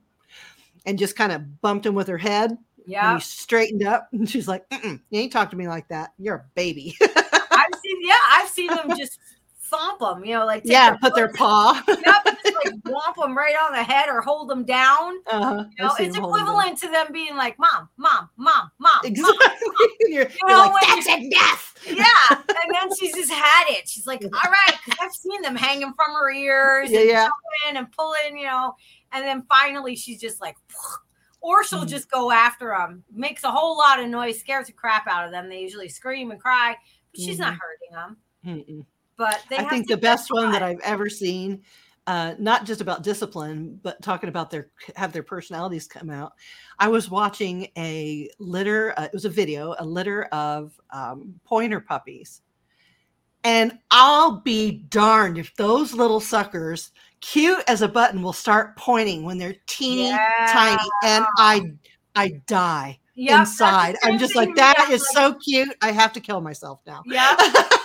and 0.85 0.97
just 0.99 1.15
kind 1.15 1.31
of 1.31 1.61
bumped 1.61 1.85
him 1.85 1.95
with 1.95 2.07
her 2.07 2.17
head. 2.17 2.57
Yeah. 2.85 3.15
he 3.15 3.21
straightened 3.21 3.83
up, 3.83 4.09
and 4.13 4.29
she's 4.29 4.47
like, 4.47 4.65
"You 4.83 4.99
ain't 5.13 5.31
talk 5.31 5.49
to 5.51 5.55
me 5.55 5.67
like 5.67 5.87
that. 5.89 6.13
You're 6.17 6.35
a 6.35 6.45
baby." 6.55 6.95
I've 7.01 7.75
seen 7.83 7.97
yeah, 8.01 8.17
I've 8.31 8.49
seen 8.49 8.67
them 8.67 8.97
just 8.97 9.19
thump 9.71 9.99
them, 9.99 10.23
you 10.25 10.35
know, 10.35 10.45
like 10.45 10.63
take 10.63 10.73
yeah, 10.73 10.95
put 10.97 11.15
their 11.15 11.31
paw. 11.33 11.81
Yep, 11.87 11.97
like 12.05 12.73
whomp 12.83 13.15
them 13.17 13.35
right 13.35 13.55
on 13.55 13.71
the 13.71 13.81
head 13.83 14.09
or 14.09 14.21
hold 14.21 14.49
them 14.49 14.63
down. 14.65 15.13
uh-huh. 15.31 15.63
You 15.79 15.85
know, 15.85 15.93
it's 15.99 16.15
them. 16.15 16.25
equivalent 16.25 16.77
to 16.79 16.89
them 16.89 17.07
being 17.11 17.35
like, 17.35 17.57
"Mom, 17.57 17.89
mom, 17.97 18.29
mom, 18.37 18.69
mom." 18.77 18.91
mom." 18.93 19.01
Exactly. 19.05 19.37
you're, 20.01 20.27
you're 20.29 20.49
know, 20.49 20.69
like, 20.71 20.87
that's 20.87 21.07
you- 21.07 21.15
enough. 21.31 21.67
Yeah, 21.87 22.03
and 22.29 22.75
then 22.75 22.95
she's 22.99 23.15
just 23.15 23.31
had 23.31 23.63
it. 23.69 23.87
She's 23.89 24.05
like, 24.05 24.21
"All 24.23 24.51
right," 24.51 24.77
I've 25.01 25.11
seen 25.13 25.41
them 25.41 25.55
hanging 25.55 25.93
from 25.95 26.13
her 26.13 26.29
ears 26.29 26.91
Yeah, 26.91 26.99
and 26.99 27.09
yeah. 27.09 27.27
jumping 27.63 27.77
and 27.77 27.91
pulling, 27.91 28.37
you 28.37 28.45
know. 28.45 28.75
And 29.13 29.25
then 29.25 29.43
finally, 29.49 29.95
she's 29.95 30.21
just 30.21 30.39
like, 30.41 30.55
or 31.41 31.63
she'll 31.63 31.79
Mhm. 31.85 31.87
just 31.89 32.11
go 32.11 32.31
after 32.31 32.67
them, 32.67 33.03
makes 33.11 33.43
a 33.43 33.49
whole 33.51 33.75
lot 33.77 33.99
of 33.99 34.07
noise, 34.09 34.39
scares 34.39 34.67
the 34.67 34.73
crap 34.73 35.07
out 35.07 35.25
of 35.25 35.31
them. 35.31 35.49
They 35.49 35.59
usually 35.61 35.89
scream 35.89 36.29
and 36.31 36.39
cry, 36.39 36.75
but 37.11 37.19
she's 37.21 37.39
not 37.39 37.53
Mhm. 37.53 37.59
hurting 37.59 37.91
them. 37.93 38.17
Mm-mm. 38.45 38.85
But 39.21 39.45
they 39.51 39.57
I 39.57 39.65
think 39.65 39.87
the 39.87 39.97
best 39.97 40.31
one 40.31 40.51
that. 40.51 40.63
I've 40.63 40.79
ever 40.79 41.07
seen, 41.07 41.61
uh, 42.07 42.33
not 42.39 42.65
just 42.65 42.81
about 42.81 43.03
discipline, 43.03 43.79
but 43.83 44.01
talking 44.01 44.29
about 44.29 44.49
their 44.49 44.71
have 44.95 45.13
their 45.13 45.21
personalities 45.21 45.85
come 45.87 46.09
out. 46.09 46.31
I 46.79 46.87
was 46.87 47.11
watching 47.11 47.67
a 47.77 48.31
litter. 48.39 48.95
Uh, 48.97 49.03
it 49.03 49.13
was 49.13 49.25
a 49.25 49.29
video, 49.29 49.75
a 49.77 49.85
litter 49.85 50.23
of 50.31 50.73
um, 50.89 51.39
pointer 51.45 51.79
puppies, 51.79 52.41
and 53.43 53.77
I'll 53.91 54.41
be 54.41 54.71
darned 54.89 55.37
if 55.37 55.53
those 55.53 55.93
little 55.93 56.19
suckers, 56.19 56.89
cute 57.19 57.63
as 57.67 57.83
a 57.83 57.87
button, 57.87 58.23
will 58.23 58.33
start 58.33 58.75
pointing 58.75 59.23
when 59.23 59.37
they're 59.37 59.55
teeny 59.67 60.17
tiny, 60.51 60.89
and 61.03 61.27
I 61.37 61.61
I 62.15 62.29
die 62.47 62.97
Yep, 63.13 63.39
inside. 63.39 63.97
I'm 64.03 64.17
just 64.17 64.35
like 64.35 64.55
that 64.55 64.87
is 64.89 65.01
like, 65.01 65.11
so 65.11 65.33
cute. 65.35 65.75
I 65.79 65.91
have 65.91 66.11
to 66.13 66.19
kill 66.19 66.41
myself 66.41 66.81
now. 66.87 67.03
Yeah, 67.05 67.35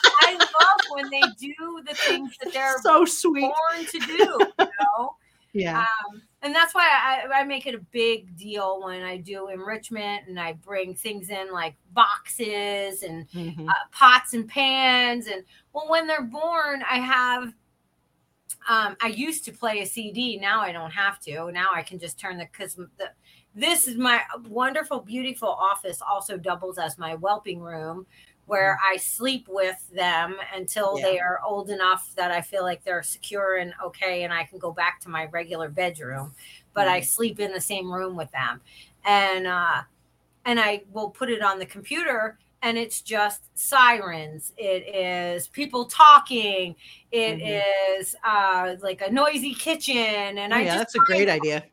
when 0.90 1.10
they 1.10 1.22
do 1.38 1.54
the 1.86 1.94
things 1.94 2.36
that 2.42 2.52
they're 2.54 2.78
so 2.82 3.04
sweet. 3.04 3.42
born 3.42 3.86
to 3.86 3.98
do. 3.98 4.14
You 4.58 4.70
know. 4.80 5.16
Yeah. 5.52 5.80
Um, 5.80 6.22
and 6.42 6.54
that's 6.54 6.74
why 6.74 6.86
I, 6.86 7.40
I 7.40 7.44
make 7.44 7.66
it 7.66 7.74
a 7.74 7.78
big 7.90 8.36
deal 8.36 8.82
when 8.84 9.02
I 9.02 9.16
do 9.16 9.48
enrichment 9.48 10.28
and 10.28 10.38
I 10.38 10.52
bring 10.52 10.94
things 10.94 11.30
in 11.30 11.50
like 11.50 11.74
boxes 11.92 13.02
and 13.02 13.28
Mhm. 13.30 13.66
uh, 13.68 13.72
pots 13.90 14.34
and 14.34 14.46
pans. 14.46 15.26
And 15.28 15.42
well, 15.72 15.88
when 15.88 16.06
they're 16.06 16.22
born, 16.22 16.82
I 16.88 16.98
have. 16.98 17.54
Um, 18.68 18.96
I 19.00 19.08
used 19.08 19.44
to 19.44 19.52
play 19.52 19.80
a 19.80 19.86
CD. 19.86 20.38
Now 20.38 20.60
I 20.60 20.72
don't 20.72 20.90
have 20.90 21.20
to. 21.20 21.50
Now 21.52 21.68
I 21.72 21.82
can 21.82 21.98
just 21.98 22.18
turn 22.18 22.36
the 22.36 22.46
because 22.50 22.74
the 22.74 22.88
this 23.54 23.88
is 23.88 23.96
my 23.96 24.20
wonderful, 24.48 25.00
beautiful 25.00 25.48
office. 25.48 26.02
Also 26.02 26.36
doubles 26.36 26.76
as 26.76 26.98
my 26.98 27.14
whelping 27.14 27.60
room, 27.60 28.06
where 28.46 28.78
I 28.84 28.96
sleep 28.96 29.46
with 29.48 29.88
them 29.90 30.36
until 30.54 30.96
Yeah. 30.96 31.04
they 31.04 31.18
are 31.18 31.40
old 31.44 31.70
enough 31.70 32.12
that 32.16 32.30
I 32.30 32.40
feel 32.40 32.62
like 32.62 32.84
they're 32.84 33.02
secure 33.02 33.56
and 33.56 33.74
okay, 33.84 34.22
and 34.24 34.32
I 34.32 34.44
can 34.44 34.58
go 34.58 34.72
back 34.72 35.00
to 35.00 35.08
my 35.08 35.26
regular 35.26 35.68
bedroom. 35.68 36.34
But 36.74 36.88
I 36.88 37.00
sleep 37.00 37.40
in 37.40 37.52
the 37.52 37.60
same 37.60 37.90
room 37.92 38.16
with 38.16 38.30
them, 38.32 38.60
and 39.04 39.46
uh, 39.46 39.82
and 40.44 40.60
I 40.60 40.82
will 40.92 41.10
put 41.10 41.30
it 41.30 41.42
on 41.42 41.58
the 41.58 41.66
computer 41.66 42.38
and 42.62 42.78
it's 42.78 43.02
just 43.02 43.44
sirens 43.54 44.52
it 44.56 44.94
is 44.94 45.46
people 45.48 45.84
talking 45.84 46.74
It 47.12 47.38
Mhm. 47.42 47.62
is 48.00 48.16
uh 48.24 48.76
like 48.80 49.02
a 49.02 49.10
noisy 49.10 49.54
kitchen 49.54 50.38
and 50.38 50.54
Oh, 50.54 50.56
i 50.56 50.62
yeah, 50.62 50.76
that's 50.78 50.94
a 50.94 51.00
great 51.00 51.28
idea. 51.28 51.64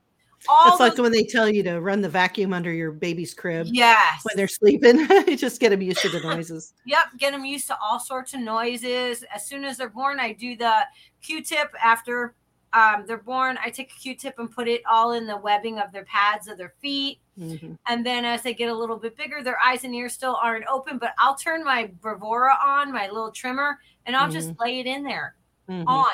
All 0.49 0.71
It's 0.71 0.79
like 0.79 0.97
when 0.97 1.11
they 1.11 1.23
tell 1.23 1.49
you 1.49 1.63
to 1.63 1.79
run 1.79 2.01
the 2.01 2.09
vacuum 2.09 2.53
under 2.53 2.71
your 2.71 2.91
baby's 2.91 3.33
crib 3.33 3.67
yes 3.71 4.21
when 4.23 4.35
they're 4.35 4.47
sleeping. 4.47 4.99
you 5.27 5.37
just 5.37 5.59
get 5.59 5.69
them 5.69 5.81
used 5.81 5.99
to 6.01 6.09
the 6.09 6.19
noises. 6.19 6.73
Yep, 6.85 7.17
get 7.17 7.31
them 7.31 7.45
used 7.45 7.67
to 7.67 7.77
all 7.81 7.99
sorts 7.99 8.33
of 8.33 8.39
noises. 8.41 9.23
As 9.33 9.47
soon 9.47 9.63
as 9.65 9.77
they're 9.77 9.89
born, 9.89 10.19
I 10.19 10.33
do 10.33 10.55
the 10.55 10.85
Q-tip 11.21 11.73
after 11.83 12.35
um, 12.73 13.03
they're 13.05 13.17
born. 13.17 13.57
I 13.63 13.69
take 13.69 13.91
a 13.91 13.99
Q-tip 13.99 14.39
and 14.39 14.49
put 14.51 14.67
it 14.67 14.81
all 14.89 15.13
in 15.13 15.27
the 15.27 15.37
webbing 15.37 15.79
of 15.79 15.91
their 15.91 16.05
pads 16.05 16.47
of 16.47 16.57
their 16.57 16.73
feet. 16.81 17.19
Mhm. 17.37 17.77
And 17.87 18.05
then 18.05 18.25
as 18.25 18.41
they 18.41 18.53
get 18.53 18.69
a 18.69 18.73
little 18.73 18.97
bit 18.97 19.15
bigger, 19.15 19.43
their 19.43 19.59
eyes 19.63 19.83
and 19.83 19.93
ears 19.93 20.13
still 20.13 20.37
aren't 20.41 20.65
open, 20.67 20.97
but 20.97 21.13
I'll 21.19 21.35
turn 21.35 21.63
my 21.63 21.91
Bravura 22.01 22.57
on, 22.65 22.91
my 22.91 23.07
little 23.07 23.31
trimmer, 23.31 23.79
and 24.05 24.15
I'll 24.15 24.29
just 24.29 24.53
lay 24.59 24.79
it 24.79 24.87
in 24.87 25.03
there 25.03 25.35
Mhm. 25.69 25.83
on 25.87 26.13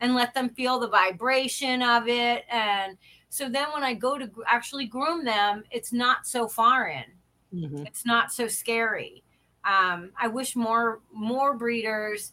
and 0.00 0.14
let 0.14 0.34
them 0.34 0.48
feel 0.50 0.78
the 0.78 0.88
vibration 0.88 1.82
of 1.82 2.06
it. 2.08 2.44
And 2.50 2.98
so 3.36 3.48
then 3.50 3.66
when 3.74 3.84
I 3.84 3.92
go 3.94 4.16
to 4.18 4.30
actually 4.46 4.86
groom 4.86 5.24
them, 5.24 5.62
it's 5.70 5.92
not 5.92 6.26
so 6.26 6.48
foreign 6.48 7.10
Mhm. 7.54 7.86
it's 7.86 8.04
not 8.04 8.32
so 8.32 8.48
scary. 8.48 9.22
Um, 9.64 10.10
I 10.18 10.26
wish 10.28 10.56
more 10.56 11.00
more 11.12 11.54
breeders 11.54 12.32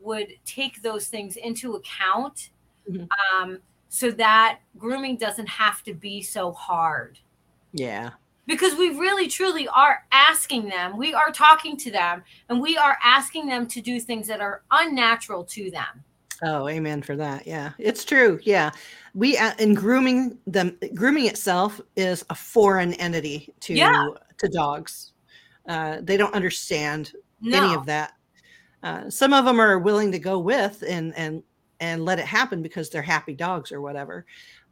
would 0.00 0.30
take 0.44 0.82
those 0.82 1.08
things 1.08 1.36
into 1.36 1.74
account, 1.76 2.50
Mhm. 2.90 3.08
um, 3.32 3.58
so 3.88 4.10
that 4.10 4.60
grooming 4.76 5.16
doesn't 5.16 5.48
have 5.48 5.82
to 5.84 5.94
be 5.94 6.20
so 6.22 6.52
hard. 6.52 7.18
Yeah. 7.72 8.10
because 8.46 8.74
we 8.74 8.90
really 8.90 9.26
truly 9.26 9.66
are 9.68 10.06
asking 10.12 10.68
them 10.68 10.98
we 10.98 11.14
are 11.14 11.30
talking 11.32 11.78
to 11.78 11.90
them 11.90 12.22
and 12.50 12.60
we 12.60 12.76
are 12.76 12.98
asking 13.02 13.46
them 13.46 13.66
to 13.66 13.80
do 13.80 13.98
things 13.98 14.26
that 14.26 14.40
are 14.42 14.62
unnatural 14.70 15.42
to 15.44 15.70
them 15.70 16.04
oh 16.42 16.68
amen 16.68 17.02
for 17.02 17.16
that 17.16 17.46
yeah 17.46 17.72
it's 17.78 18.04
true 18.04 18.38
yeah 18.42 18.70
we 19.14 19.36
uh, 19.38 19.52
in 19.58 19.74
grooming 19.74 20.36
them 20.46 20.76
grooming 20.94 21.26
itself 21.26 21.80
is 21.96 22.24
a 22.30 22.34
foreign 22.34 22.94
entity 22.94 23.52
to 23.60 23.74
yeah. 23.74 24.08
to 24.38 24.48
dogs 24.48 25.12
uh, 25.68 25.98
they 26.02 26.16
don't 26.16 26.34
understand 26.34 27.12
no. 27.40 27.64
any 27.64 27.74
of 27.74 27.86
that 27.86 28.12
uh, 28.82 29.08
some 29.08 29.32
of 29.32 29.44
them 29.44 29.60
are 29.60 29.78
willing 29.78 30.12
to 30.12 30.18
go 30.18 30.38
with 30.38 30.82
and 30.86 31.16
and 31.16 31.42
and 31.80 32.04
let 32.04 32.18
it 32.18 32.26
happen 32.26 32.62
because 32.62 32.90
they're 32.90 33.02
happy 33.02 33.34
dogs 33.34 33.72
or 33.72 33.80
whatever 33.80 34.24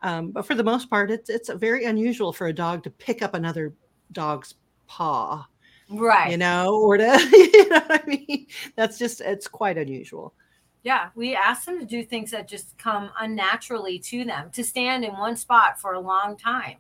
um, 0.03 0.33
but 0.33 0.47
for 0.47 0.55
the 0.55 0.65
most 0.65 0.91
part, 0.91 1.11
it's 1.11 1.31
it's 1.31 1.49
very 1.49 1.85
unusual 1.85 2.33
for 2.33 2.49
a 2.49 2.53
dog 2.53 2.83
to 2.85 2.91
pick 2.91 3.23
up 3.23 3.35
another 3.35 3.73
dog's 4.11 4.55
paw, 4.87 5.47
right? 5.89 6.31
You 6.31 6.39
know, 6.39 6.75
or 6.75 6.97
to 6.97 7.05
you 7.33 7.69
know 7.69 7.81
what 7.81 8.03
I 8.03 8.07
mean. 8.07 8.47
That's 8.75 8.99
just 8.99 9.21
it's 9.21 9.47
quite 9.47 9.79
unusual. 9.79 10.35
Yeah, 10.85 11.11
we 11.15 11.37
ask 11.37 11.65
them 11.65 11.79
to 11.79 11.87
do 11.87 12.05
things 12.05 12.33
that 12.33 12.49
just 12.49 12.77
come 12.77 13.11
unnaturally 13.21 14.01
to 14.01 14.25
them 14.25 14.51
to 14.51 14.65
stand 14.65 15.05
in 15.05 15.13
one 15.13 15.37
spot 15.37 15.81
for 15.81 15.93
a 15.93 16.01
long 16.01 16.37
time. 16.37 16.79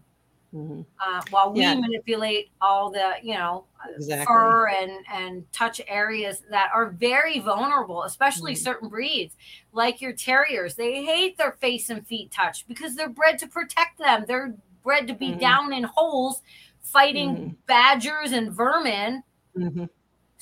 Mm-hmm. 0.54 0.82
Uh, 1.00 1.22
while 1.30 1.50
we 1.50 1.60
yeah. 1.60 1.74
manipulate 1.74 2.50
all 2.60 2.90
the 2.90 3.12
you 3.22 3.32
know 3.32 3.64
exactly. 3.96 4.26
fur 4.26 4.68
and 4.68 4.90
and 5.10 5.50
touch 5.50 5.80
areas 5.88 6.42
that 6.50 6.70
are 6.74 6.90
very 6.90 7.38
vulnerable 7.38 8.02
especially 8.02 8.52
mm-hmm. 8.52 8.62
certain 8.62 8.90
breeds 8.90 9.34
like 9.72 10.02
your 10.02 10.12
terriers 10.12 10.74
they 10.74 11.02
hate 11.02 11.38
their 11.38 11.52
face 11.52 11.88
and 11.88 12.06
feet 12.06 12.30
touched 12.30 12.68
because 12.68 12.94
they're 12.94 13.08
bred 13.08 13.38
to 13.38 13.46
protect 13.46 13.96
them 13.98 14.26
they're 14.28 14.54
bred 14.82 15.06
to 15.06 15.14
be 15.14 15.30
mm-hmm. 15.30 15.38
down 15.38 15.72
in 15.72 15.84
holes 15.84 16.42
fighting 16.82 17.34
mm-hmm. 17.34 17.48
badgers 17.66 18.32
and 18.32 18.52
vermin 18.52 19.22
mm-hmm. 19.56 19.84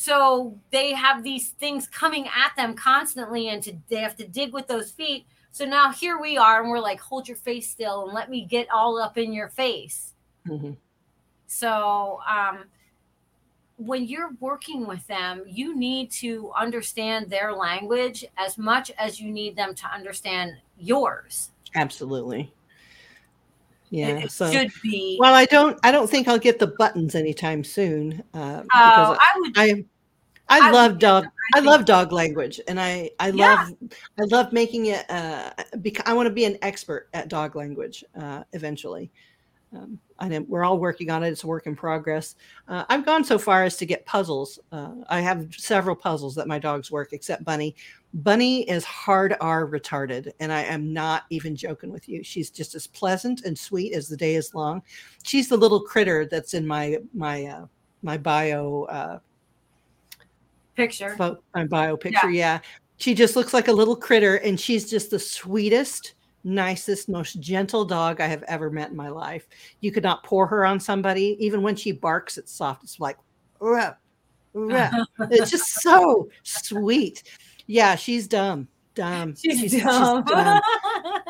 So 0.01 0.59
they 0.71 0.95
have 0.95 1.23
these 1.23 1.51
things 1.51 1.87
coming 1.87 2.27
at 2.29 2.57
them 2.57 2.75
constantly 2.75 3.49
and 3.49 3.63
to, 3.63 3.77
they 3.89 3.97
have 3.97 4.17
to 4.17 4.27
dig 4.27 4.53
with 4.53 4.67
those 4.67 4.91
feet 4.91 5.27
so 5.53 5.65
now 5.65 5.91
here 5.93 6.21
we 6.21 6.39
are, 6.39 6.63
and 6.63 6.71
we're 6.71 6.81
like, 6.81 7.01
hold 7.01 7.27
your 7.27 7.37
face 7.37 7.69
still 7.69 8.05
and 8.05 8.13
let 8.13 8.31
me 8.31 8.45
get 8.45 8.69
all 8.71 8.99
up 8.99 9.19
in 9.19 9.33
your 9.33 9.49
face. 9.49 10.15
Mm-hmm. 10.47 10.73
So, 11.47 12.21
um, 12.29 12.65
when 13.77 14.05
you're 14.05 14.31
working 14.41 14.87
with 14.87 15.05
them, 15.07 15.43
you 15.47 15.75
need 15.75 16.11
to 16.13 16.53
understand 16.57 17.31
their 17.31 17.53
language 17.53 18.25
as 18.37 18.59
much 18.59 18.91
as 18.99 19.21
you 19.21 19.33
need 19.33 19.57
them 19.57 19.75
to 19.75 19.87
understand 19.87 20.53
yours. 20.79 21.51
Absolutely. 21.75 22.53
Yeah, 23.91 24.19
it, 24.19 24.31
so 24.31 24.51
should 24.51 24.71
be. 24.83 25.19
Well, 25.21 25.35
I 25.35 25.45
don't. 25.47 25.79
I 25.83 25.91
don't 25.91 26.09
think 26.09 26.29
I'll 26.29 26.39
get 26.39 26.59
the 26.59 26.69
buttons 26.79 27.15
anytime 27.15 27.65
soon. 27.65 28.23
Uh, 28.33 28.63
oh, 28.73 29.19
I 29.19 29.29
would. 29.39 29.59
I 29.59 29.85
I, 30.51 30.69
I 30.69 30.71
love 30.73 30.99
dog. 30.99 31.27
I, 31.55 31.61
love 31.61 31.85
dog 31.85 32.13
language, 32.13 32.61
and 32.67 32.81
I 32.81 33.11
I 33.21 33.31
yeah. 33.31 33.55
love 33.55 33.91
I 34.19 34.25
love 34.37 34.53
making 34.53 34.87
it. 34.87 35.09
Uh, 35.09 35.51
because 35.81 36.05
I 36.07 36.13
want 36.13 36.27
to 36.27 36.35
be 36.35 36.45
an 36.45 36.59
expert 36.61 37.09
at 37.15 37.29
dog 37.29 37.55
language 37.55 38.05
uh, 38.21 38.43
eventually. 38.53 39.11
Um, 39.73 40.01
and 40.19 40.49
we're 40.49 40.65
all 40.65 40.79
working 40.79 41.11
on 41.11 41.23
it. 41.23 41.29
It's 41.29 41.45
a 41.45 41.47
work 41.47 41.67
in 41.67 41.77
progress. 41.77 42.35
Uh, 42.67 42.85
I've 42.89 43.07
gone 43.07 43.23
so 43.23 43.39
far 43.39 43.63
as 43.63 43.77
to 43.77 43.87
get 43.87 44.05
puzzles. 44.05 44.59
Uh, 44.73 44.95
I 45.09 45.21
have 45.21 45.55
several 45.57 45.95
puzzles 45.95 46.35
that 46.35 46.49
my 46.49 46.59
dogs 46.59 46.91
work, 46.91 47.13
except 47.13 47.45
Bunny. 47.45 47.77
Bunny 48.13 48.69
is 48.69 48.85
hard 48.85 49.37
R 49.41 49.67
retarded, 49.67 50.33
and 50.41 50.53
I 50.53 50.63
am 50.63 50.93
not 50.93 51.25
even 51.31 51.55
joking 51.55 51.93
with 51.93 52.09
you. 52.09 52.25
She's 52.25 52.51
just 52.51 52.75
as 52.75 52.87
pleasant 52.89 53.45
and 53.45 53.57
sweet 53.57 53.95
as 53.95 54.09
the 54.09 54.17
day 54.17 54.35
is 54.35 54.53
long. 54.53 54.83
She's 55.23 55.49
the 55.49 55.57
little 55.57 55.81
critter 55.81 56.27
that's 56.27 56.55
in 56.55 56.67
my 56.67 56.99
my 57.15 57.45
uh, 57.45 57.67
my 58.03 58.19
bio 58.19 58.85
uh, 58.85 59.19
picture. 60.75 61.17
my 61.55 61.67
bio 61.67 61.97
picture, 61.97 62.31
yeah. 62.31 62.55
yeah. 62.55 62.61
She 62.97 63.15
just 63.15 63.37
looks 63.37 63.55
like 63.55 63.69
a 63.69 63.73
little 63.73 63.97
critter, 63.97 64.37
and 64.37 64.59
she's 64.59 64.91
just 64.91 65.11
the 65.11 65.19
sweetest, 65.19 66.15
nicest, 66.43 67.09
most 67.09 67.39
gentle 67.41 67.85
dog 67.85 68.21
I 68.21 68.27
have 68.27 68.43
ever 68.43 68.71
met 68.71 68.91
in 68.91 68.97
my 68.97 69.09
life. 69.09 69.47
You 69.81 69.93
could 69.93 70.03
not 70.03 70.25
pour 70.25 70.49
her 70.49 70.67
on 70.67 70.81
somebody. 70.81 71.37
Even 71.39 71.63
when 71.63 71.77
she 71.77 71.93
barks, 71.93 72.39
it's 72.39 72.53
soft. 72.53 72.83
It's 72.83 72.99
like, 72.99 73.17
ruh, 73.61 73.95
ruh. 74.53 74.91
it's 75.31 75.51
just 75.51 75.81
so 75.81 76.29
sweet. 76.43 77.23
Yeah, 77.71 77.95
she's 77.95 78.27
dumb. 78.27 78.67
Dumb. 78.97 79.37
She's, 79.37 79.61
she's 79.71 79.83
dumb. 79.83 80.25
She's 80.27 80.35
dumb. 80.35 80.61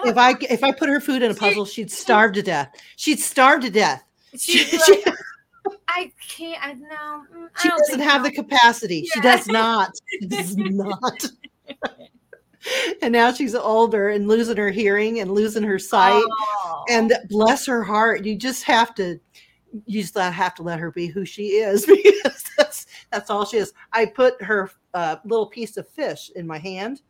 if 0.07 0.17
I 0.17 0.35
if 0.49 0.65
I 0.65 0.73
put 0.73 0.89
her 0.89 0.99
food 0.99 1.23
in 1.23 1.31
a 1.31 1.35
puzzle, 1.35 1.67
she'd 1.67 1.91
starve 1.91 2.33
to 2.33 2.43
death. 2.43 2.75
She'd 2.97 3.21
starve 3.21 3.61
to 3.61 3.71
death. 3.71 4.03
She's 4.39 4.73
like, 4.89 5.05
I 5.89 6.11
can't. 6.27 6.65
I 6.65 6.73
know. 6.73 7.25
Mm, 7.37 7.49
she 7.61 7.69
doesn't 7.69 8.01
have 8.01 8.23
the 8.23 8.31
capacity. 8.31 9.07
Yeah. 9.07 9.13
She 9.13 9.21
does 9.21 9.47
not. 9.49 9.93
She 10.21 10.27
does 10.27 10.57
not. 10.57 11.27
and 13.03 13.13
now 13.13 13.33
she's 13.33 13.55
older 13.55 14.09
and 14.09 14.27
losing 14.27 14.57
her 14.57 14.71
hearing 14.71 15.21
and 15.21 15.31
losing 15.31 15.63
her 15.63 15.79
sight. 15.79 16.25
Oh. 16.27 16.85
And 16.89 17.13
bless 17.29 17.67
her 17.67 17.83
heart, 17.83 18.25
you 18.25 18.37
just 18.37 18.65
have 18.65 18.95
to 18.95 19.21
you 19.87 20.03
just 20.03 20.17
have 20.17 20.55
to 20.55 20.63
let 20.63 20.79
her 20.79 20.91
be 20.91 21.07
who 21.07 21.25
she 21.25 21.49
is 21.49 21.87
because 22.23 22.45
that's 22.57 22.87
that's 23.11 23.29
all 23.29 23.45
she 23.45 23.59
is. 23.59 23.75
I 23.93 24.07
put 24.07 24.41
her 24.43 24.71
uh, 24.95 25.17
little 25.25 25.47
piece 25.47 25.77
of 25.77 25.89
fish 25.89 26.31
in 26.35 26.47
my 26.47 26.59
hand, 26.59 27.03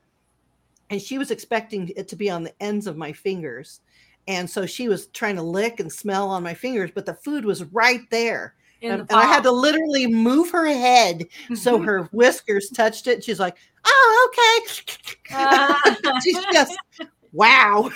and 0.90 1.00
she 1.00 1.18
was 1.18 1.30
expecting 1.30 1.92
it 1.96 2.08
to 2.08 2.16
be 2.16 2.30
on 2.30 2.42
the 2.42 2.54
ends 2.60 2.86
of 2.86 2.96
my 2.96 3.12
fingers, 3.12 3.80
and 4.28 4.48
so 4.48 4.66
she 4.66 4.88
was 4.88 5.06
trying 5.08 5.36
to 5.36 5.42
lick 5.42 5.80
and 5.80 5.92
smell 5.92 6.28
on 6.28 6.42
my 6.42 6.54
fingers, 6.54 6.90
but 6.94 7.06
the 7.06 7.14
food 7.14 7.44
was 7.44 7.64
right 7.64 8.08
there. 8.10 8.54
And, 8.82 9.00
and, 9.00 9.12
I 9.12 9.24
had 9.24 9.42
to 9.42 9.50
literally 9.50 10.06
move 10.06 10.50
her 10.50 10.66
head 10.66 11.26
so 11.54 11.78
her 11.78 12.04
whiskers 12.12 12.70
touched 12.70 13.06
it. 13.06 13.22
She's 13.22 13.38
like, 13.38 13.56
"Oh, 13.84 14.30
okay." 14.30 15.34
Uh. 15.34 16.20
She's 16.24 16.42
just, 16.52 16.78
wow. 17.32 17.90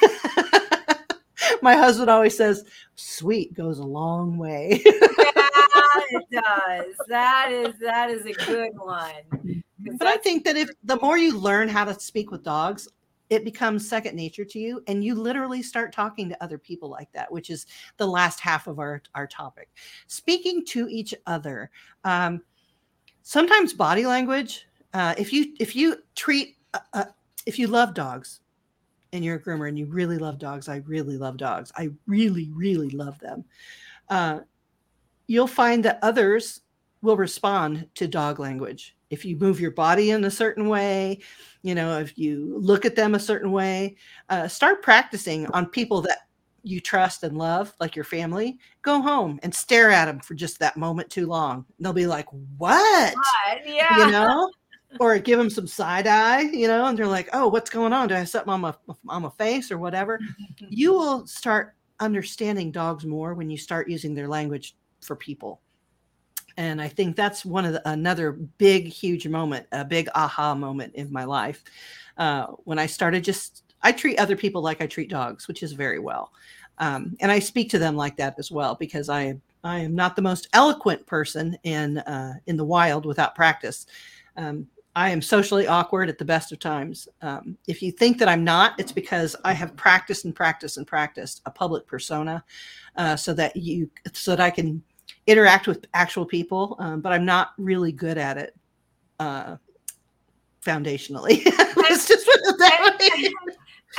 My 1.63 1.75
husband 1.75 2.11
always 2.11 2.37
says, 2.37 2.65
"Sweet 2.97 3.55
goes 3.55 3.79
a 3.79 3.85
long 3.85 4.37
way." 4.37 4.83
yeah, 4.85 4.93
it 6.11 6.25
does. 6.31 7.07
That 7.09 7.51
is 7.51 7.79
that 7.81 8.11
is 8.11 8.27
a 8.27 8.33
good 8.33 8.73
one. 8.77 9.63
But 9.99 10.07
I 10.07 10.17
think 10.17 10.45
that 10.45 10.57
if 10.57 10.71
the 10.83 10.99
more 11.01 11.19
you 11.19 11.39
learn 11.39 11.69
how 11.69 11.85
to 11.85 11.99
speak 11.99 12.31
with 12.31 12.43
dogs, 12.43 12.89
it 13.31 13.45
becomes 13.45 13.89
second 13.89 14.15
nature 14.15 14.45
to 14.45 14.59
you 14.59 14.83
and 14.87 15.03
you 15.03 15.15
literally 15.15 15.63
start 15.63 15.93
talking 15.93 16.29
to 16.29 16.43
other 16.43 16.59
people 16.59 16.89
like 16.89 17.11
that 17.13 17.31
which 17.31 17.51
is 17.51 17.67
the 17.97 18.07
last 18.07 18.41
half 18.41 18.67
of 18.67 18.79
our, 18.79 19.03
our 19.15 19.27
topic. 19.27 19.71
Speaking 20.07 20.65
to 20.67 20.89
each 20.89 21.15
other 21.27 21.71
um, 22.05 22.43
sometimes 23.23 23.73
body 23.73 24.07
language 24.07 24.67
uh, 24.93 25.15
if 25.19 25.33
you 25.33 25.55
if 25.59 25.75
you 25.75 25.97
treat 26.15 26.57
uh, 26.75 26.81
uh, 26.93 27.05
if 27.47 27.59
you 27.59 27.67
love 27.67 27.95
dogs 27.95 28.41
and 29.13 29.25
you're 29.25 29.37
a 29.37 29.43
groomer 29.43 29.69
and 29.69 29.79
you 29.79 29.87
really 29.87 30.19
love 30.19 30.39
dogs 30.39 30.69
i 30.69 30.77
really 30.87 31.17
love 31.17 31.37
dogs. 31.37 31.73
I 31.77 31.91
really 32.07 32.51
really 32.53 32.91
love 32.91 33.19
them. 33.21 33.45
Uh, 34.09 34.41
you'll 35.27 35.47
find 35.47 35.85
that 35.85 35.99
others 36.03 36.61
will 37.01 37.17
respond 37.17 37.89
to 37.95 38.07
dog 38.07 38.39
language 38.39 38.97
if 39.15 39.25
you 39.25 39.37
move 39.37 39.61
your 39.61 39.71
body 39.71 40.11
in 40.11 40.25
a 40.25 40.31
certain 40.31 40.69
way 40.69 41.19
you 41.63 41.75
know 41.75 41.99
if 41.99 42.19
you 42.19 42.55
look 42.59 42.85
at 42.85 42.97
them 42.97 43.15
a 43.15 43.21
certain 43.21 43.53
way 43.53 43.97
uh, 44.29 44.47
start 44.47 44.83
practicing 44.83 45.47
on 45.49 45.67
people 45.67 46.03
that 46.03 46.19
you 46.65 46.81
trust 46.81 47.23
and 47.23 47.37
love 47.37 47.73
like 47.79 47.95
your 47.95 48.05
family. 48.05 48.59
Go 48.83 49.01
home 49.01 49.39
and 49.43 49.55
stare 49.55 49.91
at 49.91 50.07
them 50.07 50.19
for 50.21 50.35
just 50.35 50.59
that 50.59 50.77
moment 50.77 51.11
too 51.11 51.27
long. 51.27 51.65
They'll 51.79 51.93
be 51.93 52.07
like 52.07 52.27
what, 52.57 53.15
what? 53.15 53.69
yeah. 53.69 53.99
you 53.99 54.11
know? 54.11 54.51
Or 55.01 55.19
give 55.19 55.39
them 55.39 55.51
some 55.51 55.67
side 55.67 56.07
eye 56.07 56.43
you 56.43 56.69
know 56.69 56.87
and 56.87 56.97
they're 56.97 57.07
like 57.09 57.29
oh 57.33 57.49
what's 57.49 57.69
going 57.69 57.93
on? 57.93 58.09
Do 58.09 58.15
i 58.15 58.19
have 58.19 58.29
something 58.29 58.53
on 58.53 58.61
my 58.61 58.75
on 59.09 59.23
my 59.23 59.31
face 59.31 59.71
or 59.71 59.79
whatever? 59.79 60.19
You 60.69 60.93
will 60.93 61.27
start 61.27 61.75
understanding 62.01 62.71
dogs 62.71 63.05
more 63.05 63.35
when 63.35 63.51
you 63.51 63.59
start 63.59 63.89
using 63.89 64.15
their 64.15 64.29
language 64.29 64.77
for 65.01 65.17
people 65.17 65.61
and 66.57 66.81
i 66.81 66.89
think 66.89 67.17
that's 67.17 67.45
one 67.45 67.65
of 67.65 67.73
the, 67.73 67.89
another 67.89 68.33
big 68.33 68.87
huge 68.87 69.27
moment 69.27 69.67
a 69.73 69.85
big 69.85 70.09
aha 70.15 70.55
moment 70.55 70.95
in 70.95 71.13
my 71.13 71.25
life. 71.25 71.63
Uh, 72.17 72.47
when 72.65 72.79
i 72.79 72.87
started 72.87 73.25
just 73.25 73.65
i 73.83 73.91
treat 73.91 74.19
other 74.19 74.37
people 74.37 74.63
like 74.63 74.81
i 74.81 74.87
treat 74.87 75.11
dogs 75.11 75.49
which 75.49 75.63
is 75.63 75.73
very 75.73 75.99
well. 75.99 76.33
Um, 76.79 77.17
and 77.21 77.31
i 77.31 77.39
speak 77.39 77.71
to 77.71 77.79
them 77.79 77.97
like 77.97 78.17
that 78.17 78.39
as 78.39 78.51
well 78.51 78.75
because 78.75 79.09
i 79.09 79.37
i 79.63 79.79
am 79.79 79.95
not 79.95 80.17
the 80.17 80.23
most 80.23 80.49
eloquent 80.53 81.07
person 81.07 81.57
in 81.65 81.99
uh, 81.99 82.35
in 82.47 82.57
the 82.57 82.65
wild 82.65 83.07
without 83.07 83.35
practice. 83.35 83.87
Um, 84.37 84.67
I 84.97 85.11
am 85.11 85.21
socially 85.21 85.67
awkward 85.67 86.09
at 86.09 86.19
the 86.19 86.25
best 86.25 86.53
of 86.53 86.61
times. 86.61 87.09
Um, 87.21 87.57
if 87.67 87.83
you 87.83 87.91
think 87.91 88.19
that 88.19 88.29
I'm 88.29 88.45
not, 88.45 88.79
it's 88.79 88.93
because 88.93 89.35
I 89.45 89.53
have 89.53 89.75
practiced 89.75 90.25
and 90.25 90.35
practiced 90.35 90.79
and 90.79 90.87
practiced 90.87 91.43
a 91.47 91.51
public 91.51 91.87
persona, 91.87 92.45
uh, 92.97 93.17
so 93.17 93.35
that 93.35 93.57
you 93.57 93.91
so 94.13 94.31
that 94.33 94.41
I 94.41 94.51
can 94.51 94.83
interact 95.27 95.67
with 95.67 95.87
actual 95.95 96.27
people, 96.27 96.77
um, 96.79 97.01
but 97.01 97.13
I'm 97.13 97.25
not 97.25 97.53
really 97.59 97.93
good 97.93 98.19
at 98.19 98.37
it 98.37 98.55
uh, 99.21 99.57
foundationally. 100.65 101.45
Let's 101.77 102.07
just 102.09 102.27
put 102.27 102.41
it 102.43 102.59
that 102.59 102.97
way. 102.99 103.33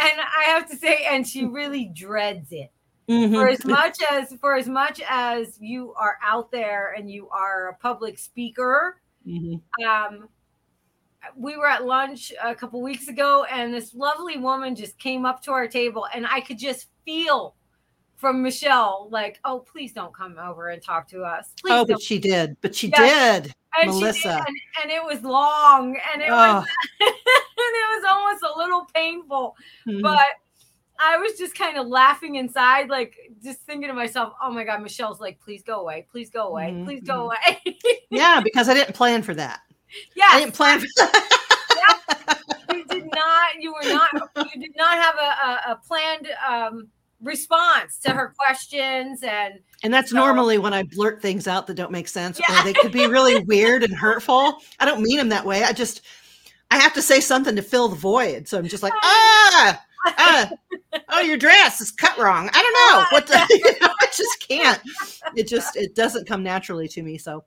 And 0.02 0.20
I 0.20 0.44
have 0.50 0.70
to 0.70 0.76
say, 0.76 1.06
and 1.10 1.26
she 1.28 1.46
really 1.46 1.86
dreads 1.86 2.52
it. 2.52 2.72
Mhm. 3.08 3.34
for 3.34 3.48
as 3.48 3.64
much 3.66 3.98
as 4.10 4.34
for 4.42 4.56
as 4.56 4.68
much 4.68 5.00
as 5.08 5.60
you 5.62 5.94
are 5.94 6.18
out 6.24 6.50
there 6.50 6.94
and 6.98 7.08
you 7.08 7.30
are 7.30 7.70
a 7.70 7.76
public 7.76 8.18
speaker 8.18 9.00
Mhm. 9.28 9.62
um 9.88 10.28
we 11.36 11.56
were 11.56 11.68
at 11.68 11.86
lunch 11.86 12.34
a 12.44 12.56
couple 12.56 12.82
weeks 12.82 13.08
ago 13.08 13.44
and 13.44 13.72
this 13.72 13.94
lovely 13.94 14.38
woman 14.38 14.74
just 14.74 14.98
came 14.98 15.24
up 15.24 15.44
to 15.44 15.52
our 15.52 15.68
table 15.68 16.08
and 16.16 16.26
i 16.26 16.40
could 16.42 16.58
just 16.58 16.88
feel 17.06 17.54
from 18.18 18.42
michelle 18.42 19.08
like 19.12 19.40
oh 19.46 19.60
please 19.60 19.92
don't 19.94 20.14
come 20.14 20.38
over 20.40 20.70
and 20.70 20.82
talk 20.82 21.08
to 21.08 21.22
us 21.24 21.50
please 21.62 21.72
Oh, 21.74 21.86
but 21.86 22.02
she 22.02 22.18
did. 22.20 22.56
But 22.62 22.74
she 22.76 22.88
Yes. 22.96 23.44
did. 23.44 23.54
and 23.82 23.94
she 23.94 24.00
Melissa. 24.00 24.22
did, 24.22 24.32
and, 24.32 24.48
and 24.84 24.92
it 24.92 25.04
was 25.04 25.22
long 25.24 25.98
and 26.14 26.22
it 26.22 26.30
Oh. 26.30 26.36
was 26.36 26.66
and 27.02 27.10
it 27.10 28.02
was 28.02 28.04
almost 28.10 28.44
a 28.44 28.58
little 28.58 28.86
painful 28.94 29.56
Mhm. 29.88 30.02
but 30.02 30.26
I 30.98 31.18
was 31.18 31.34
just 31.38 31.56
kind 31.58 31.78
of 31.78 31.88
laughing 31.88 32.36
inside, 32.36 32.90
like 32.90 33.18
just 33.44 33.60
thinking 33.64 33.90
to 33.90 33.94
myself, 33.94 34.32
"Oh 34.42 34.50
my 34.50 34.64
god, 34.64 34.82
Michelle's 34.82 35.20
like, 35.20 35.38
please 35.42 35.62
go 35.62 35.82
away, 35.82 36.08
please 36.10 36.30
go 36.30 36.48
away, 36.48 36.72
Mhm, 36.72 36.86
please 36.86 37.02
go 37.04 37.26
away." 37.26 37.62
yeah, 38.10 38.40
because 38.42 38.70
I 38.70 38.74
didn't 38.76 38.94
plan 38.96 39.22
for 39.22 39.34
that. 39.34 39.60
Yeah. 40.16 40.24
I 40.32 40.40
didn't 40.40 40.54
plan 40.54 40.80
for 40.80 40.88
that. 40.96 42.40
you 42.72 42.86
did 42.86 43.08
not. 43.14 43.56
You 43.60 43.74
were 43.74 43.84
not. 43.92 44.10
You 44.56 44.62
did 44.62 44.72
not 44.78 44.94
have 44.98 45.16
a, 45.16 45.70
a, 45.70 45.72
a 45.74 45.82
planned 45.86 46.30
um, 46.48 46.88
response 47.26 47.98
to 48.00 48.12
her 48.12 48.34
questions, 48.38 49.24
and 49.24 49.60
And 49.84 49.94
that's 49.94 50.12
So- 50.12 50.18
normally 50.18 50.58
when 50.58 50.74
I 50.74 50.84
blurt 50.84 51.22
things 51.22 51.48
out 51.48 51.68
that 51.68 51.74
don't 51.76 51.92
make 51.92 52.08
sense 52.08 52.40
Yeah. 52.40 52.62
or 52.62 52.64
they 52.64 52.74
could 52.74 52.92
be 52.92 53.08
really 53.08 53.40
weird 53.46 53.84
and 53.84 53.94
hurtful. 53.94 54.62
I 54.80 54.86
don't 54.86 55.02
mean 55.02 55.18
them 55.18 55.30
that 55.30 55.46
way. 55.46 55.64
I 55.64 55.74
just 55.74 56.02
I 56.72 56.80
have 56.80 56.94
to 56.94 57.02
say 57.02 57.20
something 57.20 57.56
to 57.56 57.62
fill 57.62 57.90
the 57.90 57.96
void. 57.96 58.48
So 58.48 58.58
I'm 58.58 58.68
just 58.68 58.84
like, 58.84 58.94
ah, 59.04 59.82
ah 60.08 60.52
oh, 61.10 61.20
your 61.22 61.38
dress 61.38 61.82
is 61.82 61.92
cut 61.92 62.18
wrong. 62.18 62.50
I 62.54 62.62
don't 62.62 62.74
know 62.74 63.06
what 63.12 63.28
the, 63.28 63.46
you 63.64 63.80
know, 63.82 63.94
I 64.02 64.06
just 64.08 64.46
can't. 64.48 64.82
It 65.36 65.48
just 65.48 65.76
it 65.76 65.96
doesn't 65.96 66.28
come 66.28 66.44
naturally 66.44 66.88
to 66.90 67.02
me. 67.04 67.18
So 67.18 67.44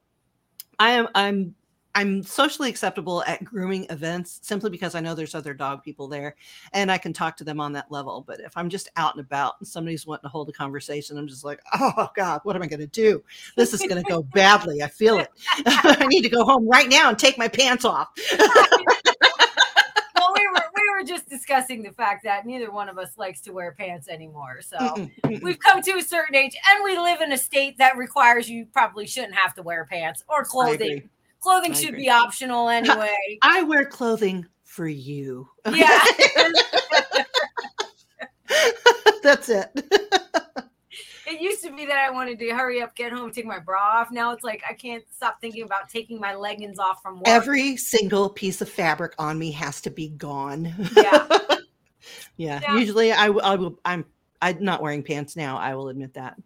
I 0.78 0.90
am 0.90 1.08
I'm 1.14 1.54
I'm 1.98 2.22
socially 2.22 2.70
acceptable 2.70 3.24
at 3.24 3.42
grooming 3.42 3.84
events 3.90 4.38
simply 4.44 4.70
because 4.70 4.94
I 4.94 5.00
know 5.00 5.16
there's 5.16 5.34
other 5.34 5.52
dog 5.52 5.82
people 5.82 6.06
there 6.06 6.36
and 6.72 6.92
I 6.92 6.98
can 6.98 7.12
talk 7.12 7.36
to 7.38 7.44
them 7.44 7.58
on 7.58 7.72
that 7.72 7.90
level. 7.90 8.22
But 8.24 8.38
if 8.38 8.56
I'm 8.56 8.68
just 8.68 8.88
out 8.94 9.16
and 9.16 9.24
about 9.24 9.54
and 9.58 9.66
somebody's 9.66 10.06
wanting 10.06 10.22
to 10.22 10.28
hold 10.28 10.48
a 10.48 10.52
conversation, 10.52 11.18
I'm 11.18 11.26
just 11.26 11.44
like, 11.44 11.60
oh 11.74 12.08
God, 12.14 12.42
what 12.44 12.54
am 12.54 12.62
I 12.62 12.68
going 12.68 12.78
to 12.78 12.86
do? 12.86 13.20
This 13.56 13.74
is 13.74 13.80
going 13.80 14.00
to 14.00 14.08
go 14.08 14.22
badly. 14.22 14.80
I 14.80 14.86
feel 14.86 15.18
it. 15.18 15.28
I 15.66 16.06
need 16.06 16.22
to 16.22 16.28
go 16.28 16.44
home 16.44 16.68
right 16.68 16.88
now 16.88 17.08
and 17.08 17.18
take 17.18 17.36
my 17.36 17.48
pants 17.48 17.84
off. 17.84 18.10
well, 18.38 18.48
we 20.36 20.48
were 20.52 20.64
we 20.76 20.90
were 20.94 21.04
just 21.04 21.28
discussing 21.28 21.82
the 21.82 21.90
fact 21.90 22.22
that 22.22 22.46
neither 22.46 22.70
one 22.70 22.88
of 22.88 22.96
us 22.96 23.18
likes 23.18 23.40
to 23.40 23.52
wear 23.52 23.72
pants 23.72 24.06
anymore. 24.06 24.60
So 24.62 24.76
Mm-mm, 24.78 25.42
we've 25.42 25.58
come 25.58 25.82
to 25.82 25.96
a 25.96 26.02
certain 26.02 26.36
age, 26.36 26.56
and 26.70 26.84
we 26.84 26.96
live 26.96 27.22
in 27.22 27.32
a 27.32 27.38
state 27.38 27.78
that 27.78 27.96
requires 27.96 28.48
you 28.48 28.66
probably 28.66 29.08
shouldn't 29.08 29.34
have 29.34 29.52
to 29.54 29.62
wear 29.64 29.84
pants 29.84 30.22
or 30.28 30.44
clothing. 30.44 31.10
Clothing 31.40 31.72
I 31.72 31.74
should 31.74 31.96
be 31.96 32.10
optional 32.10 32.68
anyway. 32.70 33.38
I 33.42 33.62
wear 33.62 33.84
clothing 33.84 34.46
for 34.64 34.88
you. 34.88 35.48
yeah. 35.72 35.98
That's 39.22 39.48
it. 39.48 39.68
It 41.28 41.42
used 41.42 41.62
to 41.62 41.74
be 41.74 41.84
that 41.84 41.98
I 41.98 42.10
wanted 42.10 42.38
to 42.38 42.48
hurry 42.50 42.80
up, 42.80 42.94
get 42.96 43.12
home, 43.12 43.30
take 43.30 43.44
my 43.44 43.58
bra 43.58 44.00
off. 44.00 44.10
Now 44.10 44.32
it's 44.32 44.44
like 44.44 44.62
I 44.68 44.72
can't 44.72 45.04
stop 45.14 45.40
thinking 45.42 45.62
about 45.62 45.90
taking 45.90 46.18
my 46.18 46.34
leggings 46.34 46.78
off 46.78 47.02
from 47.02 47.16
work. 47.16 47.28
Every 47.28 47.76
single 47.76 48.30
piece 48.30 48.62
of 48.62 48.68
fabric 48.70 49.12
on 49.18 49.38
me 49.38 49.50
has 49.52 49.82
to 49.82 49.90
be 49.90 50.08
gone. 50.08 50.72
Yeah. 50.96 51.26
yeah. 52.38 52.60
Yeah. 52.62 52.76
Usually 52.76 53.12
I 53.12 53.28
will, 53.28 53.78
I'm, 53.84 54.06
I'm 54.40 54.64
not 54.64 54.80
wearing 54.80 55.02
pants 55.02 55.36
now. 55.36 55.58
I 55.58 55.74
will 55.74 55.90
admit 55.90 56.14
that. 56.14 56.38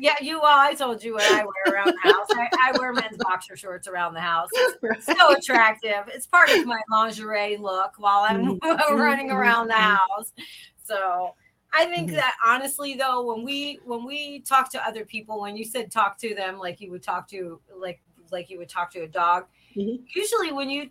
Yeah, 0.00 0.14
you. 0.20 0.40
Well, 0.40 0.58
I 0.58 0.74
told 0.74 1.02
you 1.02 1.14
what 1.14 1.24
I 1.24 1.44
wear 1.44 1.74
around 1.74 1.94
the 2.02 2.08
house. 2.10 2.26
I, 2.32 2.48
I 2.70 2.78
wear 2.78 2.92
men's 2.92 3.16
boxer 3.18 3.56
shorts 3.56 3.86
around 3.88 4.14
the 4.14 4.20
house. 4.20 4.48
It's 4.82 5.06
so 5.06 5.34
attractive. 5.36 6.04
It's 6.08 6.26
part 6.26 6.50
of 6.50 6.64
my 6.66 6.80
lingerie 6.90 7.56
look 7.56 7.94
while 7.98 8.24
I'm 8.28 8.58
Mhm. 8.60 8.60
running 8.98 9.30
around 9.30 9.68
the 9.68 9.74
house. 9.74 10.32
So 10.84 11.34
I 11.72 11.86
think 11.86 12.10
Mhm. 12.10 12.14
that 12.16 12.34
honestly, 12.44 12.94
though, 12.94 13.22
when 13.24 13.44
we 13.44 13.80
when 13.84 14.04
we 14.04 14.40
talk 14.40 14.70
to 14.72 14.86
other 14.86 15.04
people, 15.04 15.40
when 15.40 15.56
you 15.56 15.64
said 15.64 15.90
talk 15.90 16.18
to 16.18 16.34
them 16.34 16.58
like 16.58 16.80
you 16.80 16.90
would 16.90 17.02
talk 17.02 17.28
to 17.28 17.60
like 17.76 18.00
like 18.30 18.50
you 18.50 18.58
would 18.58 18.68
talk 18.68 18.90
to 18.92 19.00
a 19.00 19.08
dog, 19.08 19.46
Mhm. 19.76 20.02
usually 20.14 20.52
when 20.52 20.68
you 20.70 20.90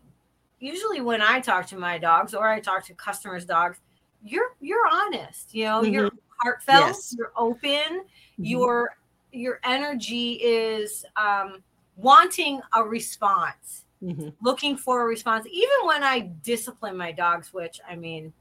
usually 0.59 1.01
when 1.01 1.21
I 1.21 1.39
talk 1.39 1.65
to 1.67 1.77
my 1.77 1.97
dogs 1.97 2.33
or 2.33 2.47
I 2.47 2.59
talk 2.59 2.85
to 2.85 2.93
customers' 2.93 3.45
dogs, 3.45 3.79
you're 4.23 4.55
you're 4.59 4.87
honest. 4.91 5.53
You 5.53 5.65
know, 5.65 5.83
you're 5.83 6.11
heartfelt. 6.43 6.87
Yes. 6.87 7.15
You're 7.17 7.31
open 7.35 8.05
Mhm. 8.39 8.49
your 8.49 8.95
your 9.31 9.59
energy 9.63 10.33
is 10.33 11.05
um, 11.15 11.63
wanting 11.95 12.61
a 12.75 12.83
response 12.83 13.85
Mhm. 14.01 14.33
looking 14.41 14.75
for 14.75 15.01
a 15.01 15.05
response 15.05 15.45
even 15.47 15.77
when 15.85 16.03
i 16.03 16.19
discipline 16.43 16.97
my 16.97 17.11
dogs 17.11 17.53
which 17.53 17.79
i 17.87 17.95
mean 17.95 18.33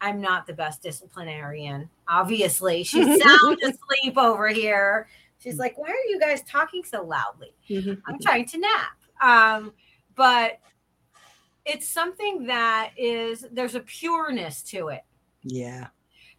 i'm 0.00 0.20
not 0.20 0.46
the 0.46 0.52
best 0.54 0.82
disciplinarian 0.82 1.88
obviously 2.08 2.82
she's 2.82 3.06
sound 3.22 3.58
asleep 3.62 4.16
over 4.16 4.48
here 4.48 5.06
she's 5.38 5.58
like 5.58 5.76
why 5.76 5.88
are 5.90 6.08
you 6.08 6.18
guys 6.18 6.42
talking 6.44 6.82
so 6.82 7.02
loudly 7.04 7.52
Mhm. 7.68 8.00
i'm 8.06 8.18
trying 8.20 8.46
to 8.46 8.58
nap 8.58 8.96
um, 9.20 9.72
but 10.14 10.60
it's 11.64 11.88
something 11.88 12.46
that 12.46 12.92
is 12.96 13.44
there's 13.52 13.74
a 13.74 13.80
pureness 13.80 14.62
to 14.62 14.88
it 14.88 15.02
Yeah. 15.42 15.88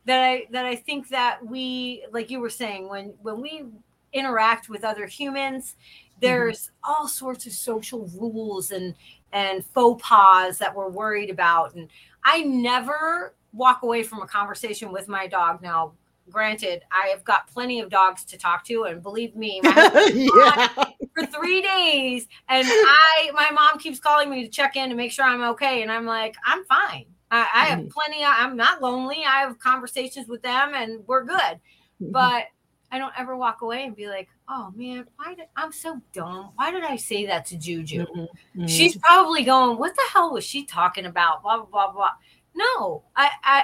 That 0.07 0.23
I 0.23 0.47
that 0.51 0.65
I 0.65 0.75
think 0.75 1.09
that 1.09 1.45
we 1.45 2.05
like 2.11 2.31
you 2.31 2.39
were 2.39 2.49
saying 2.49 2.89
when 2.89 3.13
when 3.21 3.41
we 3.41 3.65
interact 4.13 4.69
with 4.69 4.83
other 4.83 5.05
humans 5.05 5.75
mm-hmm. 5.75 6.19
there's 6.21 6.71
all 6.83 7.07
sorts 7.07 7.45
of 7.45 7.51
social 7.51 8.09
rules 8.19 8.71
and 8.71 8.95
and 9.33 9.63
faux 9.65 10.01
pas 10.01 10.57
that 10.57 10.73
we're 10.73 10.89
worried 10.89 11.29
about. 11.29 11.75
And 11.75 11.89
I 12.23 12.43
never 12.43 13.35
walk 13.51 13.83
away 13.83 14.01
from 14.03 14.21
a 14.21 14.27
conversation 14.27 14.91
with 14.91 15.09
my 15.09 15.27
dog. 15.27 15.61
Now 15.61 15.93
granted 16.29 16.83
I 16.91 17.07
have 17.07 17.23
got 17.25 17.47
plenty 17.47 17.81
of 17.81 17.89
dogs 17.89 18.23
to 18.25 18.37
talk 18.37 18.63
to 18.65 18.83
and 18.83 19.03
believe 19.03 19.35
me 19.35 19.59
my 19.61 19.73
yeah. 20.13 20.85
for 21.13 21.25
three 21.25 21.61
days 21.61 22.27
and 22.49 22.67
i 22.67 23.31
my 23.33 23.49
mom 23.51 23.79
keeps 23.79 23.99
calling 23.99 24.29
me 24.29 24.43
to 24.43 24.49
check 24.49 24.75
in 24.75 24.89
to 24.89 24.95
make 24.95 25.11
sure 25.11 25.25
i'm 25.25 25.41
okay 25.41 25.81
and 25.81 25.91
i'm 25.91 26.05
like 26.05 26.35
i'm 26.45 26.65
fine 26.65 27.05
i, 27.31 27.47
I 27.53 27.65
have 27.65 27.89
plenty 27.89 28.23
of, 28.23 28.29
i'm 28.33 28.55
not 28.57 28.81
lonely. 28.81 29.23
I 29.25 29.41
have 29.41 29.59
conversations 29.59 30.27
with 30.27 30.41
them 30.41 30.73
and 30.73 31.05
we're 31.07 31.23
good. 31.25 31.59
But 31.99 32.45
i 32.89 32.97
don't 32.97 33.11
ever 33.17 33.35
walk 33.35 33.61
away 33.63 33.83
and 33.83 33.93
be 33.95 34.07
like 34.07 34.29
oh 34.47 34.71
man 34.75 35.05
why 35.17 35.33
did 35.35 35.47
i'm 35.57 35.71
so 35.73 35.99
dumb. 36.13 36.51
Why 36.55 36.71
did 36.71 36.83
i 36.83 36.95
say 36.95 37.25
that 37.25 37.45
to 37.47 37.57
juju? 37.57 38.05
Mhm. 38.05 38.27
Mhm. 38.55 38.69
she's 38.69 38.95
probably 38.97 39.43
going 39.43 39.77
what 39.77 39.93
the 39.95 40.03
hell 40.13 40.31
was 40.33 40.45
she 40.45 40.63
talking 40.65 41.05
about? 41.05 41.43
Blah 41.43 41.57
blah 41.57 41.65
blah 41.65 41.91
blah. 41.91 42.11
No 42.55 43.03
i 43.15 43.29
i 43.43 43.63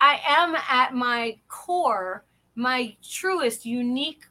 i 0.00 0.20
am 0.26 0.56
at 0.68 0.94
my 0.94 1.38
core 1.48 2.24
my 2.56 2.96
truest 3.02 3.64
unique 3.66 4.24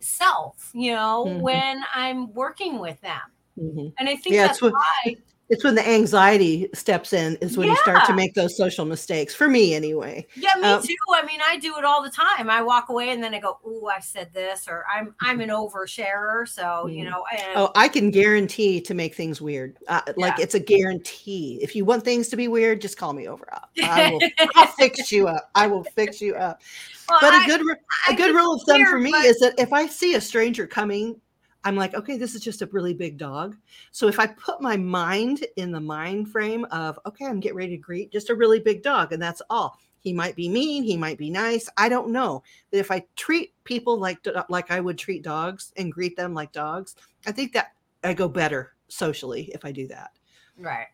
self 0.00 0.70
you 0.72 0.92
know 0.94 1.24
Mhm. 1.26 1.40
when 1.40 1.82
i'm 1.94 2.32
working 2.32 2.78
with 2.78 3.00
them. 3.00 3.20
Mhm. 3.58 3.92
and 3.98 4.08
i 4.08 4.14
think 4.16 4.34
Yeah, 4.36 4.46
that's 4.46 4.62
what- 4.62 4.72
why 4.72 5.16
It's 5.50 5.64
when 5.64 5.74
the 5.74 5.86
anxiety 5.86 6.68
steps 6.74 7.12
in, 7.12 7.36
is 7.36 7.58
when 7.58 7.68
you 7.68 7.76
start 7.78 8.04
to 8.06 8.14
make 8.14 8.34
those 8.34 8.56
social 8.56 8.84
mistakes. 8.84 9.34
For 9.34 9.48
me, 9.48 9.74
anyway. 9.74 10.26
yeah 10.36 10.50
me 10.60 10.62
Um, 10.68 10.82
too 10.82 10.94
i 11.12 11.24
mean 11.26 11.40
i 11.46 11.56
do 11.58 11.76
it 11.76 11.84
all 11.84 12.02
the 12.02 12.10
time 12.10 12.48
i 12.48 12.62
walk 12.62 12.88
away 12.88 13.10
and 13.10 13.22
then 13.22 13.34
i 13.34 13.40
go 13.40 13.58
oh 13.66 13.86
i 13.88 13.98
said 14.00 14.32
this 14.32 14.68
or 14.68 14.84
i'm 14.92 15.14
i'm 15.20 15.40
an 15.40 15.48
oversharer 15.60 16.46
so 16.48 16.86
you 16.86 17.04
Mhm. 17.04 17.10
know 17.10 17.24
and 17.32 17.42
Oh, 17.56 17.72
I 17.74 17.88
can 17.88 18.10
guarantee 18.10 18.80
to 18.82 18.94
make 18.94 19.14
things 19.14 19.40
weird. 19.40 19.76
Uh, 19.88 20.00
Like 20.16 20.38
it's 20.38 20.54
a 20.54 20.60
guarantee. 20.60 21.58
If 21.60 21.74
you 21.74 21.84
want 21.84 22.04
things 22.04 22.28
to 22.28 22.36
be 22.36 22.46
weird, 22.48 22.80
just 22.80 22.96
call 22.96 23.12
me 23.12 23.26
over. 23.28 23.46
I 23.82 24.10
will. 24.10 24.20
I'll 24.54 24.66
fix 24.78 25.10
you 25.10 25.26
up. 25.28 25.50
I 25.54 25.66
will 25.66 25.82
fix 25.84 26.20
you 26.20 26.34
up. 26.36 26.60
well, 27.08 27.18
But 27.20 27.32
I- 27.34 27.44
a 27.44 27.46
good, 27.46 27.60
ru- 27.62 27.74
I 28.08 28.12
a 28.12 28.16
good 28.16 28.34
rule 28.34 28.54
of 28.54 28.62
thumb 28.68 28.84
for 28.86 28.98
me 28.98 29.10
but- 29.10 29.24
is 29.24 29.38
that 29.40 29.54
if 29.58 29.72
I 29.72 29.86
see 29.86 30.14
a 30.14 30.20
stranger 30.20 30.66
coming, 30.66 31.20
I'm 31.64 31.76
like, 31.76 31.94
okay, 31.94 32.16
this 32.16 32.34
is 32.34 32.42
just 32.42 32.62
a 32.62 32.66
really 32.66 32.94
big 32.94 33.18
dog. 33.18 33.56
So 33.92 34.08
if 34.08 34.18
I 34.18 34.26
put 34.26 34.62
my 34.62 34.76
mind 34.76 35.44
in 35.56 35.72
the 35.72 35.80
mind 35.80 36.30
frame 36.30 36.64
of, 36.66 36.98
okay, 37.06 37.26
I'm 37.26 37.40
getting 37.40 37.58
ready 37.58 37.76
to 37.76 37.82
greet 37.82 38.10
just 38.10 38.30
a 38.30 38.34
really 38.34 38.60
big 38.60 38.82
dog, 38.82 39.12
and 39.12 39.22
that's 39.22 39.42
all. 39.50 39.78
He 40.00 40.14
might 40.14 40.34
be 40.34 40.48
mean, 40.48 40.82
he 40.82 40.96
might 40.96 41.18
be 41.18 41.28
nice. 41.28 41.68
I 41.76 41.90
don't 41.90 42.08
know. 42.10 42.42
But 42.70 42.80
if 42.80 42.90
I 42.90 43.04
treat 43.16 43.52
people 43.64 43.98
like 43.98 44.26
like 44.48 44.70
I 44.70 44.80
would 44.80 44.96
treat 44.96 45.22
dogs 45.22 45.72
and 45.76 45.92
greet 45.92 46.16
them 46.16 46.32
like 46.32 46.52
dogs, 46.52 46.96
I 47.26 47.32
think 47.32 47.52
that 47.52 47.72
I 48.02 48.14
go 48.14 48.26
better 48.26 48.72
socially 48.88 49.50
if 49.52 49.64
I 49.64 49.72
do 49.72 49.86
that. 49.88 50.12
Right. 50.56 50.88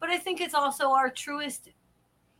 But 0.00 0.08
I 0.08 0.16
think 0.16 0.40
it's 0.40 0.54
also 0.54 0.90
our 0.90 1.10
truest 1.10 1.68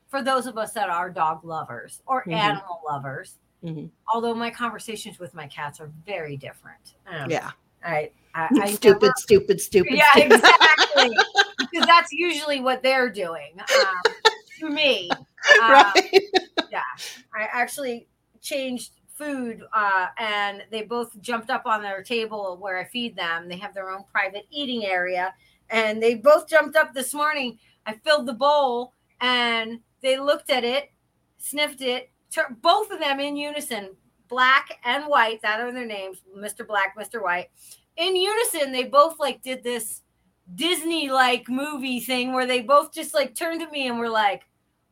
for 0.09 0.23
those 0.23 0.47
of 0.47 0.57
us 0.57 0.73
that 0.73 0.89
are 0.89 1.11
dog 1.11 1.45
lovers 1.45 2.03
or 2.07 2.25
Mhm. 2.25 2.33
animal 2.33 2.83
lovers. 2.89 3.39
Mhm. 3.65 3.91
Although 4.13 4.35
my 4.35 4.51
conversations 4.51 5.19
with 5.19 5.35
my 5.35 5.47
cats 5.47 5.81
are 5.81 5.91
very 6.07 6.37
different. 6.37 6.95
Um, 7.07 7.31
Yeah. 7.31 7.51
I, 7.85 8.11
I, 8.35 8.49
I 8.63 8.71
stupid, 8.75 9.03
never- 9.03 9.15
stupid, 9.17 9.61
stupid, 9.61 9.95
yeah, 9.95 10.11
stupid. 10.13 10.33
exactly. 10.33 11.17
because 11.59 11.87
that's 11.87 12.13
usually 12.13 12.61
what 12.61 12.83
they're 12.83 13.11
doing 13.11 13.53
um, 13.59 14.13
to 14.61 14.71
me. 14.71 15.11
Um, 15.63 15.73
right. 15.73 16.21
yeah, 16.73 16.81
I 17.35 17.43
actually 17.53 18.09
changed 18.41 18.93
food 19.13 19.63
uh, 19.75 20.07
and 20.17 20.65
they 20.71 20.81
both 20.81 21.21
jumped 21.21 21.51
up 21.51 21.67
on 21.67 21.83
their 21.83 22.03
table 22.03 22.57
where 22.59 22.79
I 22.79 22.85
feed 22.85 23.15
them. 23.15 23.47
They 23.51 23.59
have 23.59 23.75
their 23.75 23.91
own 23.91 24.05
private 24.11 24.47
eating 24.51 24.87
area 24.87 25.35
and 25.69 26.03
they 26.03 26.15
both 26.15 26.49
jumped 26.49 26.77
up 26.77 26.95
this 26.95 27.13
morning. 27.13 27.59
I 27.85 27.93
filled 27.93 28.25
the 28.25 28.33
bowl 28.33 28.95
and 29.21 29.81
they 30.01 30.19
looked 30.19 30.49
at 30.49 30.65
it, 30.65 30.91
sniffed 31.37 31.83
it, 31.83 32.11
tur- 32.35 32.57
both 32.61 32.91
of 32.91 32.99
them 32.99 33.21
in 33.21 33.37
unison, 33.37 33.91
black 34.29 34.79
and 34.85 35.05
white, 35.05 35.41
that 35.43 35.61
are 35.61 35.73
their 35.73 35.87
names, 35.87 36.19
Mr. 36.37 36.67
Black, 36.67 36.97
Mr. 36.99 37.23
White. 37.23 37.49
In 37.97 38.17
unison, 38.17 38.73
they 38.73 38.85
both 38.85 39.19
like 39.21 39.43
did 39.43 39.63
this 39.63 40.03
Disney 40.55 41.11
like 41.11 41.49
movie 41.49 42.01
thing 42.01 42.33
where 42.33 42.47
they 42.47 42.61
both 42.61 42.93
just 42.93 43.15
like 43.15 43.35
turned 43.35 43.61
to 43.61 43.71
me 43.71 43.89
and 43.89 43.99
were 43.99 44.11
like, 44.11 44.43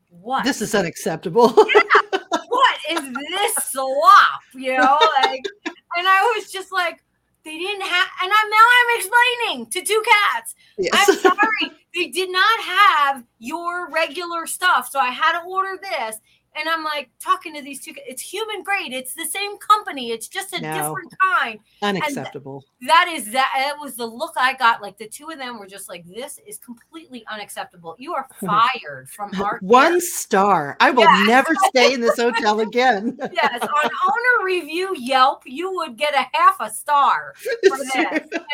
What? 0.09 0.45
This 0.45 0.61
is 0.61 0.73
unacceptable. 0.73 1.49
what 1.49 2.77
is 2.89 3.13
this 3.13 3.55
slop? 3.65 4.41
You 4.53 4.77
know, 4.77 4.99
like, 5.23 5.41
and 5.65 6.07
I 6.07 6.33
was 6.35 6.51
just 6.51 6.71
like, 6.71 7.03
they 7.43 7.57
didn't 7.57 7.81
have, 7.81 8.07
and 8.23 8.31
I'm 8.33 8.49
now 8.49 8.65
I'm 8.79 8.99
explaining 8.99 9.65
to 9.71 9.81
two 9.81 10.01
cats. 10.05 10.55
Yes. 10.77 11.09
I'm 11.09 11.15
sorry, 11.17 11.77
they 11.93 12.07
did 12.07 12.31
not 12.31 12.61
have 12.61 13.23
your 13.39 13.89
regular 13.89 14.47
stuff, 14.47 14.89
so 14.89 14.97
I 14.99 15.09
had 15.09 15.39
to 15.39 15.45
order 15.45 15.77
this. 15.81 16.17
And 16.55 16.69
I'm 16.69 16.83
like 16.83 17.09
talking 17.19 17.53
to 17.55 17.61
these 17.61 17.81
two. 17.81 17.93
It's 18.07 18.21
human 18.21 18.63
grade. 18.63 18.93
It's 18.93 19.13
the 19.13 19.25
same 19.25 19.57
company. 19.57 20.11
It's 20.11 20.27
just 20.27 20.53
a 20.53 20.61
No. 20.61 20.73
different 20.73 21.13
kind. 21.19 21.59
Unacceptable. 21.81 22.63
That 22.87 23.07
is 23.11 23.31
that. 23.31 23.73
It 23.75 23.79
was 23.81 23.95
the 23.95 24.05
look 24.05 24.33
I 24.37 24.53
got. 24.53 24.81
Like 24.81 24.97
the 24.97 25.07
two 25.07 25.29
of 25.29 25.37
them 25.37 25.59
were 25.59 25.67
just 25.67 25.89
like, 25.89 26.05
"This 26.05 26.39
is 26.45 26.57
completely 26.57 27.25
unacceptable. 27.31 27.95
You 27.97 28.13
are 28.13 28.27
fired 28.39 29.09
from 29.09 29.31
our 29.41 29.59
One 29.61 29.99
star. 30.01 30.77
I 30.79 30.91
will 30.91 31.03
Yes. 31.03 31.27
never 31.27 31.55
stay 31.69 31.93
in 31.93 32.01
this 32.01 32.17
hotel 32.19 32.59
again. 32.59 33.17
yes, 33.33 33.61
on 33.61 33.69
owner 33.85 34.45
review 34.45 34.95
Yelp, 34.97 35.43
you 35.45 35.71
would 35.73 35.97
get 35.97 36.13
a 36.13 36.25
half 36.37 36.57
a 36.59 36.69
star 36.69 37.33
for 37.67 37.77
this, 37.77 37.93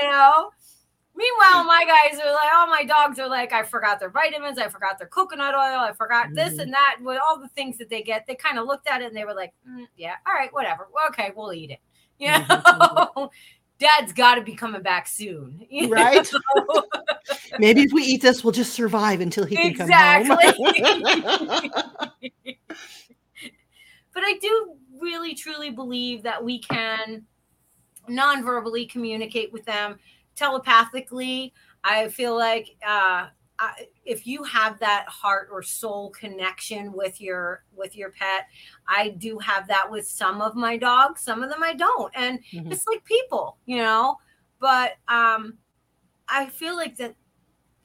you 0.01 0.09
know. 0.09 0.51
Meanwhile, 1.19 1.65
my 1.65 1.83
guys 1.85 2.17
are 2.17 2.31
like, 2.31 2.53
all 2.55 2.67
my 2.67 2.85
dogs 2.85 3.19
are 3.19 3.27
like, 3.27 3.51
I 3.51 3.63
forgot 3.63 3.99
their 3.99 4.09
vitamins, 4.09 4.57
I 4.57 4.69
forgot 4.69 4.97
their 4.97 5.09
coconut 5.09 5.53
oil, 5.53 5.79
I 5.81 5.91
forgot 5.91 6.27
this 6.33 6.53
Mhm. 6.53 6.59
and 6.63 6.73
that. 6.73 6.95
With 7.01 7.19
all 7.27 7.37
the 7.37 7.49
things 7.49 7.77
that 7.79 7.89
they 7.89 8.01
get, 8.01 8.25
they 8.25 8.35
kind 8.35 8.57
of 8.57 8.65
looked 8.67 8.87
at 8.87 9.01
it 9.01 9.07
and 9.07 9.15
they 9.17 9.25
were 9.25 9.33
like, 9.33 9.53
"Mm, 9.67 9.85
yeah, 9.97 10.15
all 10.25 10.33
right, 10.33 10.53
whatever. 10.53 10.87
Okay, 11.09 11.33
we'll 11.35 11.51
eat 11.51 11.71
it. 11.71 11.79
You 12.19 12.31
know, 12.31 12.39
Mhm, 12.45 13.29
Dad's 13.79 14.13
got 14.13 14.35
to 14.35 14.41
be 14.41 14.55
coming 14.55 14.81
back 14.81 15.07
soon, 15.07 15.65
Right? 15.89 16.29
Maybe 17.59 17.81
if 17.83 17.91
we 17.91 18.03
eat 18.03 18.21
this, 18.21 18.41
we'll 18.43 18.53
just 18.53 18.73
survive 18.73 19.19
until 19.19 19.45
he 19.45 19.55
can 19.57 19.67
Exactly. 19.67 20.29
come 20.29 20.53
home. 20.57 21.63
but 24.13 24.23
I 24.23 24.37
do 24.41 24.75
really 25.01 25.33
truly 25.35 25.69
believe 25.69 26.23
that 26.23 26.41
we 26.43 26.59
can 26.59 27.25
non-verbally 28.07 28.85
communicate 28.85 29.51
with 29.53 29.65
them 29.65 29.99
telepathically. 30.39 31.53
I 31.83 32.07
feel 32.09 32.35
like 32.37 32.75
uh, 32.85 33.27
I, 33.59 33.87
if 34.05 34.25
you 34.25 34.43
have 34.43 34.79
that 34.79 35.05
heart 35.07 35.49
or 35.51 35.61
soul 35.61 36.09
connection 36.11 36.91
with 36.93 37.19
your 37.21 37.63
with 37.75 37.95
your 37.95 38.11
pet, 38.11 38.47
I 38.87 39.09
do 39.09 39.37
have 39.39 39.67
that 39.67 39.89
with 39.91 40.07
some 40.07 40.41
of 40.41 40.55
my 40.55 40.77
dogs. 40.77 41.21
Some 41.21 41.43
of 41.43 41.49
them 41.49 41.61
I 41.63 41.73
don't, 41.73 42.11
and 42.15 42.39
Mhm. 42.53 42.71
it's 42.71 42.87
like 42.87 43.03
people, 43.05 43.57
you 43.65 43.77
know. 43.77 44.17
But 44.59 44.93
um, 45.07 45.57
I 46.27 46.47
feel 46.47 46.75
like 46.75 46.95
that 46.97 47.15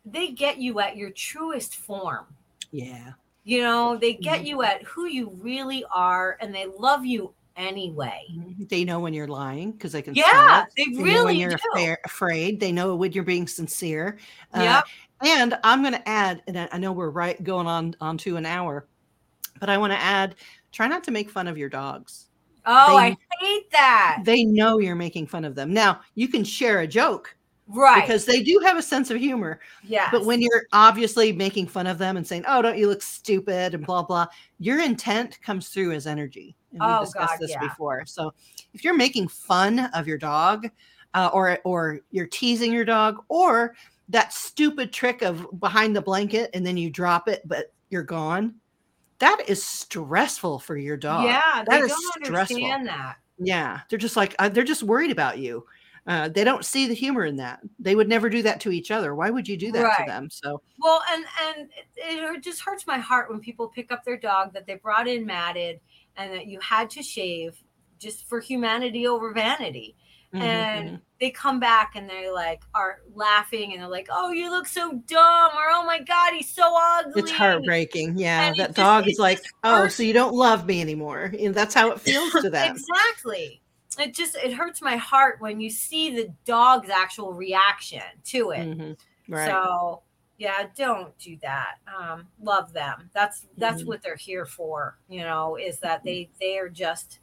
they 0.05 0.32
get 0.32 0.59
you 0.59 0.80
at 0.80 0.96
your 0.96 1.11
truest 1.11 1.76
form. 1.76 2.26
yeah. 2.72 3.12
You 3.46 3.61
know, 3.62 3.96
they 3.96 4.14
get 4.14 4.40
Mhm. 4.40 4.46
you 4.46 4.62
at 4.62 4.82
who 4.84 5.05
you 5.07 5.30
really 5.40 5.84
are 5.92 6.38
and 6.40 6.55
they 6.55 6.66
love 6.66 7.05
you 7.05 7.34
anyway. 7.57 8.22
They 8.68 8.84
know 8.84 9.00
when 9.00 9.14
you're 9.14 9.28
lying 9.28 9.72
because 9.72 9.92
they 9.92 10.02
can 10.02 10.14
Yeah, 10.14 10.64
they 10.76 10.84
They 10.86 11.02
know 11.02 11.24
when 11.24 11.36
you're 11.36 11.59
afraid. 12.05 12.61
They 12.61 12.72
know 12.72 12.94
when 12.96 13.12
you're 13.12 13.24
being 13.24 13.46
sincere. 13.46 14.18
Uh, 14.52 14.82
And 15.22 15.59
I'm 15.64 15.80
going 15.82 15.94
to 15.94 16.09
add, 16.09 16.42
and 16.46 16.59
I 16.59 16.68
I 16.72 16.78
know 16.78 16.92
we're 16.92 17.11
right 17.11 17.42
going 17.42 17.66
on 17.66 17.96
on 18.00 18.18
to 18.18 18.36
an 18.36 18.44
hour, 18.44 18.86
but 19.61 19.70
I 19.70 19.78
want 19.78 19.92
to 19.92 19.98
add: 19.98 20.34
try 20.72 20.86
not 20.86 21.05
to 21.05 21.11
make 21.11 21.30
fun 21.30 21.48
of 21.48 21.57
your 21.57 21.68
dogs. 21.68 22.26
Oh, 22.66 22.96
they- 22.98 23.02
I 23.05 23.16
hate 23.40 23.70
that. 23.72 24.22
They 24.24 24.44
know 24.44 24.78
you're 24.78 24.94
making 24.96 25.26
fun 25.28 25.44
of 25.44 25.55
them. 25.55 25.72
Now 25.72 26.00
you 26.14 26.28
can 26.28 26.44
share 26.44 26.80
a 26.80 26.86
joke 26.86 27.34
right. 27.68 28.02
because 28.02 28.24
they 28.24 28.42
do 28.42 28.59
have 28.64 28.76
a 28.76 28.82
sense 28.82 29.11
of 29.11 29.18
humor. 29.18 29.61
Yeah. 29.82 30.09
But 30.11 30.24
when 30.24 30.40
you're 30.42 30.64
obviously 30.72 31.32
making 31.32 31.68
fun 31.68 31.86
of 31.86 31.98
them 31.98 32.16
and 32.16 32.26
saying, 32.26 32.44
"Oh, 32.46 32.61
don't 32.61 32.76
you 32.78 32.88
look 32.88 33.02
stupid?" 33.02 33.74
and 33.74 33.86
blah 33.86 34.02
blah, 34.02 34.26
your 34.59 34.80
intent 34.82 35.40
comes 35.42 35.68
through 35.68 35.92
as 35.92 36.07
energy. 36.07 36.57
And 36.74 36.84
we 36.84 36.94
Oh, 36.94 37.00
discussed 37.00 37.32
God, 37.32 37.38
this 37.40 37.50
yeah. 37.50 37.60
before. 37.68 38.04
So 38.06 38.32
if 38.72 38.84
you're 38.84 38.96
making 38.96 39.28
fun 39.28 39.78
of 39.94 40.06
your 40.06 40.18
dog, 40.18 40.68
uh, 41.14 41.30
or 41.32 41.58
or 41.64 42.00
you're 42.10 42.26
teasing 42.26 42.72
your 42.72 42.84
dog, 42.84 43.22
or 43.28 43.74
that 44.08 44.32
stupid 44.32 44.92
trick 44.92 45.22
of 45.22 45.46
behind 45.60 45.96
the 45.96 46.02
blanket 46.02 46.50
and 46.54 46.66
then 46.66 46.76
you 46.76 46.90
drop 46.90 47.28
it, 47.28 47.42
but 47.46 47.72
you're 47.90 48.02
gone, 48.02 48.56
that 49.20 49.42
is 49.48 49.64
stressful 49.64 50.58
for 50.60 50.76
your 50.76 50.96
dog. 50.96 51.26
yeah, 51.26 51.64
they 51.68 51.78
that 51.78 51.82
is 51.82 51.92
don't 51.92 52.02
stressful. 52.22 52.56
understand 52.56 52.86
that. 52.88 53.16
Yeah, 53.38 53.80
they're 53.90 53.98
just 53.98 54.16
like 54.16 54.34
uh, 54.38 54.48
they're 54.48 54.64
just 54.64 54.82
worried 54.82 55.10
about 55.10 55.38
you. 55.38 55.66
Uh, 56.06 56.28
they 56.28 56.44
don't 56.44 56.64
see 56.64 56.86
the 56.86 56.94
humor 56.94 57.24
in 57.24 57.36
that. 57.36 57.60
They 57.78 57.94
would 57.96 58.08
never 58.08 58.28
do 58.30 58.42
that 58.42 58.60
to 58.62 58.70
each 58.72 58.90
other. 58.90 59.14
Why 59.14 59.30
would 59.30 59.48
you 59.48 59.56
do 59.56 59.72
that 59.72 59.82
Right. 59.82 59.96
to 59.96 60.02
them? 60.04 60.28
So 60.30 60.62
Well, 60.82 61.02
and 61.12 61.24
and 61.48 61.70
it, 61.96 62.36
it 62.36 62.42
just 62.44 62.60
hurts 62.62 62.86
my 62.86 62.98
heart 62.98 63.30
when 63.30 63.40
people 63.40 63.68
pick 63.68 63.92
up 63.92 64.04
their 64.04 64.18
dog 64.18 64.52
that 64.54 64.66
they 64.66 64.74
brought 64.76 65.08
in 65.08 65.26
matted 65.26 65.80
and 66.16 66.32
that 66.32 66.46
you 66.46 66.58
had 66.60 66.90
to 66.90 67.02
shave 67.02 67.62
just 67.98 68.28
for 68.28 68.40
humanity 68.40 69.06
over 69.06 69.32
vanity. 69.32 69.96
mhm, 70.34 70.40
and 70.42 70.88
mhm. 70.90 71.00
they 71.20 71.30
come 71.30 71.60
back 71.60 71.92
and 71.94 72.10
they 72.10 72.28
like 72.30 72.62
are 72.74 72.98
laughing 73.14 73.72
and 73.72 73.80
they're 73.80 73.88
like, 73.88 74.08
"Oh, 74.10 74.32
you 74.32 74.50
look 74.50 74.66
so 74.66 74.92
dumb," 75.06 75.50
or 75.56 75.70
"Oh 75.70 75.84
my 75.86 76.00
god, 76.00 76.32
he's 76.34 76.50
so 76.52 76.74
ugly." 76.76 77.22
it's 77.22 77.30
heartbreaking. 77.30 78.18
Yeah, 78.18 78.48
and 78.48 78.56
that 78.56 78.68
just- 78.68 78.76
dog 78.76 79.08
is 79.08 79.18
like, 79.18 79.40
oh, 79.62 79.82
hurts 79.82 79.94
so 79.94 80.02
you 80.02 80.12
don't 80.12 80.34
love 80.34 80.66
me 80.66 80.80
anymore. 80.80 81.32
And 81.38 81.54
that's 81.54 81.72
how 81.74 81.92
it 81.92 82.00
feels 82.00 82.32
to 82.32 82.50
them. 82.50 82.74
Exactly. 82.76 83.62
It 83.96 84.12
just 84.12 84.34
it 84.34 84.52
hurts 84.52 84.82
my 84.82 84.96
heart 84.96 85.36
when 85.40 85.60
you 85.60 85.70
see 85.70 86.16
the 86.16 86.28
dog's 86.44 86.90
actual 86.90 87.32
reaction 87.32 88.02
to 88.24 88.50
it. 88.50 88.66
Mhm, 88.76 88.96
Right. 89.28 89.48
So 89.48 90.02
yeah, 90.39 90.66
don't 90.76 91.16
do 91.18 91.37
that. 91.43 91.76
Um, 91.87 92.28
love 92.43 92.72
them. 92.72 93.11
That's 93.14 93.47
that's 93.57 93.82
Mhm. 93.82 93.87
what 93.87 94.03
they're 94.03 94.16
here 94.16 94.47
for. 94.47 94.99
You 95.09 95.20
know, 95.22 95.57
is 95.57 95.78
that 95.80 96.05
they 96.05 96.30
they 96.41 96.59
are 96.59 96.68
just 96.68 97.20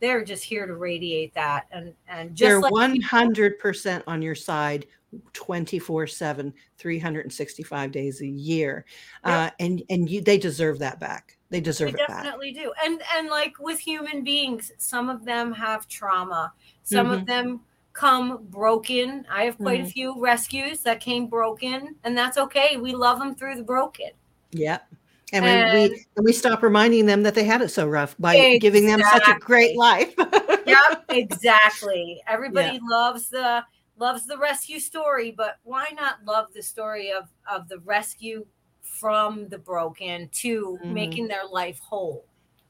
they're 0.00 0.24
just 0.24 0.44
here 0.44 0.66
to 0.66 0.74
radiate 0.76 1.34
that 1.34 1.66
and 1.70 1.94
and 2.08 2.34
just 2.36 2.40
They're 2.40 2.60
like 2.60 2.72
one 2.72 3.00
hundred 3.00 3.58
percent 3.58 4.04
on 4.06 4.22
your 4.22 4.34
side, 4.34 4.86
24 5.32 6.06
7 6.08 6.52
365 6.78 7.92
days 7.92 8.20
a 8.20 8.26
year 8.26 8.84
uh, 9.24 9.50
and 9.60 9.82
and 9.88 10.10
you 10.10 10.20
they 10.20 10.36
deserve 10.38 10.78
that 10.80 10.98
back 11.00 11.38
they 11.50 11.60
deserve 11.60 11.90
They 11.90 11.98
it 11.98 12.06
back 12.08 12.24
definitely 12.24 12.52
do. 12.52 12.72
And 12.84 13.00
and 13.14 13.28
like 13.28 13.58
with 13.60 13.78
human 13.78 14.24
beings, 14.24 14.72
some 14.78 15.08
of 15.10 15.24
them 15.24 15.52
have 15.52 15.86
trauma. 15.88 16.52
Some 16.82 17.10
of 17.12 17.20
Mhm. 17.22 17.26
them 17.26 17.60
come 17.94 18.44
broken. 18.50 19.24
I 19.30 19.44
have 19.44 19.56
quite 19.56 19.80
a 19.80 19.84
Mhm. 19.84 19.92
few 19.92 20.20
rescues 20.20 20.80
that 20.80 21.00
came 21.00 21.26
broken, 21.28 21.94
and 22.04 22.18
that's 22.18 22.36
okay. 22.36 22.76
We 22.76 22.92
love 22.92 23.18
them 23.18 23.34
through 23.34 23.54
the 23.56 23.62
broken. 23.62 24.10
yeah 24.52 24.78
and, 25.32 25.44
we, 25.44 25.50
And- 25.50 25.72
we 25.92 26.04
and 26.16 26.24
we 26.26 26.32
stop 26.32 26.62
reminding 26.62 27.06
them 27.06 27.22
that 27.24 27.34
they 27.34 27.42
had 27.44 27.60
it 27.62 27.70
so 27.70 27.88
rough 27.88 28.14
by 28.20 28.56
giving 28.58 28.86
them 28.86 29.00
such 29.12 29.26
a 29.26 29.34
great 29.40 29.76
life 29.76 30.14
Yep, 30.66 31.06
exactly. 31.08 32.22
Everybody 32.28 32.78
loves 32.82 33.28
the 33.30 33.64
loves 33.98 34.26
the 34.26 34.38
rescue 34.38 34.78
story, 34.80 35.30
but 35.32 35.56
why 35.64 35.86
not 35.96 36.24
love 36.24 36.52
the 36.54 36.62
story 36.62 37.10
of 37.12 37.28
of 37.50 37.68
the 37.68 37.78
rescue 37.80 38.46
from 38.82 39.48
the 39.48 39.58
broken 39.58 40.28
to 40.34 40.78
Mhm. 40.84 40.90
making 40.92 41.26
their 41.28 41.46
life 41.50 41.80
whole? 41.80 42.24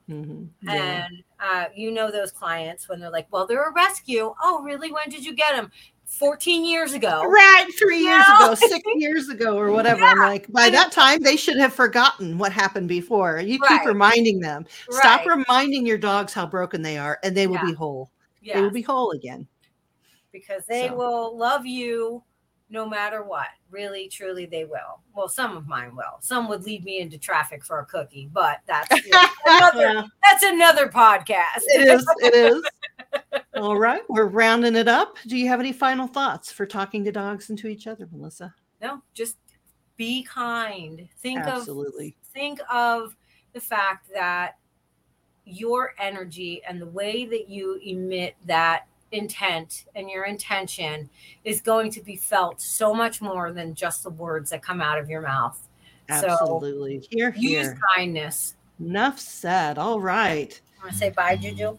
Mhm, 0.08 0.48
yeah. 0.62 1.06
And 1.06 1.24
uh, 1.40 1.66
you 1.74 1.90
know 1.90 2.10
those 2.10 2.30
clients 2.32 2.88
when 2.88 3.00
they're 3.00 3.10
like, 3.10 3.26
"Well, 3.30 3.46
they're 3.46 3.68
a 3.68 3.72
rescue. 3.72 4.34
Oh, 4.42 4.62
really? 4.62 4.92
When 4.92 5.08
did 5.08 5.24
you 5.24 5.34
get 5.34 5.54
them? 5.56 5.70
14 6.06 6.64
years 6.64 6.92
ago." 6.92 7.22
right 7.26 7.66
three 7.78 7.98
You 7.98 8.04
years 8.04 8.28
know? 8.28 8.34
ago 8.36 8.54
six 8.54 8.82
years 8.96 9.28
ago 9.30 9.56
or 9.58 9.70
whatever 9.72 10.04
i'm 10.04 10.20
like 10.20 10.46
by 10.52 10.68
that 10.68 10.92
time 10.92 11.20
they 11.22 11.36
should 11.36 11.56
have 11.56 11.72
forgotten 11.72 12.36
what 12.36 12.52
happened 12.52 12.88
before 12.88 13.40
you 13.40 13.58
keep 13.58 13.84
reminding 13.86 14.38
them 14.38 14.66
stop 14.90 15.24
reminding 15.26 15.86
your 15.86 15.96
dogs 15.98 16.34
how 16.34 16.46
broken 16.46 16.82
they 16.82 16.98
are 16.98 17.18
and 17.24 17.34
they 17.36 17.46
will 17.46 17.54
Yeah. 17.56 17.64
be 17.64 17.72
whole 17.72 18.10
they 18.52 18.60
will 18.60 18.70
be 18.70 18.82
whole 18.82 19.12
again 19.12 19.48
because 20.30 20.64
they 20.66 20.88
So. 20.88 20.94
will 20.94 21.36
love 21.36 21.64
you 21.64 22.22
no 22.74 22.86
matter 22.86 23.22
what. 23.22 23.46
Really, 23.70 24.08
truly, 24.08 24.44
they 24.44 24.64
will. 24.64 25.00
Well, 25.14 25.28
some 25.28 25.56
of 25.56 25.66
mine 25.66 25.96
will. 25.96 26.18
Some 26.20 26.48
would 26.48 26.64
lead 26.64 26.84
me 26.84 26.98
into 27.00 27.16
traffic 27.16 27.64
for 27.64 27.78
a 27.78 27.86
cookie, 27.86 28.28
but 28.32 28.58
that's 28.66 28.90
another, 29.46 29.80
Yeah. 29.80 30.02
that's 30.24 30.42
another 30.42 30.88
podcast. 30.88 31.62
it 31.68 31.88
is 31.88 32.06
it 32.18 32.34
is 32.34 32.62
all 33.56 33.78
right 33.78 34.02
we're 34.08 34.26
rounding 34.26 34.74
it 34.74 34.88
up 34.88 35.16
do 35.28 35.36
you 35.36 35.46
have 35.46 35.60
any 35.60 35.72
final 35.72 36.08
thoughts 36.08 36.50
for 36.50 36.66
talking 36.66 37.04
to 37.04 37.12
dogs 37.12 37.48
and 37.50 37.58
to 37.58 37.68
each 37.68 37.86
other 37.86 38.08
melissa 38.10 38.52
No, 38.82 39.00
just 39.14 39.36
be 39.96 40.24
kind. 40.24 41.08
Think 41.20 41.38
absolutely 41.38 42.16
of 42.18 42.32
think 42.32 42.60
of 42.72 43.16
the 43.52 43.60
fact 43.60 44.08
that 44.12 44.56
your 45.44 45.92
energy 46.00 46.60
and 46.68 46.80
the 46.82 46.86
way 46.86 47.24
that 47.26 47.48
you 47.48 47.78
emit 47.84 48.34
that 48.46 48.86
intent 49.14 49.84
and 49.94 50.10
your 50.10 50.24
intention 50.24 51.08
is 51.44 51.60
going 51.60 51.90
to 51.92 52.02
be 52.02 52.16
felt 52.16 52.60
so 52.60 52.92
much 52.92 53.22
more 53.22 53.52
than 53.52 53.74
just 53.74 54.02
the 54.02 54.10
words 54.10 54.50
that 54.50 54.62
come 54.62 54.80
out 54.82 54.98
of 54.98 55.08
your 55.08 55.22
mouth. 55.22 55.68
Absolutely. 56.08 57.00
So 57.00 57.08
here, 57.10 57.30
here. 57.30 57.62
Use 57.62 57.78
kindness. 57.96 58.56
Enough 58.80 59.18
said. 59.18 59.78
All 59.78 60.00
right. 60.00 60.60
Want 60.80 60.92
to 60.92 60.98
say 60.98 61.10
bye, 61.10 61.36
Juju? 61.36 61.78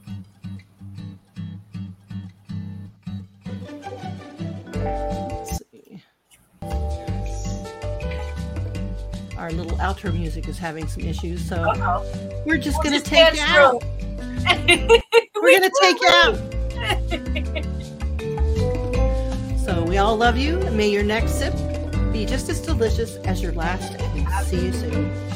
Let's 4.74 5.58
see. 5.58 6.02
Our 9.38 9.52
little 9.52 9.78
outro 9.78 10.14
music 10.14 10.48
is 10.48 10.58
having 10.58 10.88
some 10.88 11.04
issues, 11.04 11.48
so 11.48 11.58
Uh-oh. 11.58 12.44
we're 12.46 12.58
just 12.58 12.78
We'll 12.78 12.86
gonna 12.86 13.00
just 13.00 13.06
take 13.06 13.38
out. 13.42 13.84
We're 15.42 15.60
gonna 15.60 15.70
take 15.82 16.02
you 16.02 16.10
out. 16.24 16.55
So 19.66 19.82
we 19.82 19.98
all 19.98 20.16
love 20.16 20.38
you, 20.38 20.60
may 20.74 20.88
your 20.92 21.02
next 21.02 21.40
sip 21.40 21.56
be 22.14 22.24
just 22.24 22.50
as 22.50 22.62
delicious 22.62 23.16
as 23.26 23.42
your 23.42 23.52
last. 23.54 24.00
And 24.00 24.46
see 24.46 24.68
you 24.68 24.72
soon. 24.72 25.35